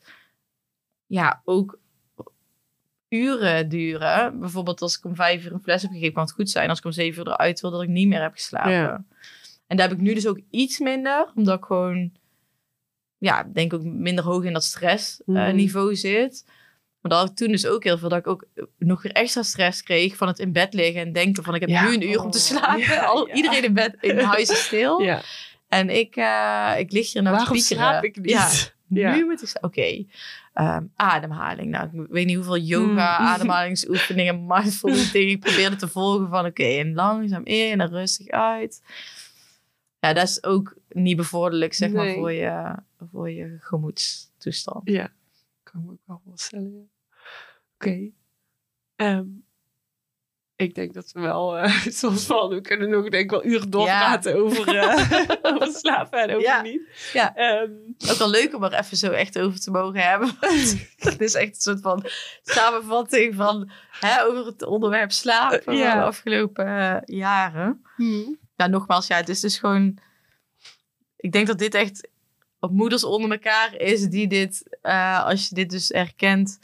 ja, 1.05 1.41
ook 1.45 1.79
uren 3.09 3.69
duren. 3.69 4.39
Bijvoorbeeld 4.39 4.81
als 4.81 4.97
ik 4.97 5.05
om 5.05 5.15
vijf 5.15 5.45
uur 5.45 5.51
een 5.53 5.61
fles 5.63 5.81
heb 5.81 5.91
gegeven, 5.91 6.13
kan 6.13 6.23
het 6.23 6.31
goed 6.33 6.49
zijn. 6.49 6.69
Als 6.69 6.77
ik 6.79 6.85
om 6.85 6.91
zeven 6.91 7.21
uur 7.21 7.31
eruit 7.33 7.59
wil, 7.61 7.71
dat 7.71 7.81
ik 7.81 7.89
niet 7.89 8.07
meer 8.07 8.21
heb 8.21 8.33
geslapen. 8.33 8.71
Ja. 8.71 9.03
En 9.67 9.77
daar 9.77 9.87
heb 9.89 9.97
ik 9.97 10.03
nu 10.03 10.13
dus 10.13 10.27
ook 10.27 10.39
iets 10.49 10.79
minder, 10.79 11.31
omdat 11.35 11.57
ik 11.57 11.63
gewoon, 11.65 12.11
ja, 13.17 13.43
denk 13.53 13.73
ook 13.73 13.83
minder 13.83 14.23
hoog 14.23 14.43
in 14.43 14.53
dat 14.53 14.63
stressniveau 14.63 15.85
Mhm. 15.87 15.95
zit. 15.95 16.45
Maar 17.01 17.11
dat 17.11 17.19
had 17.19 17.29
ik 17.29 17.35
toen 17.35 17.47
dus 17.51 17.65
ook 17.67 17.83
heel 17.83 17.97
veel, 17.97 18.09
dat 18.09 18.19
ik 18.19 18.27
ook 18.27 18.45
nog 18.77 19.01
weer 19.01 19.11
extra 19.11 19.43
stress 19.43 19.83
kreeg 19.83 20.15
van 20.15 20.27
het 20.27 20.39
in 20.39 20.51
bed 20.51 20.73
liggen 20.73 21.01
en 21.01 21.13
denken 21.13 21.43
van 21.43 21.55
ik 21.55 21.61
heb 21.61 21.69
Ja. 21.69 21.87
nu 21.87 21.93
een 21.93 22.09
uur 22.09 22.23
om 22.23 22.31
te 22.31 22.37
Oh, 22.37 22.43
slapen. 22.43 22.79
ja, 22.79 23.03
Al, 23.05 23.27
ja. 23.27 23.33
Iedereen 23.33 23.63
in 23.63 23.73
bed 23.73 23.95
in 24.01 24.19
huis 24.19 24.49
is 24.49 24.63
stil. 24.65 24.99
ja. 25.01 25.21
En 25.67 25.89
ik, 25.89 26.15
eh, 26.15 26.73
ik 26.77 26.91
lig 26.91 27.13
hier 27.13 27.21
nou 27.21 27.35
te 27.35 27.41
Waarom 27.43 27.57
piekeren. 27.57 27.83
slaap 27.83 28.03
ik 28.03 28.15
niet? 28.17 28.29
Ja, 28.29 28.49
Ja. 28.87 29.15
nu 29.15 29.23
moet 29.23 29.33
ik 29.33 29.39
zeggen, 29.39 29.63
oké, 29.63 30.05
ehm, 30.53 30.83
ademhaling. 30.95 31.69
Nou, 31.71 31.85
ik 32.03 32.07
weet 32.09 32.25
niet 32.25 32.35
hoeveel 32.35 32.57
yoga, 32.57 33.17
Hmm. 33.17 33.25
ademhalingsoefeningen, 33.33 34.45
mindful 34.47 34.89
eating. 34.99 35.29
Ik 35.29 35.39
probeerde 35.39 35.75
te 35.75 35.87
volgen 35.87 36.29
van, 36.29 36.45
oké, 36.45 36.63
en 36.63 36.93
langzaam 36.93 37.45
in 37.45 37.81
en 37.81 37.89
rustig 37.89 38.27
uit. 38.27 38.81
Ja, 39.99 40.13
dat 40.13 40.27
is 40.27 40.43
ook 40.43 40.75
niet 40.89 41.17
bevorderlijk, 41.17 41.73
zeg 41.73 41.91
maar, 41.91 42.13
voor 42.13 42.31
je, 42.31 42.75
voor 43.11 43.29
je 43.31 43.57
gemoedstoestand. 43.59 44.89
Ja, 44.89 45.09
kan 45.71 45.79
ik 45.81 45.85
me 45.87 45.91
ook 45.91 45.99
wel 46.05 46.21
voorstellen. 46.25 46.71
ja. 46.71 46.85
Oké. 47.75 48.11
Ehm, 48.95 49.25
ik 50.55 50.75
denk 50.75 50.93
dat 50.93 51.11
we 51.11 51.19
wel, 51.19 51.57
eh, 51.57 51.75
zoals 51.99 52.25
van, 52.25 52.49
we 52.49 52.61
kunnen 52.61 52.89
nog 52.89 53.09
denk 53.09 53.23
ik 53.23 53.29
wel 53.29 53.45
uren 53.45 53.69
doorpraten 53.69 54.35
over, 54.35 54.75
eh, 54.77 55.25
over 55.53 55.67
slapen 55.73 56.19
en 56.21 56.29
over 56.29 56.41
Ja. 56.41 56.61
niet. 56.61 57.09
Ja. 57.13 57.35
Ehm, 57.35 57.71
Ook 58.09 58.17
wel 58.17 58.29
leuk 58.29 58.55
om 58.55 58.63
er 58.63 58.73
even 58.73 58.97
zo 58.97 59.11
echt 59.11 59.39
over 59.39 59.59
te 59.59 59.71
mogen 59.71 59.99
hebben. 60.09 60.29
Het 60.97 61.21
is 61.21 61.33
echt 61.33 61.47
een 61.55 61.61
soort 61.61 61.81
van 61.81 62.05
samenvatting 62.43 63.35
van 63.35 63.71
hè, 63.99 64.23
over 64.23 64.45
het 64.45 64.61
onderwerp 64.63 65.11
slapen 65.11 65.75
Ja. 65.75 65.89
van 65.91 65.99
de 65.99 66.05
afgelopen 66.05 66.65
eh, 66.65 66.97
jaren. 67.17 67.83
hmm. 67.95 68.37
ja, 68.55 68.67
nogmaals, 68.67 69.07
ja, 69.07 69.15
het 69.15 69.29
is 69.29 69.39
dus 69.39 69.57
gewoon. 69.59 69.97
Ik 71.15 71.31
denk 71.31 71.47
dat 71.47 71.57
dit 71.57 71.73
echt 71.73 72.07
op 72.59 72.71
moeders 72.71 73.03
onder 73.03 73.31
elkaar 73.31 73.75
is 73.75 74.07
die 74.09 74.27
dit, 74.27 74.77
eh, 74.81 75.25
als 75.25 75.49
je 75.49 75.55
dit 75.55 75.69
dus 75.69 75.87
herkent, 75.89 76.59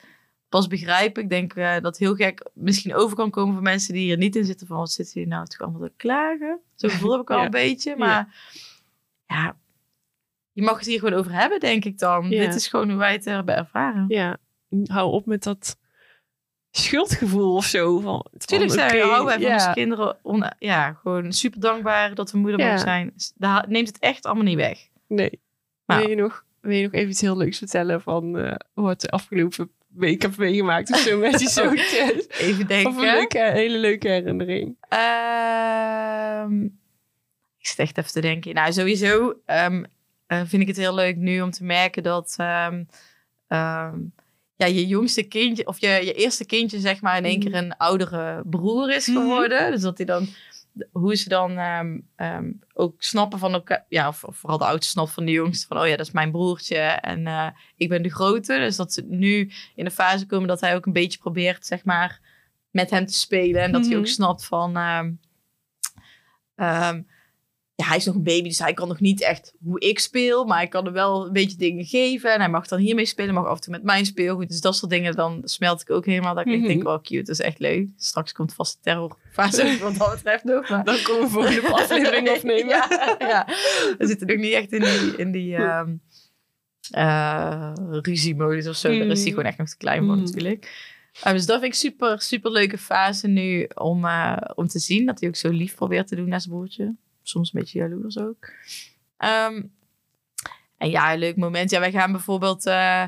pas 0.50 0.68
begrijpen. 0.68 1.24
Ik 1.24 1.30
denk 1.30 1.54
eh, 1.54 1.80
dat 1.82 1.98
heel 1.98 2.16
gek 2.16 2.50
misschien 2.54 2.96
over 2.96 3.16
kan 3.16 3.30
komen 3.30 3.54
voor 3.54 3.64
mensen 3.64 3.94
die 3.94 4.04
hier 4.04 4.18
niet 4.18 4.36
in 4.36 4.46
zitten. 4.46 4.68
Van 4.68 4.78
wat 4.78 4.92
zitten 4.92 5.14
jullie 5.14 5.30
nou 5.30 5.46
toch 5.46 5.60
allemaal 5.62 5.82
te 5.88 5.94
klagen? 5.98 6.60
Zo'n 6.76 6.90
gevoel 6.90 7.12
heb 7.12 7.22
ik 7.22 7.30
al 7.32 7.38
Ja. 7.38 7.46
een 7.46 7.52
beetje. 7.52 7.96
Maar 7.96 8.36
ja. 9.28 9.58
je 10.52 10.62
mag 10.62 10.78
het 10.78 10.86
hier 10.88 11.00
gewoon 11.00 11.20
over 11.20 11.32
hebben, 11.34 11.60
denk 11.60 11.86
ik 11.86 11.98
dan. 12.00 12.30
Ja. 12.30 12.46
Dit 12.46 12.56
is 12.56 12.68
gewoon 12.68 12.90
hoe 12.90 12.98
wij 12.98 13.12
het 13.12 13.26
hebben 13.26 13.56
ervaren. 13.56 14.06
Ja, 14.08 14.38
hou 14.86 15.12
op 15.12 15.26
met 15.26 15.44
dat 15.44 15.78
schuldgevoel 16.72 17.56
of 17.56 17.66
zo. 17.66 18.00
Van, 18.00 18.26
Tuurlijk 18.38 18.70
van, 18.72 18.80
zijn 18.80 18.92
we, 18.92 18.98
oké, 18.98 19.06
houden 19.08 19.26
wij 19.26 19.36
van 19.42 19.48
ja. 19.48 19.54
onze 19.56 19.72
kinderen 19.74 20.18
on- 20.22 20.54
ja, 20.60 20.94
gewoon 20.94 21.34
super 21.34 21.60
dankbaar 21.60 22.16
dat 22.16 22.32
we 22.32 22.38
moeder 22.38 22.60
mogen 22.60 22.80
zijn. 22.80 23.14
Neemt 23.68 23.88
het 23.88 24.00
echt 24.00 24.26
allemaal 24.26 24.44
niet 24.44 24.56
weg. 24.58 24.88
Nee. 25.08 25.44
Nou. 25.86 26.02
Wil, 26.02 26.10
je 26.10 26.16
nog, 26.16 26.46
wil 26.62 26.72
je 26.78 26.84
nog 26.84 26.92
even 26.92 27.10
iets 27.10 27.22
heel 27.22 27.38
leuks 27.38 27.58
vertellen 27.58 28.02
van 28.02 28.38
eh, 28.38 28.56
wat 28.74 29.02
de 29.02 29.10
afgelopen 29.10 29.70
week 29.88 30.22
heb 30.22 30.38
meegemaakt 30.38 30.92
of 30.92 30.98
zo 31.00 31.18
met 31.18 31.38
die 31.40 31.50
zoontjes? 31.50 32.28
Even 32.30 32.68
denken. 32.68 32.92
Of 32.92 32.98
een 32.98 33.04
leuke, 33.04 33.40
hele 33.40 33.78
leuke 33.78 34.08
herinnering. 34.10 34.76
Ehm, 34.90 36.64
ik 37.60 37.68
zit 37.68 37.80
echt 37.80 37.98
even 37.98 38.12
te 38.12 38.22
denken. 38.22 38.54
Nou, 38.54 38.74
sowieso 38.74 39.34
ehm, 39.46 39.84
eh, 40.28 40.42
vind 40.46 40.62
ik 40.62 40.68
het 40.68 40.78
heel 40.78 40.96
leuk 40.96 41.16
nu 41.16 41.42
om 41.42 41.52
te 41.52 41.64
merken 41.64 42.04
dat 42.04 42.34
ehm, 42.38 42.84
ja, 44.58 44.66
je 44.66 44.88
jongste 44.88 45.24
kindje, 45.24 45.68
of 45.68 45.80
je, 45.80 45.88
je 45.88 46.14
eerste 46.14 46.46
kindje, 46.46 46.80
zeg 46.80 47.02
maar, 47.02 47.18
in 47.18 47.26
één 47.26 47.40
Mhm. 47.40 47.48
keer 47.50 47.56
een 47.56 47.78
oudere 47.78 48.42
broer 48.46 48.92
is 48.92 49.08
Mhm. 49.08 49.18
geworden. 49.20 49.72
Dus 49.72 49.82
dat 49.82 49.98
hij 49.98 50.06
dan 50.06 50.28
hoe 50.92 51.16
ze 51.16 51.30
dan 51.30 51.58
ehm, 51.58 52.00
ehm, 52.16 52.52
ook 52.74 53.04
snappen 53.04 53.40
van 53.40 53.54
elkaar. 53.54 53.86
Ja, 53.90 54.08
of, 54.08 54.24
of 54.24 54.38
vooral 54.38 54.58
de 54.58 54.66
oudste 54.66 54.92
snapt 54.92 55.12
van 55.12 55.26
de 55.26 55.32
jongste. 55.32 55.68
Van, 55.68 55.78
oh 55.80 55.88
ja, 55.88 55.96
dat 55.96 56.06
is 56.08 56.12
mijn 56.14 56.32
broertje. 56.32 56.78
En 56.80 57.28
eh, 57.28 57.48
ik 57.76 57.90
ben 57.90 58.02
de 58.04 58.10
grote. 58.14 58.58
Dus 58.58 58.76
dat 58.76 58.94
ze 58.94 59.06
nu 59.08 59.52
in 59.76 59.86
de 59.86 59.92
fase 59.92 60.26
komen 60.26 60.48
dat 60.48 60.62
hij 60.62 60.76
ook 60.76 60.86
een 60.86 60.94
beetje 60.94 61.20
probeert, 61.20 61.66
zeg 61.66 61.84
maar, 61.86 62.20
met 62.72 62.90
hem 62.90 63.06
te 63.06 63.14
spelen. 63.14 63.62
En 63.62 63.72
dat 63.72 63.86
hij 63.86 63.96
ook 63.96 64.02
Mhm. 64.02 64.12
snapt 64.12 64.46
van... 64.46 64.78
ehm, 64.78 65.12
ja, 67.76 67.86
hij 67.86 67.98
is 67.98 68.06
nog 68.06 68.16
een 68.16 68.24
baby, 68.24 68.48
dus 68.48 68.60
hij 68.60 68.74
kan 68.74 68.88
nog 68.88 69.00
niet 69.00 69.22
echt 69.22 69.54
hoe 69.64 69.80
ik 69.80 70.00
speel. 70.00 70.46
Maar 70.46 70.62
ik 70.62 70.70
kan 70.70 70.86
er 70.86 70.92
wel 70.92 71.26
een 71.26 71.32
beetje 71.34 71.58
dingen 71.58 71.86
geven. 71.86 72.34
En 72.34 72.40
hij 72.40 72.50
mag 72.50 72.68
dan 72.68 72.80
hiermee 72.80 73.06
spelen, 73.06 73.34
mag 73.34 73.46
af 73.46 73.56
en 73.56 73.62
toe 73.62 73.72
met 73.74 73.84
mijn 73.84 74.06
speelgoed. 74.06 74.48
Dus 74.48 74.62
dat 74.62 74.76
soort 74.76 74.92
dingen, 74.92 75.16
dan 75.16 75.42
smelt 75.44 75.82
ik 75.82 75.90
ook 75.90 76.06
helemaal. 76.06 76.36
Dat 76.36 76.46
ik 76.48 76.58
Mhm. 76.60 76.68
denk, 76.68 76.88
oh 76.88 77.02
cute, 77.02 77.24
dat 77.24 77.30
is 77.30 77.40
echt 77.40 77.60
leuk. 77.60 77.88
Straks 77.98 78.32
komt 78.32 78.54
vast 78.54 78.74
de 78.74 78.80
terrorfase 78.82 79.78
wat 79.82 79.96
dat 79.98 80.12
betreft 80.16 80.44
nog. 80.44 80.70
Maar... 80.70 80.84
Dan 80.84 80.98
komen 81.04 81.24
we 81.24 81.30
volgende 81.30 81.74
aflevering 81.82 82.30
opnemen. 82.30 82.68
ja, 82.68 83.16
ja, 83.20 83.46
we 83.98 84.08
zitten 84.08 84.28
nog 84.28 84.38
niet 84.38 84.54
echt 84.54 84.72
in 84.72 84.82
die, 84.82 85.16
in 85.18 85.32
die 85.32 85.56
eh, 86.92 87.72
ruziemodus 88.02 88.68
of 88.68 88.76
zo. 88.76 88.88
Daar 88.88 88.98
is 88.98 89.06
hij 89.08 89.16
Mhm. 89.18 89.30
gewoon 89.30 89.46
echt 89.46 89.58
nog 89.58 89.70
te 89.70 89.78
klein 89.78 90.06
voor 90.06 90.16
Mhm. 90.16 90.24
natuurlijk. 90.24 90.92
Uh, 91.26 91.32
dus 91.32 91.46
dat 91.46 91.60
vind 91.60 91.74
ik 91.74 91.80
super, 91.80 92.22
super 92.22 92.52
leuke 92.52 92.78
fase 92.78 93.28
nu 93.28 93.70
om, 93.76 94.06
eh, 94.06 94.38
om 94.56 94.68
te 94.68 94.80
zien. 94.80 95.06
Dat 95.06 95.20
hij 95.20 95.30
ook 95.30 95.36
zo 95.36 95.50
lief 95.50 95.76
probeert 95.76 96.08
te 96.08 96.16
doen 96.16 96.28
naar 96.30 96.42
zijn 96.42 96.54
broertje. 96.54 96.96
Soms 97.28 97.54
een 97.54 97.60
beetje 97.60 97.80
jaloers 97.80 98.18
ook. 98.18 98.50
Ehm, 99.18 99.62
en 100.78 100.90
ja, 100.90 101.14
een 101.14 101.20
leuk 101.20 101.36
moment. 101.36 101.70
Ja, 101.70 101.80
wij 101.80 101.92
gaan 101.92 102.12
bijvoorbeeld... 102.12 102.66
eh, 102.66 103.04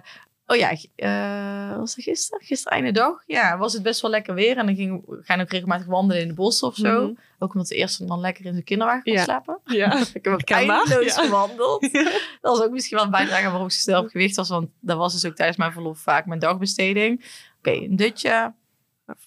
oh 0.48 0.58
ja, 0.58 0.76
eh, 0.96 1.78
was 1.78 1.96
het 1.96 2.04
gisteren? 2.04 2.46
Gisteren 2.46 2.78
einde 2.78 2.92
dag. 2.92 3.24
Ja, 3.26 3.58
was 3.58 3.74
het 3.74 3.84
best 3.84 4.02
wel 4.02 4.12
lekker 4.12 4.34
weer. 4.34 4.58
En 4.58 4.66
dan 4.66 4.76
gingen 4.76 5.02
we 5.08 5.20
gaan 5.22 5.42
ook 5.42 5.52
regelmatig 5.52 5.86
wandelen 5.86 6.22
in 6.22 6.28
de 6.28 6.34
bossen 6.34 6.68
of 6.68 6.76
zo. 6.76 7.02
Mhm. 7.04 7.14
Ook 7.40 7.54
omdat 7.54 7.68
de 7.68 7.76
eerste 7.76 8.06
dan 8.06 8.20
lekker 8.20 8.46
in 8.46 8.52
zijn 8.52 8.64
kinderwagen 8.64 9.04
kon 9.04 9.14
Ja. 9.14 9.24
slapen. 9.24 9.60
Ja. 9.66 10.00
Ik 10.14 10.24
heb 10.26 10.28
ook 10.34 10.42
eindeloos 10.42 11.16
ja. 11.16 11.24
gewandeld. 11.24 11.82
Dat 12.42 12.58
was 12.58 12.62
ook 12.62 12.72
misschien 12.72 12.98
wel 12.98 13.06
een 13.06 13.12
bijdrage 13.12 13.44
waarom 13.50 13.66
ik 13.66 13.72
zo 13.72 13.80
snel 13.80 14.02
op 14.04 14.10
gewicht 14.10 14.36
was. 14.36 14.50
Want 14.50 14.70
dat 14.80 14.98
was 14.98 15.14
dus 15.14 15.26
ook 15.26 15.36
tijdens 15.36 15.58
mijn 15.58 15.72
verlof 15.72 16.00
vaak 16.00 16.26
mijn 16.26 16.40
dagbesteding. 16.40 17.26
Oké, 17.58 17.72
een 17.72 17.96
dutje. 17.96 18.54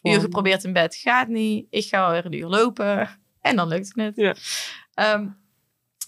Uur 0.02 0.20
geprobeerd 0.20 0.64
in 0.64 0.72
bed, 0.72 0.94
gaat 0.96 1.28
niet. 1.28 1.66
Ik 1.70 1.84
ga 1.84 2.00
wel 2.00 2.10
weer 2.10 2.24
een 2.26 2.38
uur 2.38 2.46
lopen. 2.46 3.08
En 3.40 3.56
dan 3.56 3.68
lukt 3.68 3.86
het 3.86 3.96
net. 3.96 4.16
Ja. 4.16 4.34
Ehm, 4.94 5.26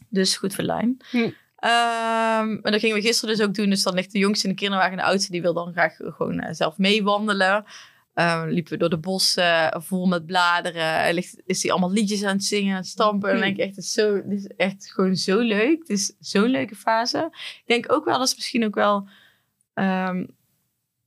dus 0.09 0.37
goed 0.37 0.55
voor 0.55 0.65
lijn. 0.65 0.97
Hm. 1.11 1.31
Ehm, 1.57 2.59
en 2.63 2.73
dat 2.73 2.81
gingen 2.81 2.97
we 2.97 3.03
gisteren 3.03 3.37
dus 3.37 3.47
ook 3.47 3.55
doen. 3.55 3.71
Dus 3.71 3.83
dan 3.83 3.95
ligt 3.95 4.13
de 4.13 4.19
jongste 4.19 4.47
in 4.47 4.53
de 4.53 4.59
kinderwagen. 4.59 4.93
En 4.93 4.99
de 4.99 5.11
oudste 5.11 5.33
die 5.33 5.43
wil 5.43 5.55
dan 5.55 5.73
graag 5.73 5.97
gewoon 5.97 6.41
eh, 6.41 6.55
zelf 6.55 6.79
meewandelen. 6.79 7.65
Ehm, 8.15 8.49
liepen 8.49 8.73
we 8.73 8.79
door 8.79 8.91
de 8.91 8.99
bossen 8.99 9.83
vol 9.83 10.07
met 10.07 10.27
bladeren. 10.27 10.99
En 10.99 11.15
ligt, 11.15 11.43
is 11.47 11.63
hij 11.63 11.71
allemaal 11.71 11.93
liedjes 11.93 12.25
aan 12.25 12.37
het 12.37 12.45
zingen, 12.45 12.71
aan 12.71 12.81
het 12.81 12.87
stampen. 12.87 13.29
En 13.29 13.35
dan 13.35 13.45
denk 13.45 13.57
ik 13.57 13.65
echt, 13.65 13.77
het 13.77 13.85
is, 13.85 13.93
zo, 13.93 14.23
dit 14.27 14.39
is 14.39 14.47
echt 14.47 14.93
gewoon 14.93 15.17
zo 15.17 15.39
leuk. 15.39 15.79
Het 15.79 15.89
is 15.89 16.15
zo'n 16.21 16.49
leuke 16.49 16.75
fase. 16.77 17.29
Ik 17.33 17.67
denk 17.67 17.93
ook 17.93 18.05
wel, 18.05 18.19
dat 18.19 18.27
is 18.27 18.35
misschien 18.35 18.65
ook 18.65 18.75
wel 18.75 19.09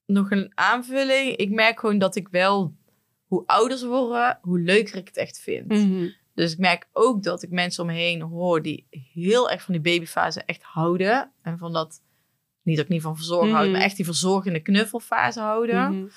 nog 0.06 0.32
een 0.32 0.52
aanvulling. 0.54 1.36
Ik 1.36 1.50
merk 1.50 1.80
gewoon 1.80 1.98
dat 1.98 2.16
ik 2.16 2.28
wel, 2.28 2.74
hoe 3.28 3.44
ouder 3.46 3.78
ze 3.78 3.88
worden, 3.88 4.40
hoe 4.42 4.60
leuker 4.60 4.96
ik 4.96 5.08
het 5.08 5.18
echt 5.18 5.40
vind. 5.40 5.68
Mhm. 5.68 6.08
Dus 6.36 6.52
ik 6.52 6.58
merk 6.58 6.88
ook 6.94 7.24
dat 7.24 7.44
ik 7.44 7.50
mensen 7.50 7.84
om 7.84 7.90
me 7.90 7.96
heen 7.96 8.22
hoor 8.22 8.62
die 8.62 8.88
heel 9.14 9.50
erg 9.50 9.62
van 9.64 9.74
die 9.74 9.84
babyfase 9.94 10.44
echt 10.44 10.64
houden. 10.64 11.32
En 11.42 11.58
van 11.58 11.74
dat, 11.74 12.02
niet 12.64 12.76
dat 12.76 12.86
ik 12.86 12.92
niet 12.92 13.02
van 13.02 13.16
verzorgen 13.16 13.48
Mhm. 13.50 13.58
houd, 13.58 13.72
maar 13.72 13.82
echt 13.82 13.96
die 13.96 14.06
verzorgende 14.06 14.60
knuffelfase 14.60 15.40
houden. 15.40 15.92
Mhm. 16.00 16.08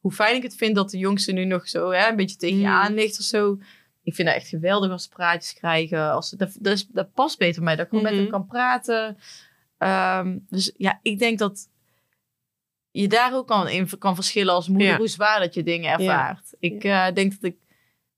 Hoe 0.00 0.12
fijn 0.12 0.36
ik 0.36 0.42
het 0.42 0.54
vind 0.56 0.74
dat 0.74 0.90
de 0.90 0.98
jongste 0.98 1.32
nu 1.32 1.44
nog 1.44 1.68
zo 1.68 1.90
hè, 1.90 2.08
een 2.08 2.16
beetje 2.16 2.36
tegen 2.36 2.58
je 2.58 2.66
Mhm. 2.66 2.72
aan 2.74 2.94
ligt 2.94 3.18
of 3.18 3.24
zo. 3.24 3.58
Ik 4.02 4.14
vind 4.14 4.28
dat 4.28 4.36
echt 4.36 4.48
geweldig 4.48 4.90
als 4.90 5.02
ze 5.02 5.08
praatjes 5.08 5.54
krijgen. 5.54 6.10
Als, 6.12 6.28
ze- 6.28 6.36
dat, 6.36 6.56
dat, 6.60 6.72
is, 6.72 6.86
dat 6.86 7.12
past 7.12 7.38
beter 7.38 7.54
bij 7.54 7.64
mij, 7.64 7.74
dat 7.76 7.84
ik 7.84 7.88
gewoon 7.90 8.04
met 8.04 8.12
Mhm. 8.12 8.22
hem 8.22 8.30
kan 8.30 8.46
praten. 8.46 9.18
Ehm, 9.78 10.38
dus 10.48 10.72
ja, 10.76 10.98
ik 11.02 11.18
denk 11.18 11.38
dat 11.38 11.68
je 12.90 13.08
daar 13.08 13.34
ook 13.34 13.46
kan, 13.46 13.68
in 13.68 13.98
kan 13.98 14.14
verschillen 14.14 14.54
als 14.54 14.68
moeder, 14.68 14.86
Ja. 14.88 14.96
hoe 14.96 15.08
zwaar 15.08 15.40
dat 15.40 15.54
je 15.54 15.62
dingen 15.62 15.90
ervaart. 15.92 16.54
Ik 16.58 16.84
eh, 16.84 17.12
denk 17.14 17.32
dat 17.32 17.42
ik, 17.42 17.56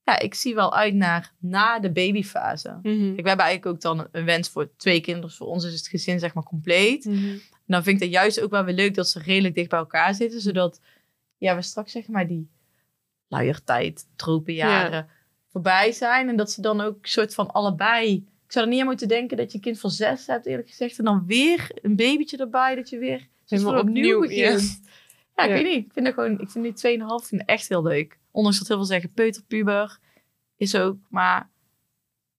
ja, 0.07 0.19
ik 0.19 0.35
zie 0.35 0.55
wel 0.55 0.75
uit 0.75 0.95
naar 0.95 1.33
na 1.39 1.79
de 1.79 1.93
babyfase. 1.93 2.69
Mhm. 2.83 2.83
Kijk, 2.83 3.23
we 3.23 3.29
hebben 3.29 3.47
eigenlijk 3.47 3.67
ook 3.67 3.81
dan 3.81 4.09
een 4.13 4.25
wens 4.25 4.49
voor 4.49 4.71
twee 4.77 5.01
kinderen. 5.01 5.29
Dus 5.29 5.37
voor 5.39 5.47
ons 5.47 5.65
is 5.65 5.73
het 5.73 5.89
gezin 5.89 6.19
zeg 6.19 6.35
maar 6.35 6.45
compleet. 6.45 7.05
Mhm. 7.05 7.29
En 7.67 7.73
dan 7.73 7.83
vind 7.83 7.97
ik 7.97 8.03
het 8.03 8.13
juist 8.13 8.41
ook 8.41 8.51
wel 8.51 8.65
weer 8.65 8.75
leuk 8.75 8.95
dat 8.95 9.09
ze 9.09 9.21
redelijk 9.21 9.55
dicht 9.55 9.69
bij 9.69 9.79
elkaar 9.79 10.15
zitten. 10.15 10.41
Zodat 10.41 10.81
ja, 11.37 11.55
we 11.57 11.63
straks 11.63 11.93
zeg 11.93 12.09
maar 12.09 12.27
die 12.27 12.51
luiertijd, 13.29 14.07
tropenjaren 14.17 15.09
voorbij 15.49 15.93
zijn. 15.93 16.29
En 16.29 16.37
dat 16.37 16.51
ze 16.51 16.61
dan 16.61 16.81
ook 16.81 17.07
soort 17.07 17.35
van 17.35 17.51
allebei... 17.51 18.15
Ik 18.47 18.53
zou 18.53 18.65
er 18.65 18.71
niet 18.71 18.81
aan 18.81 18.87
moeten 18.87 19.09
denken 19.09 19.37
dat 19.37 19.51
je 19.51 19.57
een 19.57 19.65
kind 19.65 19.81
van 19.81 19.91
zes 19.91 20.27
hebt 20.27 20.47
eerlijk 20.47 20.69
gezegd. 20.69 20.99
En 20.99 21.05
dan 21.05 21.25
weer 21.27 21.71
een 21.83 21.97
babytje 21.97 22.37
erbij. 22.37 22.75
Dat 22.75 22.89
je 22.89 22.99
weer 22.99 23.27
Helemaal 23.47 23.81
opnieuw, 23.81 24.25
ja. 24.25 24.53
begint. 24.53 24.81
Ja, 25.37 25.43
ik 25.43 25.49
Ja. 25.49 25.55
weet 25.55 25.65
niet. 25.75 25.87
Ik 25.87 25.93
vind 25.93 26.05
dat 26.07 26.15
gewoon... 26.15 26.41
Ik 26.41 26.51
vind 26.51 26.81
die 26.81 26.99
2,5 26.99 27.07
vind 27.29 27.41
ik 27.41 27.49
echt 27.49 27.69
heel 27.69 27.83
leuk. 27.83 28.19
Ondanks 28.37 28.59
dat 28.59 28.69
heel 28.69 28.77
veel 28.77 28.87
zeggen 28.87 29.13
peuterpuber 29.13 29.99
is 30.57 30.75
ook... 30.75 30.97
Maar 31.09 31.51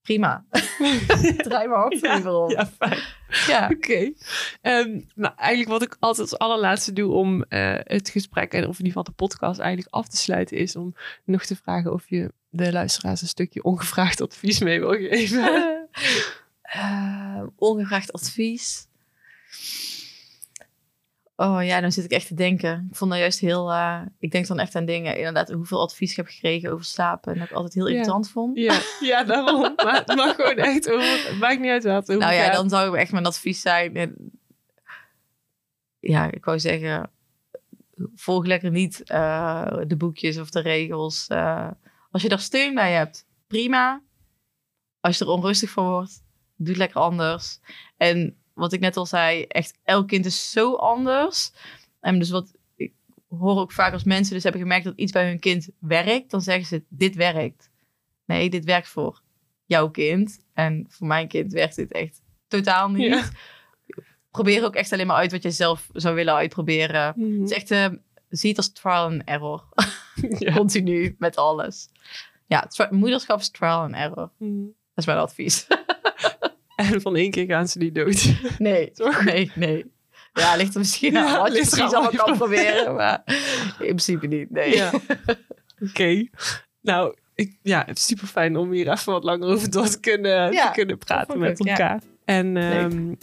prima. 0.01 0.45
Draai 1.47 1.67
maar 1.67 1.85
op 1.85 1.93
Ja, 2.01 2.31
om. 2.31 2.49
Ja, 2.49 2.67
fijn. 2.67 2.99
Ja. 3.47 3.69
Oké. 3.73 4.13
Ehm, 4.61 4.99
nou, 5.15 5.33
eigenlijk 5.35 5.69
wat 5.69 5.81
ik 5.81 5.97
altijd 5.99 6.31
als 6.31 6.39
allerlaatste 6.39 6.93
doe 6.93 7.11
om 7.11 7.43
eh, 7.43 7.75
het 7.79 8.09
gesprek, 8.09 8.53
en 8.53 8.67
of 8.67 8.79
in 8.79 8.85
ieder 8.85 8.87
geval 8.87 9.03
de 9.03 9.11
podcast 9.11 9.59
eigenlijk 9.59 9.93
af 9.93 10.07
te 10.07 10.17
sluiten, 10.17 10.57
is 10.57 10.75
om 10.75 10.95
nog 11.23 11.45
te 11.45 11.55
vragen 11.55 11.93
of 11.93 12.09
je 12.09 12.31
de 12.49 12.71
luisteraars 12.71 13.21
een 13.21 13.27
stukje 13.27 13.63
ongevraagd 13.63 14.21
advies 14.21 14.59
mee 14.59 14.79
wil 14.79 14.91
geven. 14.91 15.45
Eh, 16.61 17.43
ongevraagd 17.55 18.13
advies. 18.13 18.87
Oh 21.39 21.63
ja, 21.63 21.81
dan 21.81 21.91
zit 21.91 22.03
ik 22.05 22.11
echt 22.11 22.27
te 22.27 22.33
denken. 22.33 22.87
Ik 22.89 22.95
vond 22.95 23.11
dat 23.11 23.19
juist 23.19 23.39
heel... 23.39 23.71
eh, 23.71 24.01
ik 24.19 24.31
denk 24.31 24.47
dan 24.47 24.59
echt 24.59 24.75
aan 24.75 24.85
dingen. 24.85 25.17
Inderdaad, 25.17 25.49
hoeveel 25.51 25.81
advies 25.81 26.09
ik 26.11 26.15
heb 26.17 26.27
gekregen 26.27 26.71
over 26.71 26.85
slapen. 26.85 27.33
En 27.33 27.39
dat 27.39 27.49
ik 27.49 27.53
altijd 27.55 27.73
heel 27.73 27.87
Ja. 27.87 27.93
irritant 27.93 28.29
vond. 28.29 28.57
ja, 28.57 28.79
ja, 28.99 29.23
daarom. 29.23 29.61
Maar 29.83 29.95
het 30.05 30.15
mag 30.15 30.35
gewoon 30.35 30.55
echt 30.57 30.89
over. 30.91 31.27
Het 31.29 31.39
maakt 31.39 31.59
niet 31.59 31.69
uit 31.71 31.83
wat. 31.83 32.07
Nou 32.07 32.19
ja, 32.33 32.43
gaat. 32.43 32.53
dan 32.53 32.69
zou 32.69 32.97
echt 32.97 33.11
mijn 33.11 33.25
advies 33.25 33.61
zijn. 33.61 33.95
en- 33.95 34.31
Ja, 35.99 36.31
ik 36.31 36.45
wou 36.45 36.59
zeggen, 36.59 37.09
volg 38.15 38.45
lekker 38.45 38.71
niet 38.71 39.03
eh, 39.03 39.77
de 39.87 39.95
boekjes 39.97 40.37
of 40.37 40.49
de 40.49 40.59
regels. 40.59 41.27
Eh, 41.27 41.69
als 42.11 42.21
je 42.21 42.29
daar 42.29 42.39
steun 42.39 42.73
bij 42.75 42.93
hebt, 42.93 43.25
prima. 43.47 44.01
Als 44.99 45.17
je 45.17 45.25
er 45.25 45.31
onrustig 45.31 45.69
van 45.69 45.85
wordt, 45.87 46.23
doe 46.55 46.67
het 46.67 46.77
lekker 46.77 47.01
anders. 47.01 47.59
En 47.97 48.37
wat 48.57 48.73
ik 48.73 48.79
net 48.79 48.97
al 48.97 49.05
zei, 49.05 49.43
echt 49.43 49.79
elk 49.83 50.07
kind 50.07 50.25
is 50.25 50.51
zo 50.51 50.75
anders. 50.75 51.51
En 51.99 52.19
dus 52.19 52.29
wat 52.29 52.53
ik 52.75 52.93
hoor 53.27 53.59
ook 53.59 53.71
vaak 53.71 53.93
als 53.93 54.03
mensen 54.03 54.33
dus 54.33 54.43
hebben 54.43 54.61
gemerkt 54.61 54.85
dat 54.85 54.97
iets 54.97 55.11
bij 55.11 55.27
hun 55.27 55.39
kind 55.39 55.69
werkt, 55.79 56.31
dan 56.31 56.41
zeggen 56.41 56.65
ze: 56.65 56.83
dit 56.89 57.15
werkt. 57.15 57.69
Nee, 58.25 58.49
dit 58.49 58.65
werkt 58.65 58.87
voor 58.87 59.21
jouw 59.65 59.89
kind. 59.89 60.39
En 60.53 60.85
voor 60.89 61.07
mijn 61.07 61.27
kind 61.27 61.51
werkt 61.51 61.75
dit 61.75 61.91
echt 61.91 62.21
totaal 62.47 62.89
niet. 62.89 63.11
Ja. 63.11 63.23
Probeer 64.31 64.63
ook 64.63 64.75
echt 64.75 64.91
alleen 64.91 65.07
maar 65.07 65.15
uit 65.15 65.31
wat 65.31 65.43
je 65.43 65.51
zelf 65.51 65.89
zou 65.93 66.15
willen 66.15 66.33
uitproberen. 66.33 67.13
Mhm. 67.15 67.41
Het 67.41 67.51
is 67.51 67.55
echt, 67.55 67.71
eh, 67.71 67.87
zie 68.29 68.49
het 68.49 68.57
als 68.57 68.71
trial 68.71 69.05
and 69.05 69.21
error. 69.25 69.63
Ja. 70.39 70.53
Continu 70.53 71.15
met 71.19 71.35
alles. 71.35 71.89
Ja, 72.47 72.69
moederschap 72.89 73.39
is 73.39 73.49
trial 73.49 73.81
and 73.81 73.93
error. 73.93 74.31
Mhm. 74.37 74.61
Dat 74.65 74.71
is 74.95 75.05
mijn 75.05 75.17
advies. 75.17 75.67
En 76.77 77.01
van 77.01 77.15
één 77.15 77.31
keer 77.31 77.45
gaan 77.45 77.67
ze 77.67 77.77
niet 77.77 77.95
dood. 77.95 78.33
Nee, 78.57 78.91
Toch? 78.93 79.23
nee, 79.23 79.51
nee. 79.55 79.85
Ja, 80.33 80.55
ligt 80.55 80.73
er 80.73 80.79
misschien 80.79 81.17
aan 81.17 81.39
wat 81.39 81.47
je 81.47 81.53
precies 81.53 81.93
allemaal 81.93 82.25
kan 82.25 82.37
proberen. 82.43 82.95
Maar 82.95 83.21
in 83.79 83.85
principe 83.85 84.27
niet, 84.27 84.51
nee. 84.51 84.75
Ja. 84.75 84.91
Oké. 85.89 86.27
Nou, 86.81 87.15
ik, 87.35 87.57
ja, 87.61 87.83
het 87.85 87.97
is 87.97 88.05
super 88.05 88.27
fijn 88.27 88.57
om 88.57 88.71
hier 88.71 88.91
even 88.91 89.13
wat 89.13 89.23
langer 89.23 89.47
over 89.47 89.71
door 89.71 89.87
te 89.87 89.99
kunnen, 89.99 90.51
Ja, 90.51 90.67
te 90.67 90.73
kunnen 90.73 90.97
praten 90.97 91.39
met 91.39 91.67
elkaar. 91.67 92.01
En 92.25 92.57
ehm, 92.57 93.13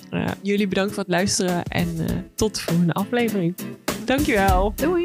jullie 0.43 0.69
bedankt 0.69 0.93
voor 0.95 1.03
het 1.03 1.13
luisteren 1.13 1.63
en 1.65 1.97
eh, 2.09 2.17
tot 2.35 2.55
de 2.55 2.61
volgende 2.61 2.93
aflevering. 2.93 3.55
Dankjewel. 4.05 4.73
Doei. 4.77 5.05